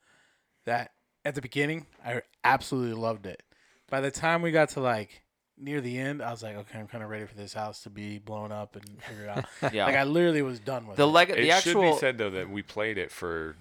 That 0.65 0.91
at 1.23 1.33
the 1.35 1.41
beginning, 1.41 1.87
I 2.05 2.21
absolutely 2.43 2.93
loved 2.99 3.25
it. 3.25 3.41
By 3.89 4.01
the 4.01 4.11
time 4.11 4.41
we 4.41 4.51
got 4.51 4.69
to 4.69 4.79
like 4.79 5.23
near 5.57 5.81
the 5.81 5.97
end, 5.97 6.21
I 6.21 6.31
was 6.31 6.43
like, 6.43 6.55
okay, 6.57 6.79
I'm 6.79 6.87
kind 6.87 7.03
of 7.03 7.09
ready 7.09 7.25
for 7.25 7.35
this 7.35 7.53
house 7.53 7.81
to 7.83 7.89
be 7.89 8.17
blown 8.19 8.51
up 8.51 8.75
and 8.75 8.83
figure 9.03 9.23
it 9.25 9.29
out. 9.29 9.45
yeah. 9.73 9.85
Like 9.85 9.95
I 9.95 10.03
literally 10.03 10.41
was 10.41 10.59
done 10.59 10.85
with 10.87 10.95
it. 10.95 10.97
the 10.97 11.07
it. 11.07 11.11
leg, 11.11 11.29
it 11.29 11.35
the 11.37 11.43
should 11.43 11.51
actual 11.51 11.93
be 11.93 11.97
said 11.97 12.17
though 12.17 12.29
that 12.31 12.49
we 12.49 12.61
played 12.61 12.97
it 12.97 13.11
for 13.11 13.55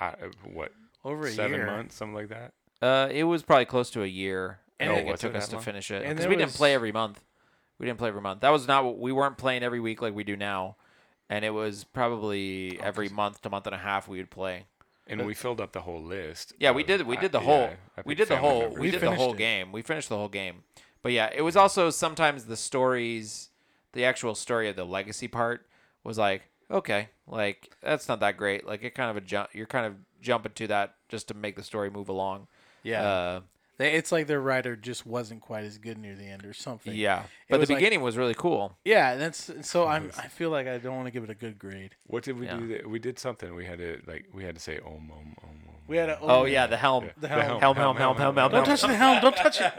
uh, 0.00 0.12
what 0.52 0.72
over 1.04 1.26
a 1.26 1.30
seven 1.30 1.56
year. 1.58 1.66
months, 1.66 1.94
something 1.96 2.14
like 2.14 2.28
that. 2.28 2.52
Uh, 2.80 3.08
it 3.10 3.24
was 3.24 3.42
probably 3.42 3.64
close 3.64 3.90
to 3.90 4.02
a 4.02 4.06
year. 4.06 4.58
And 4.80 4.92
And 4.92 5.08
it- 5.08 5.10
it, 5.14 5.20
took 5.20 5.34
it 5.34 5.38
us 5.38 5.48
to 5.48 5.56
long? 5.56 5.64
finish 5.64 5.90
it 5.90 5.96
And 5.96 6.10
because 6.10 6.20
there 6.20 6.28
we 6.30 6.36
didn't 6.36 6.52
play 6.54 6.72
every 6.74 6.92
month. 6.92 7.20
We 7.78 7.86
didn't 7.86 7.98
play 7.98 8.08
every 8.08 8.20
month. 8.20 8.40
That 8.42 8.50
was 8.50 8.68
not 8.68 8.84
what 8.84 8.98
we 8.98 9.10
weren't 9.12 9.38
playing 9.38 9.62
every 9.62 9.80
week 9.80 10.00
like 10.02 10.14
we 10.14 10.24
do 10.24 10.36
now, 10.36 10.76
and 11.30 11.44
it 11.44 11.50
was 11.50 11.84
probably 11.84 12.78
every 12.82 13.08
month 13.08 13.42
to 13.42 13.50
month 13.50 13.66
and 13.66 13.74
a 13.74 13.78
half 13.78 14.06
we 14.08 14.18
would 14.18 14.30
play. 14.30 14.64
And 15.06 15.24
we 15.24 15.32
filled 15.34 15.60
up 15.60 15.72
the 15.72 15.80
whole 15.80 16.02
list. 16.02 16.52
Yeah, 16.58 16.72
we 16.72 16.82
did. 16.82 17.06
We 17.06 17.16
did 17.16 17.32
the 17.32 17.38
yeah, 17.40 17.44
whole. 17.46 17.70
I 17.96 18.02
we 18.04 18.14
did 18.14 18.28
the 18.28 18.36
whole. 18.36 18.60
members. 18.62 18.78
We 18.78 18.86
We 18.86 18.90
did 18.90 19.00
the 19.00 19.14
whole 19.14 19.32
it. 19.32 19.38
game. 19.38 19.72
We 19.72 19.80
finished 19.82 20.08
the 20.10 20.16
whole 20.16 20.28
game. 20.28 20.64
But 21.02 21.12
yeah, 21.12 21.30
it 21.34 21.42
was 21.42 21.56
also 21.56 21.90
sometimes 21.90 22.44
the 22.44 22.56
stories, 22.56 23.50
the 23.92 24.04
actual 24.04 24.34
story 24.34 24.68
of 24.68 24.76
the 24.76 24.84
legacy 24.84 25.28
part 25.28 25.66
was 26.04 26.18
like, 26.18 26.42
okay, 26.70 27.08
like 27.26 27.70
that's 27.82 28.08
not 28.08 28.20
that 28.20 28.36
great. 28.36 28.66
Like 28.66 28.82
it 28.82 28.94
kind 28.94 29.10
of 29.10 29.16
a 29.16 29.20
jump. 29.20 29.50
You're 29.52 29.66
kind 29.66 29.86
of 29.86 29.94
jumping 30.20 30.52
to 30.56 30.66
that 30.68 30.94
just 31.08 31.28
to 31.28 31.34
make 31.34 31.56
the 31.56 31.62
story 31.62 31.90
move 31.90 32.08
along. 32.08 32.48
Yeah. 32.82 33.02
Uh, 33.02 33.40
it's 33.80 34.10
like 34.10 34.26
their 34.26 34.40
writer 34.40 34.74
just 34.74 35.06
wasn't 35.06 35.40
quite 35.40 35.62
as 35.62 35.78
good 35.78 35.98
near 35.98 36.16
the 36.16 36.24
end 36.24 36.44
or 36.44 36.52
something. 36.52 36.92
Yeah, 36.92 37.22
but 37.48 37.60
was 37.60 37.68
the 37.68 37.74
like- 37.74 37.80
beginning 37.80 38.00
was 38.00 38.16
really 38.16 38.34
cool. 38.34 38.76
Yeah, 38.84 39.14
that's 39.14 39.52
so. 39.62 39.86
I'm. 39.86 40.10
I 40.18 40.26
feel 40.26 40.50
like 40.50 40.66
I 40.66 40.78
don't 40.78 40.96
want 40.96 41.06
to 41.06 41.12
give 41.12 41.22
it 41.22 41.30
a 41.30 41.34
good 41.34 41.60
grade. 41.60 41.94
What 42.08 42.24
did 42.24 42.40
we 42.40 42.46
Yeah. 42.46 42.56
do? 42.56 42.66
That, 42.68 42.90
we 42.90 42.98
did 42.98 43.20
something. 43.20 43.54
We 43.54 43.66
had 43.66 43.78
to 43.78 44.00
like 44.08 44.26
we 44.34 44.42
had 44.42 44.56
to 44.56 44.60
say 44.60 44.78
om 44.84 45.12
om 45.12 45.36
om 45.44 45.60
om. 45.68 45.74
We 45.88 45.96
had 45.96 46.10
a. 46.10 46.18
Oh 46.20 46.44
yeah, 46.44 46.66
the 46.66 46.76
helm, 46.76 47.04
Yeah. 47.06 47.10
The 47.18 47.28
helm. 47.28 47.60
helm, 47.60 47.76
helm, 47.76 47.96
helm, 47.96 48.16
helm, 48.16 48.36
helm. 48.36 48.52
Don't 48.52 48.52
helm. 48.52 48.64
touch 48.76 48.82
the 48.82 48.94
helm. 48.94 49.20
Don't 49.20 49.36
touch 49.36 49.60
it. 49.60 49.72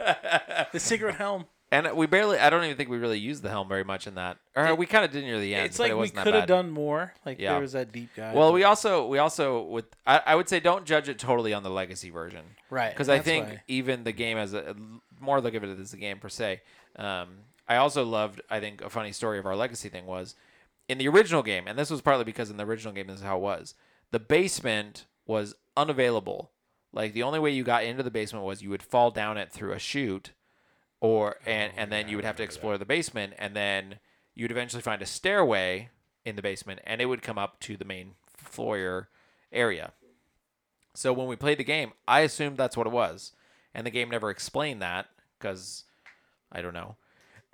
The 0.72 0.80
secret 0.80 1.14
helm. 1.14 1.46
And 1.72 1.88
we 1.94 2.06
barely. 2.06 2.36
I 2.36 2.50
don't 2.50 2.64
even 2.64 2.76
think 2.76 2.88
we 2.90 2.98
really 2.98 3.20
used 3.20 3.44
the 3.44 3.48
helm 3.48 3.68
very 3.68 3.84
much 3.84 4.08
in 4.08 4.16
that. 4.16 4.38
Or 4.56 4.74
we 4.74 4.86
kind 4.86 5.04
of 5.04 5.12
did 5.12 5.22
near 5.22 5.38
the 5.38 5.54
end. 5.54 5.66
it's 5.66 5.76
but 5.76 5.84
like 5.84 5.90
it 5.92 5.94
we 5.94 6.00
wasn't 6.00 6.16
that 6.16 6.24
could 6.24 6.34
have 6.34 6.46
done 6.48 6.68
more. 6.70 7.14
Like 7.24 7.38
Yeah. 7.38 7.52
there 7.52 7.60
was 7.60 7.72
that 7.72 7.92
deep 7.92 8.10
guy. 8.16 8.34
Well, 8.34 8.48
but- 8.48 8.54
we 8.54 8.64
also 8.64 9.06
we 9.06 9.18
also 9.18 9.62
with 9.62 9.84
I, 10.04 10.20
I 10.26 10.34
would 10.34 10.48
say 10.48 10.58
don't 10.58 10.84
judge 10.84 11.08
it 11.08 11.18
totally 11.20 11.54
on 11.54 11.62
the 11.62 11.70
legacy 11.70 12.10
version 12.10 12.44
right 12.70 12.90
because 12.90 13.08
I 13.08 13.20
think 13.20 13.46
why. 13.46 13.62
even 13.68 14.02
the 14.02 14.10
game 14.12 14.36
as 14.36 14.52
a 14.52 14.74
more 15.20 15.40
look 15.40 15.54
at 15.54 15.62
it 15.62 15.78
as 15.78 15.92
a 15.92 15.96
game 15.96 16.18
per 16.18 16.28
se. 16.28 16.60
Um, 16.96 17.28
I 17.68 17.76
also 17.76 18.04
loved. 18.04 18.40
I 18.50 18.58
think 18.58 18.82
a 18.82 18.90
funny 18.90 19.12
story 19.12 19.38
of 19.38 19.46
our 19.46 19.54
legacy 19.54 19.88
thing 19.88 20.06
was 20.06 20.34
in 20.88 20.98
the 20.98 21.06
original 21.06 21.44
game, 21.44 21.68
and 21.68 21.78
this 21.78 21.88
was 21.88 22.00
partly 22.00 22.24
because 22.24 22.50
in 22.50 22.56
the 22.56 22.64
original 22.64 22.92
game 22.92 23.06
this 23.06 23.18
is 23.18 23.22
how 23.22 23.36
it 23.36 23.42
was. 23.42 23.76
The 24.10 24.18
basement 24.18 25.04
was 25.30 25.54
unavailable. 25.76 26.50
Like 26.92 27.12
the 27.12 27.22
only 27.22 27.38
way 27.38 27.52
you 27.52 27.62
got 27.62 27.84
into 27.84 28.02
the 28.02 28.10
basement 28.10 28.44
was 28.44 28.62
you 28.62 28.70
would 28.70 28.82
fall 28.82 29.12
down 29.12 29.38
it 29.38 29.52
through 29.52 29.72
a 29.72 29.78
chute, 29.78 30.32
or 31.00 31.36
and 31.46 31.72
and 31.76 31.92
then 31.92 32.08
you 32.08 32.16
would 32.16 32.24
have 32.24 32.36
to 32.36 32.42
explore 32.42 32.76
the 32.76 32.84
basement, 32.84 33.34
and 33.38 33.54
then 33.54 34.00
you'd 34.34 34.50
eventually 34.50 34.82
find 34.82 35.00
a 35.00 35.06
stairway 35.06 35.90
in 36.24 36.34
the 36.34 36.42
basement, 36.42 36.80
and 36.84 37.00
it 37.00 37.06
would 37.06 37.22
come 37.22 37.38
up 37.38 37.60
to 37.60 37.76
the 37.76 37.84
main 37.84 38.14
foyer 38.36 39.08
area. 39.52 39.92
So 40.94 41.12
when 41.12 41.28
we 41.28 41.36
played 41.36 41.58
the 41.58 41.64
game, 41.64 41.92
I 42.08 42.20
assumed 42.20 42.56
that's 42.56 42.76
what 42.76 42.88
it 42.88 42.92
was, 42.92 43.32
and 43.72 43.86
the 43.86 43.90
game 43.90 44.10
never 44.10 44.30
explained 44.30 44.82
that 44.82 45.06
because 45.38 45.84
I 46.50 46.60
don't 46.60 46.74
know. 46.74 46.96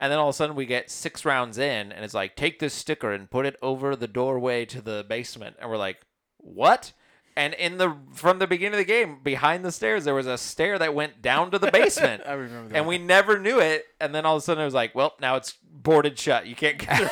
And 0.00 0.10
then 0.10 0.18
all 0.18 0.28
of 0.28 0.34
a 0.34 0.36
sudden 0.36 0.56
we 0.56 0.66
get 0.66 0.90
six 0.90 1.26
rounds 1.26 1.58
in, 1.58 1.92
and 1.92 2.04
it's 2.04 2.14
like, 2.14 2.36
take 2.36 2.58
this 2.58 2.72
sticker 2.72 3.12
and 3.12 3.30
put 3.30 3.46
it 3.46 3.56
over 3.60 3.94
the 3.94 4.08
doorway 4.08 4.64
to 4.64 4.80
the 4.80 5.04
basement, 5.06 5.56
and 5.60 5.68
we're 5.68 5.76
like, 5.76 6.00
what? 6.38 6.92
And 7.36 7.52
in 7.52 7.76
the 7.76 7.94
from 8.14 8.38
the 8.38 8.46
beginning 8.46 8.74
of 8.74 8.78
the 8.78 8.84
game, 8.90 9.18
behind 9.22 9.62
the 9.62 9.70
stairs, 9.70 10.04
there 10.04 10.14
was 10.14 10.26
a 10.26 10.38
stair 10.38 10.78
that 10.78 10.94
went 10.94 11.20
down 11.20 11.50
to 11.50 11.58
the 11.58 11.70
basement. 11.72 12.22
I 12.26 12.32
remember 12.32 12.70
that. 12.70 12.78
and 12.78 12.86
we 12.86 12.96
never 12.96 13.38
knew 13.38 13.60
it. 13.60 13.84
And 14.00 14.14
then 14.14 14.24
all 14.24 14.36
of 14.36 14.42
a 14.42 14.44
sudden 14.44 14.62
it 14.62 14.64
was 14.64 14.74
like, 14.74 14.94
well, 14.94 15.14
now 15.20 15.36
it's 15.36 15.52
boarded 15.70 16.18
shut. 16.18 16.46
You 16.46 16.54
can't 16.54 16.78
get 16.78 16.96
through 16.96 17.08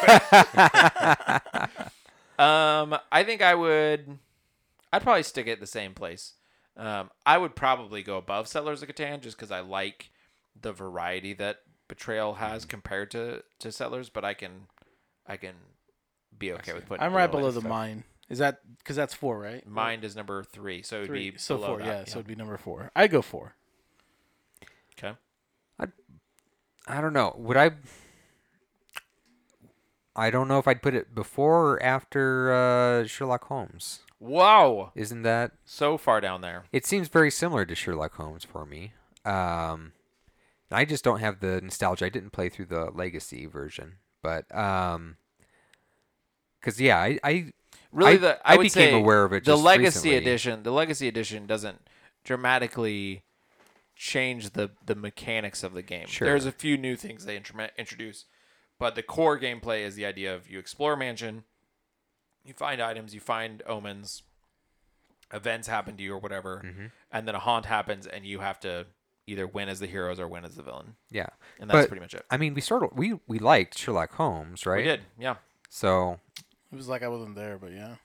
it. 1.68 1.84
um, 2.44 2.96
I 3.12 3.22
think 3.22 3.42
I 3.42 3.54
would. 3.54 4.18
I'd 4.92 5.02
probably 5.02 5.24
stick 5.24 5.46
it 5.46 5.52
at 5.52 5.60
the 5.60 5.66
same 5.66 5.92
place. 5.92 6.32
Um, 6.76 7.10
I 7.26 7.36
would 7.36 7.54
probably 7.54 8.02
go 8.02 8.16
above 8.16 8.48
Settlers 8.48 8.82
of 8.82 8.88
Catan 8.88 9.20
just 9.20 9.36
because 9.36 9.50
I 9.50 9.60
like 9.60 10.10
the 10.60 10.72
variety 10.72 11.34
that 11.34 11.58
Betrayal 11.86 12.34
has 12.34 12.64
compared 12.64 13.10
to 13.10 13.42
to 13.58 13.70
Settlers. 13.70 14.08
But 14.08 14.24
I 14.24 14.32
can, 14.32 14.68
I 15.26 15.36
can 15.36 15.54
be 16.38 16.50
okay 16.54 16.72
with 16.72 16.86
putting. 16.86 17.04
I'm 17.04 17.12
right 17.12 17.30
below 17.30 17.50
the 17.50 17.60
mine. 17.60 18.04
Is 18.28 18.38
that 18.38 18.60
because 18.78 18.96
that's 18.96 19.12
four, 19.14 19.38
right? 19.38 19.66
Mind 19.66 20.02
is 20.04 20.16
number 20.16 20.42
three, 20.42 20.82
so 20.82 20.96
it 20.96 21.00
would 21.00 21.06
Three. 21.08 21.30
be 21.30 21.38
So 21.38 21.56
below 21.56 21.66
four. 21.68 21.78
that, 21.78 21.86
Yeah, 21.86 22.04
So 22.06 22.18
it'd 22.20 22.26
be 22.26 22.34
number 22.34 22.56
four. 22.56 22.90
I 22.96 23.06
go 23.06 23.20
four. 23.22 23.54
okay. 24.98 25.16
I 26.86 27.00
don't 27.00 27.14
know. 27.14 27.34
Would 27.38 27.56
I? 27.56 27.70
I 30.16 30.30
don't 30.30 30.48
know 30.48 30.58
if 30.58 30.68
I'd 30.68 30.82
put 30.82 30.94
it 30.94 31.14
before 31.14 31.72
or 31.72 31.82
after 31.82 32.52
uh, 32.52 33.06
Sherlock 33.06 33.44
Holmes. 33.46 34.00
Wow, 34.20 34.92
Isn't 34.94 35.22
that? 35.22 35.52
so 35.64 35.98
far 35.98 36.20
down 36.20 36.40
there. 36.40 36.64
It 36.72 36.86
seems 36.86 37.08
very 37.08 37.30
similar 37.30 37.64
to 37.66 37.74
Sherlock 37.74 38.14
Holmes 38.14 38.44
for 38.44 38.64
me. 38.64 38.92
Um, 39.24 39.92
I 40.70 40.84
just 40.84 41.04
don't 41.04 41.20
have 41.20 41.40
the 41.40 41.60
nostalgia. 41.60 42.06
I 42.06 42.08
didn't 42.10 42.30
play 42.30 42.48
through 42.48 42.66
the 42.66 42.90
Legacy 42.94 43.46
version, 43.46 43.94
but 44.22 44.44
um, 44.56 45.16
because 46.60 46.80
yeah, 46.80 46.98
I, 46.98 47.18
I 47.24 47.52
Really, 47.94 48.12
I- 48.12 48.16
the 48.16 48.48
I, 48.48 48.54
I 48.54 48.56
would 48.56 48.64
became 48.64 48.90
say 48.90 48.92
aware 49.00 49.24
of 49.24 49.32
it 49.32 49.44
The 49.44 49.52
just 49.52 49.62
Legacy 49.62 50.10
recently. 50.10 50.16
Edition, 50.16 50.62
the 50.64 50.70
Legacy 50.72 51.08
Edition 51.08 51.46
doesn't 51.46 51.80
dramatically 52.24 53.22
change 53.96 54.50
the 54.50 54.70
the 54.84 54.94
mechanics 54.94 55.62
of 55.62 55.72
the 55.74 55.82
game. 55.82 56.06
Sure. 56.06 56.26
There's 56.26 56.46
a 56.46 56.52
few 56.52 56.76
new 56.76 56.96
things 56.96 57.24
they 57.24 57.38
introdu- 57.38 57.70
introduce, 57.78 58.24
but 58.78 58.94
the 58.96 59.02
core 59.02 59.38
gameplay 59.38 59.80
is 59.84 59.94
the 59.94 60.04
idea 60.04 60.34
of 60.34 60.50
you 60.50 60.58
explore 60.58 60.94
a 60.94 60.96
mansion, 60.96 61.44
you 62.44 62.52
find 62.54 62.80
items, 62.82 63.14
you 63.14 63.20
find 63.20 63.62
omens, 63.66 64.22
events 65.32 65.68
happen 65.68 65.96
to 65.96 66.02
you 66.02 66.14
or 66.14 66.18
whatever, 66.18 66.62
Mm-hmm. 66.64 66.86
and 67.12 67.28
then 67.28 67.34
a 67.34 67.38
haunt 67.38 67.66
happens, 67.66 68.06
and 68.06 68.24
you 68.24 68.40
have 68.40 68.58
to 68.60 68.86
either 69.26 69.46
win 69.46 69.68
as 69.68 69.78
the 69.80 69.86
heroes 69.86 70.18
or 70.20 70.28
win 70.28 70.44
as 70.44 70.54
the 70.56 70.62
villain, 70.62 70.96
yeah. 71.10 71.28
and 71.60 71.70
that's 71.70 71.82
But, 71.84 71.88
pretty 71.88 72.00
much 72.02 72.14
it. 72.14 72.26
I 72.30 72.36
mean, 72.36 72.52
we 72.54 72.60
sort 72.60 72.82
of 72.82 72.90
we 72.98 73.18
we 73.26 73.38
liked 73.38 73.78
Sherlock 73.78 74.12
Holmes, 74.14 74.66
right? 74.66 74.78
We 74.78 74.82
did, 74.82 75.00
yeah. 75.18 75.36
So, 75.70 76.18
It 76.74 76.76
was 76.76 76.88
like 76.88 77.02
I 77.02 77.08
wasn't 77.08 77.36
there, 77.36 77.56
but 77.58 77.72
yeah. 77.72 77.96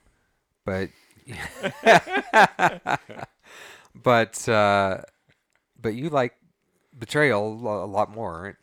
but 0.65 0.89
but 3.95 4.47
uh, 4.49 5.01
but 5.82 5.95
you 5.95 6.10
like 6.10 6.36
Betrayal 6.97 7.67
a 7.67 7.86
a 7.86 7.88
lot 7.88 8.12
more, 8.12 8.41
right? 8.43 8.55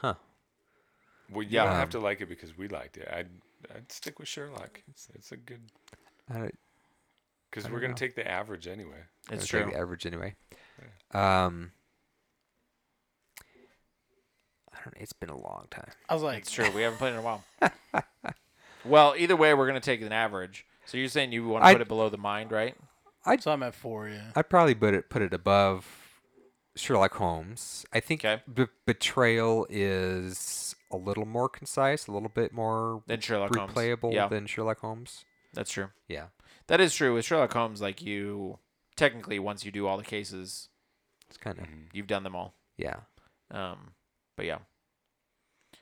huh? 0.00 0.14
Well, 1.28 1.42
you 1.42 1.58
Yeah. 1.58 1.60
don't 1.60 1.74
have 1.76 1.88
Um, 1.88 1.90
to 1.90 2.00
like 2.00 2.20
it 2.20 2.28
because 2.28 2.56
we 2.56 2.68
liked 2.68 2.96
it. 2.96 3.08
I'd 3.12 3.30
I'd 3.74 3.90
stick 3.92 4.18
with 4.18 4.28
Sherlock. 4.28 4.82
It's, 4.88 5.08
it's 5.14 5.32
a 5.32 5.36
good 5.36 5.62
I, 6.30 6.50
because 7.50 7.68
we're 7.68 7.80
gonna 7.80 7.92
know. 7.92 7.94
take 7.94 8.14
the 8.14 8.26
average 8.28 8.66
anyway. 8.68 9.04
It's 9.30 9.30
I 9.30 9.36
would 9.38 9.50
say 9.50 9.62
true. 9.62 9.64
The 9.64 9.76
average 9.76 10.06
anyway. 10.06 10.34
Um, 11.12 11.72
I 14.72 14.78
don't. 14.84 14.94
It's 14.98 15.12
been 15.12 15.30
a 15.30 15.36
long 15.36 15.66
time. 15.70 15.92
I 16.08 16.14
was 16.14 16.22
like, 16.22 16.38
It's 16.38 16.50
true. 16.50 16.70
We 16.70 16.82
haven't 16.82 16.98
played 16.98 17.12
in 17.12 17.18
a 17.18 17.22
while. 17.22 17.44
well, 18.88 19.14
either 19.16 19.36
way, 19.36 19.54
we're 19.54 19.66
gonna 19.66 19.80
take 19.80 20.00
an 20.02 20.12
average. 20.12 20.66
So 20.84 20.96
you're 20.98 21.08
saying 21.08 21.32
you 21.32 21.46
want 21.48 21.64
to 21.64 21.68
I'd- 21.68 21.74
put 21.76 21.82
it 21.82 21.88
below 21.88 22.08
the 22.08 22.18
mind, 22.18 22.52
right? 22.52 22.76
I 23.24 23.36
so 23.38 23.50
I'm 23.50 23.62
at 23.64 23.74
four. 23.74 24.08
Yeah. 24.08 24.30
I'd 24.36 24.48
probably 24.48 24.74
put 24.74 24.94
it 24.94 25.08
put 25.10 25.20
it 25.22 25.32
above 25.34 25.84
Sherlock 26.76 27.14
Holmes. 27.14 27.84
I 27.92 27.98
think 28.00 28.24
Okay. 28.24 28.42
Be- 28.52 28.66
Betrayal 28.84 29.66
is 29.68 30.76
a 30.92 30.96
little 30.96 31.26
more 31.26 31.48
concise, 31.48 32.06
a 32.06 32.12
little 32.12 32.28
bit 32.28 32.52
more 32.52 33.02
Then 33.06 33.20
Sherlock 33.20 33.54
Holmes. 33.56 33.72
replayable 33.74 34.12
Yeah, 34.12 34.28
than 34.28 34.46
Sherlock 34.46 34.78
Holmes. 34.80 35.24
that's 35.52 35.72
true. 35.72 35.90
Yeah, 36.06 36.26
That 36.68 36.80
is 36.80 36.94
true. 36.94 37.14
With 37.14 37.24
Sherlock 37.24 37.52
Holmes, 37.52 37.80
like 37.80 38.00
you 38.02 38.58
technically 38.94 39.38
once 39.40 39.64
you 39.64 39.72
do 39.72 39.86
all 39.88 39.96
the 39.96 40.04
cases, 40.04 40.68
it's 41.28 41.36
kind 41.38 41.58
of 41.58 41.64
Mhm. 41.66 41.88
you've 41.92 42.06
done 42.06 42.22
them 42.22 42.36
all. 42.36 42.54
yeah. 42.76 43.00
Um, 43.50 43.94
but 44.36 44.46
yeah. 44.46 44.58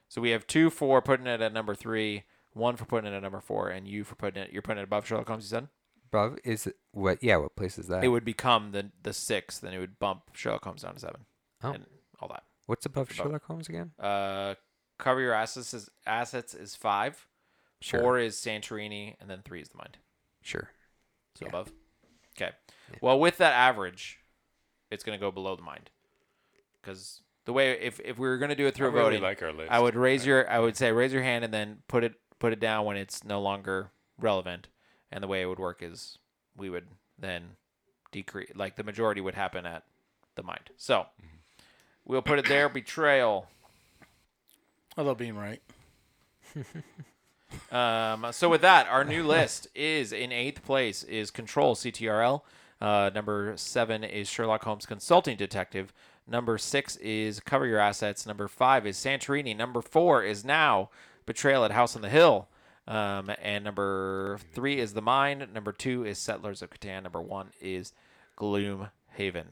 So 0.08 0.20
we 0.20 0.30
have 0.30 0.46
two 0.46 0.70
for 0.70 1.02
putting 1.02 1.26
it 1.26 1.40
at 1.40 1.52
number 1.52 1.74
three, 1.74 2.24
one 2.54 2.76
for 2.76 2.84
putting 2.86 3.12
it 3.12 3.16
at 3.16 3.22
number 3.22 3.40
four, 3.40 3.68
and 3.68 3.86
you 3.86 4.02
for 4.04 4.14
putting 4.14 4.42
it. 4.42 4.52
You're 4.52 4.62
putting 4.62 4.80
it 4.80 4.84
above 4.84 5.06
Sherlock 5.06 5.28
Holmes. 5.28 5.44
You 5.44 5.48
said 5.50 5.68
Above 6.12 6.38
is 6.44 6.66
it 6.68 6.76
what? 6.92 7.22
Yeah, 7.22 7.36
what 7.36 7.56
place 7.56 7.76
is 7.78 7.88
that? 7.88 8.02
it 8.04 8.08
would 8.08 8.24
become 8.24 8.70
the 8.72 8.90
the 9.02 9.12
sixth, 9.12 9.60
then 9.60 9.74
it 9.74 9.78
would 9.78 9.98
bump 9.98 10.22
Sherlock 10.32 10.64
Holmes 10.64 10.82
down 10.82 10.94
to 10.94 11.00
seven, 11.00 11.26
Oh. 11.62 11.72
and 11.72 11.84
all 12.20 12.28
that. 12.28 12.44
What's 12.66 12.86
above 12.86 13.08
above. 13.10 13.16
Sherlock 13.16 13.44
Holmes 13.44 13.68
again? 13.68 13.90
Uh, 13.98 14.54
cover 14.98 15.20
your 15.20 15.34
assets 15.34 15.74
is 15.74 15.90
assets 16.06 16.54
is 16.54 16.74
five. 16.76 17.26
Sure, 17.80 18.00
Four 18.00 18.18
is 18.18 18.36
Santorini, 18.36 19.14
and 19.20 19.28
then 19.28 19.42
three 19.44 19.60
is 19.60 19.68
the 19.68 19.76
mind. 19.76 19.98
sure. 20.40 20.70
So 21.38 21.44
Yeah. 21.44 21.48
above. 21.50 21.72
Okay. 22.36 22.52
Well, 23.02 23.18
with 23.18 23.36
that 23.38 23.52
average, 23.52 24.20
it's 24.90 25.02
going 25.04 25.18
to 25.18 25.20
go 25.20 25.30
below 25.30 25.54
the 25.56 25.62
mind. 25.62 25.90
Because 26.80 27.22
the 27.44 27.52
way 27.52 27.72
if, 27.80 28.00
if 28.00 28.18
we 28.18 28.26
were 28.28 28.38
going 28.38 28.48
to 28.50 28.54
do 28.54 28.64
it 28.66 28.68
I 28.68 28.70
through 28.72 28.90
really 28.90 29.02
voting, 29.04 29.22
like 29.22 29.42
our 29.42 29.52
list. 29.52 29.70
I 29.70 29.80
would 29.80 29.96
raise 29.96 30.24
your 30.24 30.48
I 30.50 30.58
would 30.60 30.76
say 30.76 30.92
raise 30.92 31.12
your 31.12 31.22
hand 31.22 31.44
and 31.44 31.52
then 31.52 31.78
put 31.88 32.04
it 32.04 32.14
put 32.44 32.52
it 32.52 32.60
down 32.60 32.84
when 32.84 32.98
it's 32.98 33.24
no 33.24 33.40
longer 33.40 33.90
relevant. 34.18 34.68
And 35.10 35.24
the 35.24 35.26
way 35.26 35.40
it 35.40 35.46
would 35.46 35.58
work 35.58 35.82
is 35.82 36.18
we 36.54 36.68
would 36.68 36.88
then 37.18 37.42
decrease 38.12 38.50
like 38.54 38.76
the 38.76 38.84
majority 38.84 39.22
would 39.22 39.34
happen 39.34 39.64
at 39.64 39.84
the 40.34 40.42
mind. 40.42 40.68
So 40.76 41.06
we'll 42.04 42.20
put 42.20 42.38
it 42.38 42.46
there. 42.46 42.68
Betrayal. 42.68 43.48
I 44.94 45.00
love 45.02 45.16
being 45.16 45.36
right. 45.36 45.62
Um, 47.70 48.26
so 48.32 48.48
with 48.48 48.62
that, 48.62 48.88
our 48.88 49.04
new 49.04 49.22
list 49.22 49.68
is 49.76 50.12
in 50.12 50.32
eighth 50.32 50.64
place 50.64 51.04
is 51.04 51.30
Control 51.30 51.76
CTRL. 51.76 52.40
Uh, 52.80 53.10
number 53.14 53.52
seven 53.56 54.02
is 54.02 54.28
Sherlock 54.28 54.64
Holmes 54.64 54.86
Consulting 54.86 55.36
Detective. 55.36 55.92
Number 56.26 56.58
six 56.58 56.96
is 56.96 57.38
Cover 57.38 57.66
Your 57.66 57.78
Assets. 57.78 58.26
Number 58.26 58.48
five 58.48 58.88
is 58.88 58.96
Santorini. 58.96 59.56
Number 59.56 59.82
four 59.82 60.24
is 60.24 60.44
now 60.44 60.90
Betrayal 61.26 61.64
at 61.64 61.70
House 61.70 61.96
on 61.96 62.02
the 62.02 62.08
Hill. 62.08 62.48
Um, 62.86 63.30
and 63.40 63.64
number 63.64 64.38
three 64.52 64.78
is 64.78 64.92
The 64.92 65.00
Mind. 65.00 65.46
Number 65.54 65.72
two 65.72 66.04
is 66.04 66.18
Settlers 66.18 66.60
of 66.60 66.70
Catan. 66.70 67.04
Number 67.04 67.20
one 67.22 67.48
is 67.60 67.92
Gloomhaven. 68.38 69.46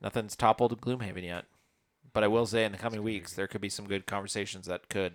Nothing's 0.00 0.36
toppled 0.36 0.80
Gloomhaven 0.80 1.22
yet, 1.24 1.44
but 2.12 2.24
I 2.24 2.28
will 2.28 2.46
say 2.46 2.64
in 2.64 2.72
the 2.72 2.78
coming 2.78 3.02
weeks 3.02 3.32
there 3.34 3.46
could 3.46 3.60
be 3.60 3.68
some 3.68 3.86
good 3.86 4.06
conversations 4.06 4.66
that 4.66 4.88
could. 4.88 5.12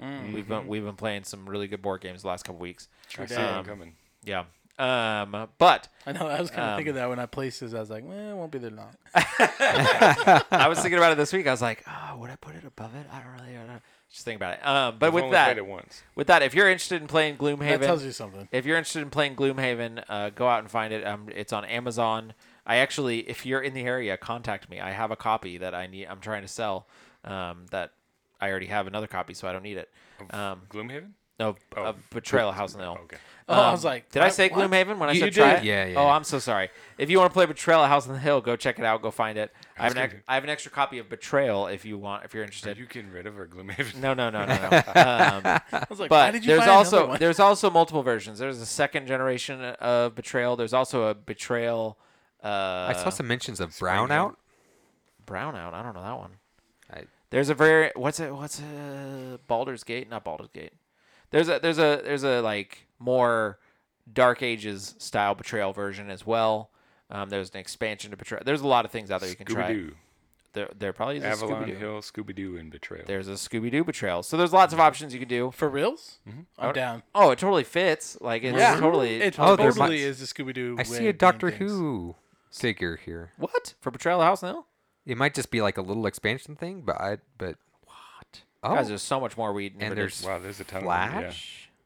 Mm. 0.00 0.32
We've 0.32 0.48
been 0.48 0.66
we've 0.66 0.84
been 0.84 0.96
playing 0.96 1.24
some 1.24 1.46
really 1.48 1.68
good 1.68 1.82
board 1.82 2.00
games 2.00 2.22
the 2.22 2.28
last 2.28 2.44
couple 2.44 2.60
weeks. 2.60 2.88
I 3.18 3.26
see 3.26 3.34
Um, 3.34 3.64
coming. 3.64 3.94
Yeah. 4.24 4.44
Um, 4.78 5.48
but 5.58 5.88
I 6.06 6.12
know. 6.12 6.26
I 6.26 6.40
was 6.40 6.50
kind 6.50 6.62
of 6.62 6.68
Um, 6.70 6.76
thinking 6.78 6.94
that 6.94 7.08
when 7.10 7.18
I 7.18 7.26
placed 7.26 7.60
this, 7.60 7.74
I 7.74 7.80
was 7.80 7.90
like, 7.90 8.02
"Well, 8.06 8.30
it 8.30 8.34
won't 8.34 8.50
be 8.50 8.58
there 8.58 8.70
long." 8.70 8.94
I 9.14 10.66
was 10.68 10.78
thinking 10.80 10.96
about 10.98 11.12
it 11.12 11.16
this 11.16 11.32
week. 11.34 11.46
I 11.46 11.50
was 11.50 11.60
like, 11.60 11.84
oh, 11.86 12.16
would 12.16 12.30
I 12.30 12.36
put 12.36 12.54
it 12.54 12.64
above 12.64 12.94
it? 12.94 13.06
I 13.12 13.20
don't 13.20 13.32
really. 13.32 13.56
I 13.58 13.66
don't 13.66 13.82
Just 14.10 14.24
think 14.24 14.36
about 14.36 14.54
it. 14.58 14.66
Um, 14.66 14.96
but 14.98 15.06
I've 15.06 15.14
with 15.14 15.24
only 15.24 15.34
that, 15.34 15.44
played 15.46 15.58
it 15.58 15.66
once. 15.66 16.02
with 16.16 16.26
that, 16.26 16.42
if 16.42 16.52
you're 16.54 16.68
interested 16.68 17.00
in 17.00 17.06
playing 17.06 17.36
Gloomhaven, 17.36 17.58
That 17.60 17.80
Gloomhaven, 17.80 17.86
tells 17.86 18.04
you 18.04 18.10
something. 18.12 18.48
if 18.50 18.66
you're 18.66 18.76
interested 18.76 19.02
in 19.02 19.10
playing 19.10 19.36
Gloomhaven, 19.36 20.02
uh, 20.08 20.30
go 20.30 20.48
out 20.48 20.58
and 20.60 20.70
find 20.70 20.92
it. 20.92 21.06
Um, 21.06 21.28
it's 21.34 21.52
on 21.52 21.64
Amazon. 21.64 22.34
I 22.66 22.76
actually, 22.76 23.20
if 23.28 23.46
you're 23.46 23.60
in 23.60 23.72
the 23.72 23.82
area, 23.82 24.16
contact 24.16 24.68
me. 24.68 24.80
I 24.80 24.90
have 24.90 25.10
a 25.12 25.16
copy 25.16 25.58
that 25.58 25.74
I 25.74 25.86
need. 25.86 26.06
I'm 26.06 26.20
trying 26.20 26.42
to 26.42 26.48
sell. 26.48 26.86
Um, 27.24 27.66
that 27.70 27.92
I 28.40 28.48
already 28.50 28.66
have 28.66 28.86
another 28.86 29.06
copy, 29.06 29.34
so 29.34 29.46
I 29.46 29.52
don't 29.52 29.62
need 29.62 29.76
it. 29.76 29.90
Um, 30.30 30.62
Gloomhaven? 30.70 31.10
No, 31.40 31.56
Oh, 31.76 31.82
uh, 31.82 31.92
Betrayal 32.10 32.50
of 32.50 32.54
House 32.54 32.74
on 32.74 32.78
the 32.80 32.84
Hill. 32.84 32.98
Okay. 33.04 33.16
Oh, 33.48 33.54
I 33.54 33.66
Um, 33.66 33.72
was 33.72 33.84
like, 33.84 34.08
did 34.12 34.22
I 34.22 34.26
what- 34.26 34.34
say 34.34 34.48
what? 34.48 34.70
Gloomhaven 34.70 34.98
when 34.98 35.08
I 35.08 35.12
You 35.12 35.20
said 35.22 35.32
try 35.32 35.50
did. 35.54 35.58
it? 35.58 35.64
Yeah, 35.64 35.84
yeah, 35.86 35.98
Oh. 35.98 36.06
I'm 36.08 36.22
so 36.22 36.38
sorry. 36.38 36.68
If 36.98 37.10
you 37.10 37.18
want 37.18 37.30
to 37.30 37.34
play 37.34 37.46
Betrayal 37.46 37.84
House 37.86 38.06
on 38.06 38.12
the 38.12 38.20
Hill, 38.20 38.40
go 38.40 38.54
check 38.54 38.78
it 38.78 38.84
out. 38.84 39.02
Go 39.02 39.10
find 39.10 39.36
it. 39.36 39.52
I 39.76 39.82
have 39.82 39.92
an 39.92 39.98
ex- 39.98 40.14
I 40.28 40.34
have 40.34 40.44
an 40.44 40.50
extra 40.50 40.70
copy 40.70 40.98
of 40.98 41.08
Betrayal 41.08 41.66
if 41.66 41.84
you 41.84 41.98
want. 41.98 42.24
If 42.24 42.32
you're 42.32 42.42
Are 42.42 42.44
interested. 42.44 42.78
you 42.78 42.86
getting 42.86 43.10
rid 43.10 43.26
of 43.26 43.36
our 43.36 43.48
Gloomhaven? 43.48 43.96
No, 43.96 44.14
no, 44.14 44.30
no, 44.30 44.44
no, 44.46 44.54
no. 44.54 44.66
um, 44.68 45.60
I 45.72 45.86
was 45.90 45.98
like, 45.98 46.10
why 46.12 46.26
but 46.28 46.30
did 46.30 46.44
you 46.44 46.48
there's 46.54 46.60
buy 46.66 46.68
also 46.70 47.08
one? 47.08 47.18
there's 47.18 47.40
also 47.40 47.70
multiple 47.70 48.04
versions. 48.04 48.38
There's 48.38 48.60
a 48.60 48.66
second 48.66 49.08
generation 49.08 49.60
of 49.60 50.14
Betrayal. 50.14 50.54
There's 50.54 50.72
also 50.74 51.08
a 51.08 51.14
Betrayal. 51.14 51.98
Uh, 52.44 52.86
I 52.90 52.92
saw 52.92 53.08
some 53.10 53.26
mentions 53.26 53.58
of 53.58 53.70
Brownout. 53.70 54.36
Brownout. 55.26 55.72
I 55.74 55.82
don't 55.82 55.94
know 55.94 56.02
that 56.02 56.18
one. 56.18 56.30
I- 56.92 57.04
There's 57.30 57.48
a 57.48 57.54
very 57.54 57.90
what's 57.96 58.20
it 58.20 58.32
what's 58.32 58.60
a 58.60 59.38
Baldur's 59.48 59.82
Gate? 59.82 60.08
Not 60.08 60.22
Baldur's 60.24 60.48
Gate. 60.52 60.72
There's 61.30 61.48
a 61.48 61.58
there's 61.60 61.78
a 61.78 62.00
there's 62.04 62.24
a 62.24 62.40
like 62.40 62.86
more 62.98 63.58
Dark 64.12 64.42
Ages 64.42 64.94
style 64.98 65.34
Betrayal 65.34 65.72
version 65.72 66.10
as 66.10 66.26
well. 66.26 66.70
Um, 67.10 67.28
there's 67.28 67.50
an 67.50 67.56
expansion 67.58 68.10
to 68.12 68.16
Betrayal. 68.16 68.42
There's 68.44 68.60
a 68.60 68.68
lot 68.68 68.84
of 68.84 68.90
things 68.90 69.10
out 69.10 69.20
there 69.20 69.30
you 69.30 69.36
can 69.36 69.46
try. 69.46 69.72
Scooby-Doo. 69.72 69.94
There, 70.52 70.68
there 70.76 70.92
probably 70.92 71.18
is 71.18 71.24
a 71.24 71.28
Avalon 71.28 71.62
Scooby-Doo. 71.64 71.74
Hill, 71.76 71.98
Scooby-Doo, 72.00 72.56
and 72.56 72.70
Betrayal. 72.72 73.04
There's 73.06 73.28
a 73.28 73.32
Scooby 73.32 73.70
Doo 73.70 73.84
Betrayal. 73.84 74.24
So 74.24 74.36
there's 74.36 74.52
lots 74.52 74.72
of 74.72 74.80
options 74.80 75.12
you 75.12 75.20
can 75.20 75.28
do. 75.28 75.52
For 75.52 75.68
reals? 75.68 76.18
Mm-hmm. 76.28 76.40
I'm 76.58 76.72
down. 76.72 77.02
Oh, 77.14 77.30
it 77.30 77.38
totally 77.38 77.62
fits. 77.64 78.16
Like 78.20 78.42
it's 78.42 78.58
Yeah. 78.58 78.78
totally. 78.80 79.20
It 79.22 79.38
Oh, 79.38 79.54
there 79.56 79.68
totally 79.70 79.88
might- 79.90 80.00
is 80.00 80.20
a 80.22 80.26
Scooby 80.26 80.52
Doo. 80.54 80.74
I 80.78 80.82
see 80.82 81.06
a 81.06 81.12
Doctor 81.12 81.50
Who 81.50 82.16
figure 82.50 82.96
here. 82.96 83.30
what 83.36 83.74
for 83.80 83.90
Betrayal 83.92 84.20
of 84.20 84.26
House 84.26 84.42
on 84.42 84.48
the 84.48 84.54
Hill? 84.54 84.66
It 85.06 85.16
might 85.16 85.34
just 85.34 85.50
be 85.52 85.60
like 85.62 85.78
a 85.78 85.82
little 85.82 86.06
expansion 86.06 86.56
thing, 86.56 86.82
but 86.82 87.00
I 87.00 87.18
but 87.38 87.48
What? 87.50 87.56
Oh, 88.62 88.74
Guys, 88.74 88.88
there's 88.88 89.02
so 89.02 89.20
much 89.20 89.36
more 89.36 89.52
weed. 89.52 89.74
and 89.78 89.96
there's 89.96 90.24
Wow, 90.24 90.38
there's 90.38 90.60
a 90.60 90.64
ton 90.64 90.82
of 90.82 90.88
them, 90.88 91.22
yeah. 91.22 91.32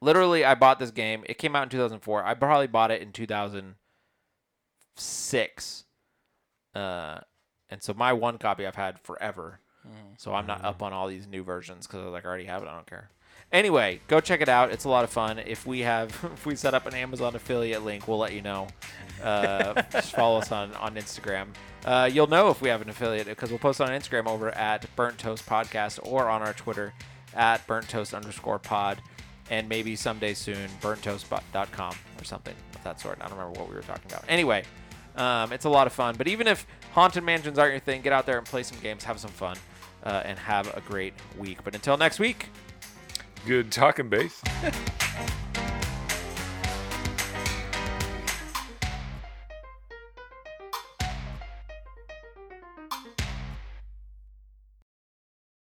Literally 0.00 0.44
I 0.44 0.54
bought 0.54 0.78
this 0.78 0.90
game. 0.90 1.24
It 1.26 1.38
came 1.38 1.56
out 1.56 1.62
in 1.64 1.68
2004. 1.70 2.24
I 2.24 2.34
probably 2.34 2.66
bought 2.66 2.90
it 2.90 3.00
in 3.00 3.10
2006. 3.12 5.84
Uh, 6.74 7.20
and 7.70 7.82
so 7.82 7.94
my 7.94 8.12
one 8.12 8.36
copy 8.38 8.66
I've 8.66 8.76
had 8.76 9.00
forever. 9.00 9.60
So 10.16 10.32
I'm 10.32 10.46
not 10.46 10.64
up 10.64 10.82
on 10.82 10.94
all 10.94 11.08
these 11.08 11.26
new 11.26 11.42
versions 11.42 11.86
because 11.86 12.00
I 12.00 12.04
was 12.04 12.12
like 12.12 12.24
I 12.24 12.28
already 12.28 12.44
have 12.44 12.62
it. 12.62 12.68
I 12.68 12.74
don't 12.74 12.86
care. 12.86 13.10
Anyway, 13.52 14.00
go 14.08 14.18
check 14.20 14.40
it 14.40 14.48
out. 14.48 14.72
It's 14.72 14.84
a 14.84 14.88
lot 14.88 15.04
of 15.04 15.10
fun. 15.10 15.38
If 15.38 15.66
we 15.66 15.80
have 15.80 16.08
if 16.32 16.46
we 16.46 16.56
set 16.56 16.72
up 16.72 16.86
an 16.86 16.94
Amazon 16.94 17.36
affiliate 17.36 17.84
link, 17.84 18.08
we'll 18.08 18.16
let 18.18 18.32
you 18.32 18.40
know. 18.40 18.66
Uh, 19.22 19.82
just 19.92 20.12
follow 20.12 20.38
us 20.38 20.50
on 20.52 20.72
on 20.76 20.94
Instagram. 20.94 21.48
Uh, 21.84 22.08
you'll 22.10 22.26
know 22.26 22.48
if 22.48 22.62
we 22.62 22.68
have 22.68 22.80
an 22.80 22.88
affiliate 22.88 23.26
because 23.26 23.50
we'll 23.50 23.58
post 23.58 23.80
on 23.80 23.88
Instagram 23.88 24.26
over 24.26 24.50
at 24.50 24.86
Burnt 24.96 25.18
Toast 25.18 25.46
Podcast 25.46 25.98
or 26.02 26.28
on 26.28 26.42
our 26.42 26.54
Twitter 26.54 26.94
at 27.34 27.66
Burnt 27.66 27.88
Toast 27.88 28.14
underscore 28.14 28.58
Pod, 28.58 29.02
and 29.50 29.68
maybe 29.68 29.94
someday 29.96 30.32
soon 30.34 30.68
burnttoast.com 30.80 31.94
or 32.18 32.24
something 32.24 32.54
of 32.74 32.84
that 32.84 33.00
sort. 33.00 33.18
I 33.20 33.28
don't 33.28 33.36
remember 33.36 33.60
what 33.60 33.68
we 33.68 33.74
were 33.74 33.82
talking 33.82 34.10
about. 34.10 34.24
Anyway, 34.28 34.64
um, 35.16 35.52
it's 35.52 35.64
a 35.66 35.70
lot 35.70 35.86
of 35.86 35.92
fun. 35.92 36.14
But 36.16 36.28
even 36.28 36.46
if 36.46 36.66
haunted 36.92 37.24
mansions 37.24 37.58
aren't 37.58 37.72
your 37.72 37.80
thing, 37.80 38.00
get 38.00 38.12
out 38.12 38.26
there 38.26 38.38
and 38.38 38.46
play 38.46 38.62
some 38.62 38.78
games, 38.80 39.04
have 39.04 39.20
some 39.20 39.30
fun, 39.30 39.56
uh, 40.04 40.22
and 40.24 40.38
have 40.38 40.74
a 40.76 40.80
great 40.80 41.12
week. 41.38 41.58
But 41.64 41.74
until 41.74 41.96
next 41.96 42.18
week. 42.18 42.48
Good 43.46 43.70
talking 43.70 44.08
base. 44.08 44.40